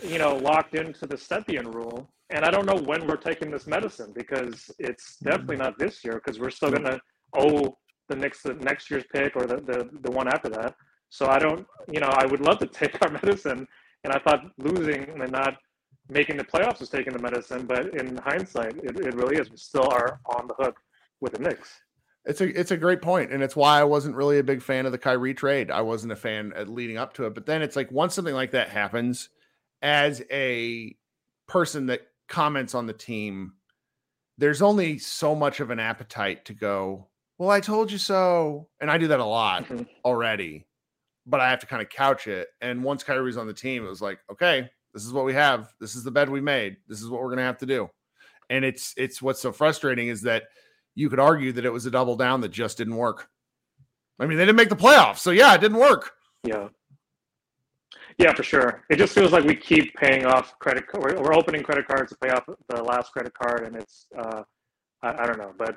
you 0.00 0.18
know, 0.18 0.36
locked 0.36 0.74
into 0.74 1.06
the 1.06 1.16
Stepien 1.16 1.72
rule, 1.72 2.10
and 2.30 2.44
I 2.44 2.50
don't 2.50 2.66
know 2.66 2.76
when 2.76 3.06
we're 3.06 3.16
taking 3.16 3.50
this 3.50 3.66
medicine 3.66 4.12
because 4.14 4.70
it's 4.78 5.16
definitely 5.16 5.56
not 5.56 5.78
this 5.78 6.04
year 6.04 6.14
because 6.14 6.40
we're 6.40 6.50
still 6.50 6.70
gonna 6.70 7.00
owe 7.36 7.76
the 8.08 8.16
next 8.16 8.42
the 8.42 8.54
next 8.54 8.90
year's 8.90 9.04
pick 9.12 9.36
or 9.36 9.46
the, 9.46 9.56
the 9.56 9.88
the 10.02 10.10
one 10.10 10.28
after 10.28 10.48
that. 10.50 10.74
So 11.10 11.26
I 11.26 11.38
don't, 11.38 11.66
you 11.92 12.00
know, 12.00 12.08
I 12.08 12.24
would 12.24 12.40
love 12.40 12.58
to 12.60 12.66
take 12.80 13.00
our 13.02 13.10
medicine, 13.10 13.66
and 14.04 14.12
I 14.12 14.18
thought 14.18 14.44
losing 14.58 15.20
and 15.20 15.30
not 15.30 15.56
making 16.08 16.36
the 16.36 16.44
playoffs 16.44 16.80
was 16.80 16.88
taking 16.88 17.12
the 17.12 17.18
medicine, 17.18 17.66
but 17.66 17.94
in 17.94 18.16
hindsight, 18.18 18.76
it, 18.78 18.98
it 18.98 19.14
really 19.14 19.36
is. 19.36 19.50
We 19.50 19.56
still 19.56 19.88
are 19.90 20.20
on 20.26 20.48
the 20.48 20.54
hook 20.54 20.76
with 21.20 21.32
the 21.32 21.38
Knicks. 21.38 21.80
It's 22.24 22.40
a 22.40 22.58
it's 22.58 22.70
a 22.70 22.76
great 22.76 23.02
point, 23.02 23.32
and 23.32 23.42
it's 23.42 23.56
why 23.56 23.80
I 23.80 23.84
wasn't 23.84 24.14
really 24.14 24.38
a 24.38 24.44
big 24.44 24.62
fan 24.62 24.86
of 24.86 24.92
the 24.92 24.98
Kyrie 24.98 25.34
trade. 25.34 25.70
I 25.70 25.80
wasn't 25.80 26.12
a 26.12 26.16
fan 26.16 26.52
at 26.54 26.68
leading 26.68 26.96
up 26.96 27.14
to 27.14 27.26
it, 27.26 27.34
but 27.34 27.46
then 27.46 27.62
it's 27.62 27.74
like 27.74 27.90
once 27.90 28.14
something 28.14 28.34
like 28.34 28.52
that 28.52 28.68
happens, 28.68 29.28
as 29.82 30.22
a 30.30 30.96
person 31.48 31.86
that 31.86 32.02
comments 32.28 32.74
on 32.74 32.86
the 32.86 32.92
team, 32.92 33.52
there's 34.38 34.62
only 34.62 34.98
so 34.98 35.34
much 35.34 35.60
of 35.60 35.70
an 35.70 35.78
appetite 35.78 36.44
to 36.46 36.54
go. 36.54 37.08
Well, 37.38 37.50
I 37.50 37.60
told 37.60 37.90
you 37.90 37.98
so, 37.98 38.68
and 38.80 38.90
I 38.90 38.98
do 38.98 39.08
that 39.08 39.20
a 39.20 39.24
lot 39.24 39.64
Mhm. 39.66 39.86
already, 40.04 40.66
but 41.26 41.40
I 41.40 41.50
have 41.50 41.60
to 41.60 41.66
kind 41.66 41.82
of 41.82 41.88
couch 41.88 42.26
it. 42.28 42.48
And 42.60 42.82
once 42.82 43.02
Kyrie's 43.02 43.36
on 43.36 43.46
the 43.46 43.52
team, 43.54 43.84
it 43.84 43.88
was 43.88 44.00
like, 44.00 44.20
okay, 44.30 44.70
this 44.94 45.04
is 45.04 45.12
what 45.12 45.24
we 45.24 45.34
have. 45.34 45.72
This 45.80 45.94
is 45.94 46.04
the 46.04 46.10
bed 46.10 46.28
we 46.28 46.40
made. 46.40 46.76
This 46.86 47.02
is 47.02 47.08
what 47.10 47.20
we're 47.20 47.30
gonna 47.30 47.42
have 47.42 47.58
to 47.58 47.66
do. 47.66 47.90
And 48.50 48.64
it's 48.64 48.94
it's 48.96 49.20
what's 49.20 49.40
so 49.40 49.52
frustrating 49.52 50.08
is 50.08 50.22
that 50.22 50.44
you 50.94 51.08
could 51.08 51.20
argue 51.20 51.52
that 51.52 51.64
it 51.64 51.70
was 51.72 51.86
a 51.86 51.90
double 51.90 52.16
down 52.16 52.40
that 52.42 52.50
just 52.50 52.78
didn't 52.78 52.96
work. 52.96 53.28
I 54.18 54.26
mean, 54.26 54.36
they 54.38 54.44
didn't 54.44 54.56
make 54.56 54.68
the 54.68 54.76
playoffs, 54.76 55.18
so 55.18 55.30
yeah, 55.30 55.54
it 55.54 55.60
didn't 55.60 55.78
work. 55.78 56.12
Yeah. 56.44 56.68
Yeah, 58.18 58.32
for 58.34 58.42
sure. 58.42 58.84
It 58.90 58.96
just 58.96 59.14
feels 59.14 59.32
like 59.32 59.44
we 59.44 59.54
keep 59.54 59.94
paying 59.94 60.26
off 60.26 60.58
credit. 60.58 60.84
We're, 60.94 61.20
we're 61.20 61.34
opening 61.34 61.62
credit 61.62 61.86
cards 61.86 62.10
to 62.12 62.18
pay 62.18 62.30
off 62.30 62.44
the 62.68 62.82
last 62.82 63.12
credit 63.12 63.34
card, 63.34 63.66
and 63.66 63.76
it's 63.76 64.06
uh, 64.16 64.42
I, 65.02 65.22
I 65.22 65.26
don't 65.26 65.38
know, 65.38 65.52
but 65.58 65.76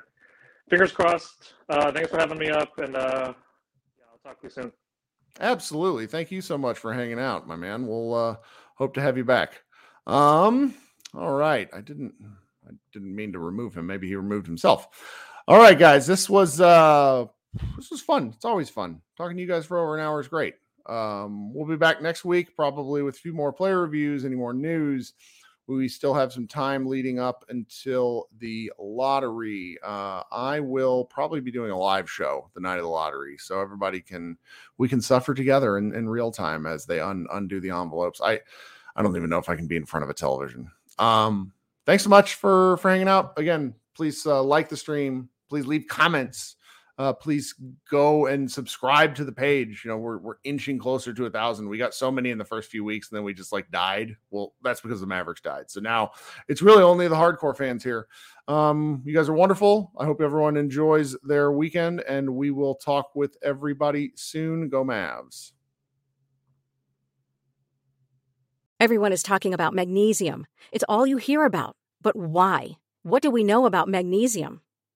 fingers 0.68 0.92
crossed. 0.92 1.54
Uh, 1.68 1.90
thanks 1.92 2.10
for 2.10 2.18
having 2.18 2.38
me 2.38 2.50
up, 2.50 2.78
and 2.78 2.96
uh, 2.96 3.32
yeah, 3.98 4.04
I'll 4.12 4.18
talk 4.24 4.40
to 4.40 4.46
you 4.46 4.50
soon. 4.50 4.72
Absolutely. 5.40 6.06
Thank 6.06 6.30
you 6.30 6.40
so 6.40 6.56
much 6.56 6.78
for 6.78 6.92
hanging 6.92 7.18
out, 7.20 7.46
my 7.46 7.56
man. 7.56 7.86
We'll 7.86 8.14
uh 8.14 8.36
hope 8.76 8.94
to 8.94 9.02
have 9.02 9.16
you 9.16 9.24
back. 9.24 9.62
Um, 10.06 10.74
all 11.14 11.32
right. 11.32 11.68
I 11.74 11.80
didn't 11.80 12.14
I 12.66 12.72
didn't 12.92 13.14
mean 13.14 13.32
to 13.32 13.38
remove 13.38 13.76
him. 13.76 13.86
Maybe 13.86 14.08
he 14.08 14.16
removed 14.16 14.46
himself. 14.46 14.88
All 15.48 15.58
right, 15.58 15.78
guys. 15.78 16.06
This 16.06 16.30
was 16.30 16.60
uh 16.60 17.26
this 17.76 17.90
was 17.90 18.00
fun. 18.00 18.32
It's 18.34 18.44
always 18.44 18.70
fun. 18.70 19.00
Talking 19.16 19.36
to 19.36 19.42
you 19.42 19.48
guys 19.48 19.66
for 19.66 19.78
over 19.78 19.96
an 19.96 20.04
hour 20.04 20.20
is 20.20 20.28
great. 20.28 20.54
Um, 20.88 21.52
we'll 21.52 21.66
be 21.66 21.76
back 21.76 22.00
next 22.00 22.24
week, 22.24 22.54
probably 22.54 23.02
with 23.02 23.16
a 23.16 23.18
few 23.18 23.32
more 23.32 23.52
player 23.52 23.80
reviews, 23.80 24.24
any 24.24 24.36
more 24.36 24.52
news. 24.52 25.14
We 25.68 25.88
still 25.88 26.14
have 26.14 26.32
some 26.32 26.46
time 26.46 26.86
leading 26.86 27.18
up 27.18 27.44
until 27.48 28.28
the 28.38 28.70
lottery. 28.78 29.76
Uh, 29.84 30.22
I 30.30 30.60
will 30.60 31.04
probably 31.06 31.40
be 31.40 31.50
doing 31.50 31.72
a 31.72 31.78
live 31.78 32.08
show 32.08 32.48
the 32.54 32.60
night 32.60 32.76
of 32.76 32.84
the 32.84 32.88
lottery, 32.88 33.36
so 33.36 33.60
everybody 33.60 34.00
can 34.00 34.38
we 34.78 34.88
can 34.88 35.00
suffer 35.00 35.34
together 35.34 35.76
in, 35.78 35.92
in 35.92 36.08
real 36.08 36.30
time 36.30 36.66
as 36.66 36.86
they 36.86 37.00
un, 37.00 37.26
undo 37.32 37.58
the 37.58 37.70
envelopes. 37.70 38.20
I 38.22 38.40
I 38.94 39.02
don't 39.02 39.16
even 39.16 39.28
know 39.28 39.38
if 39.38 39.48
I 39.48 39.56
can 39.56 39.66
be 39.66 39.76
in 39.76 39.86
front 39.86 40.04
of 40.04 40.10
a 40.10 40.14
television. 40.14 40.70
Um, 41.00 41.52
thanks 41.84 42.04
so 42.04 42.10
much 42.10 42.34
for 42.34 42.76
for 42.76 42.88
hanging 42.88 43.08
out. 43.08 43.36
Again, 43.36 43.74
please 43.94 44.24
uh, 44.24 44.42
like 44.44 44.68
the 44.68 44.76
stream. 44.76 45.28
Please 45.48 45.66
leave 45.66 45.88
comments. 45.88 46.55
Uh, 46.98 47.12
please 47.12 47.54
go 47.90 48.26
and 48.26 48.50
subscribe 48.50 49.14
to 49.14 49.24
the 49.24 49.32
page. 49.32 49.82
You 49.84 49.90
know, 49.90 49.98
we're 49.98 50.16
we're 50.16 50.36
inching 50.44 50.78
closer 50.78 51.12
to 51.12 51.26
a 51.26 51.30
thousand. 51.30 51.68
We 51.68 51.76
got 51.76 51.94
so 51.94 52.10
many 52.10 52.30
in 52.30 52.38
the 52.38 52.44
first 52.44 52.70
few 52.70 52.84
weeks, 52.84 53.10
and 53.10 53.16
then 53.16 53.24
we 53.24 53.34
just 53.34 53.52
like 53.52 53.70
died. 53.70 54.16
Well, 54.30 54.54
that's 54.62 54.80
because 54.80 55.00
the 55.00 55.06
Mavericks 55.06 55.42
died. 55.42 55.70
So 55.70 55.80
now 55.80 56.12
it's 56.48 56.62
really 56.62 56.82
only 56.82 57.06
the 57.06 57.14
hardcore 57.14 57.56
fans 57.56 57.84
here. 57.84 58.06
Um, 58.48 59.02
you 59.04 59.14
guys 59.14 59.28
are 59.28 59.34
wonderful. 59.34 59.92
I 59.98 60.06
hope 60.06 60.22
everyone 60.22 60.56
enjoys 60.56 61.14
their 61.22 61.52
weekend, 61.52 62.00
and 62.00 62.34
we 62.34 62.50
will 62.50 62.76
talk 62.76 63.14
with 63.14 63.36
everybody 63.42 64.12
soon. 64.14 64.70
Go 64.70 64.82
Mavs. 64.82 65.52
Everyone 68.80 69.12
is 69.12 69.22
talking 69.22 69.52
about 69.52 69.74
magnesium. 69.74 70.46
It's 70.72 70.84
all 70.88 71.06
you 71.06 71.16
hear 71.18 71.44
about. 71.44 71.76
But 72.02 72.16
why? 72.16 72.78
What 73.02 73.22
do 73.22 73.30
we 73.30 73.42
know 73.42 73.66
about 73.66 73.88
magnesium? 73.88 74.60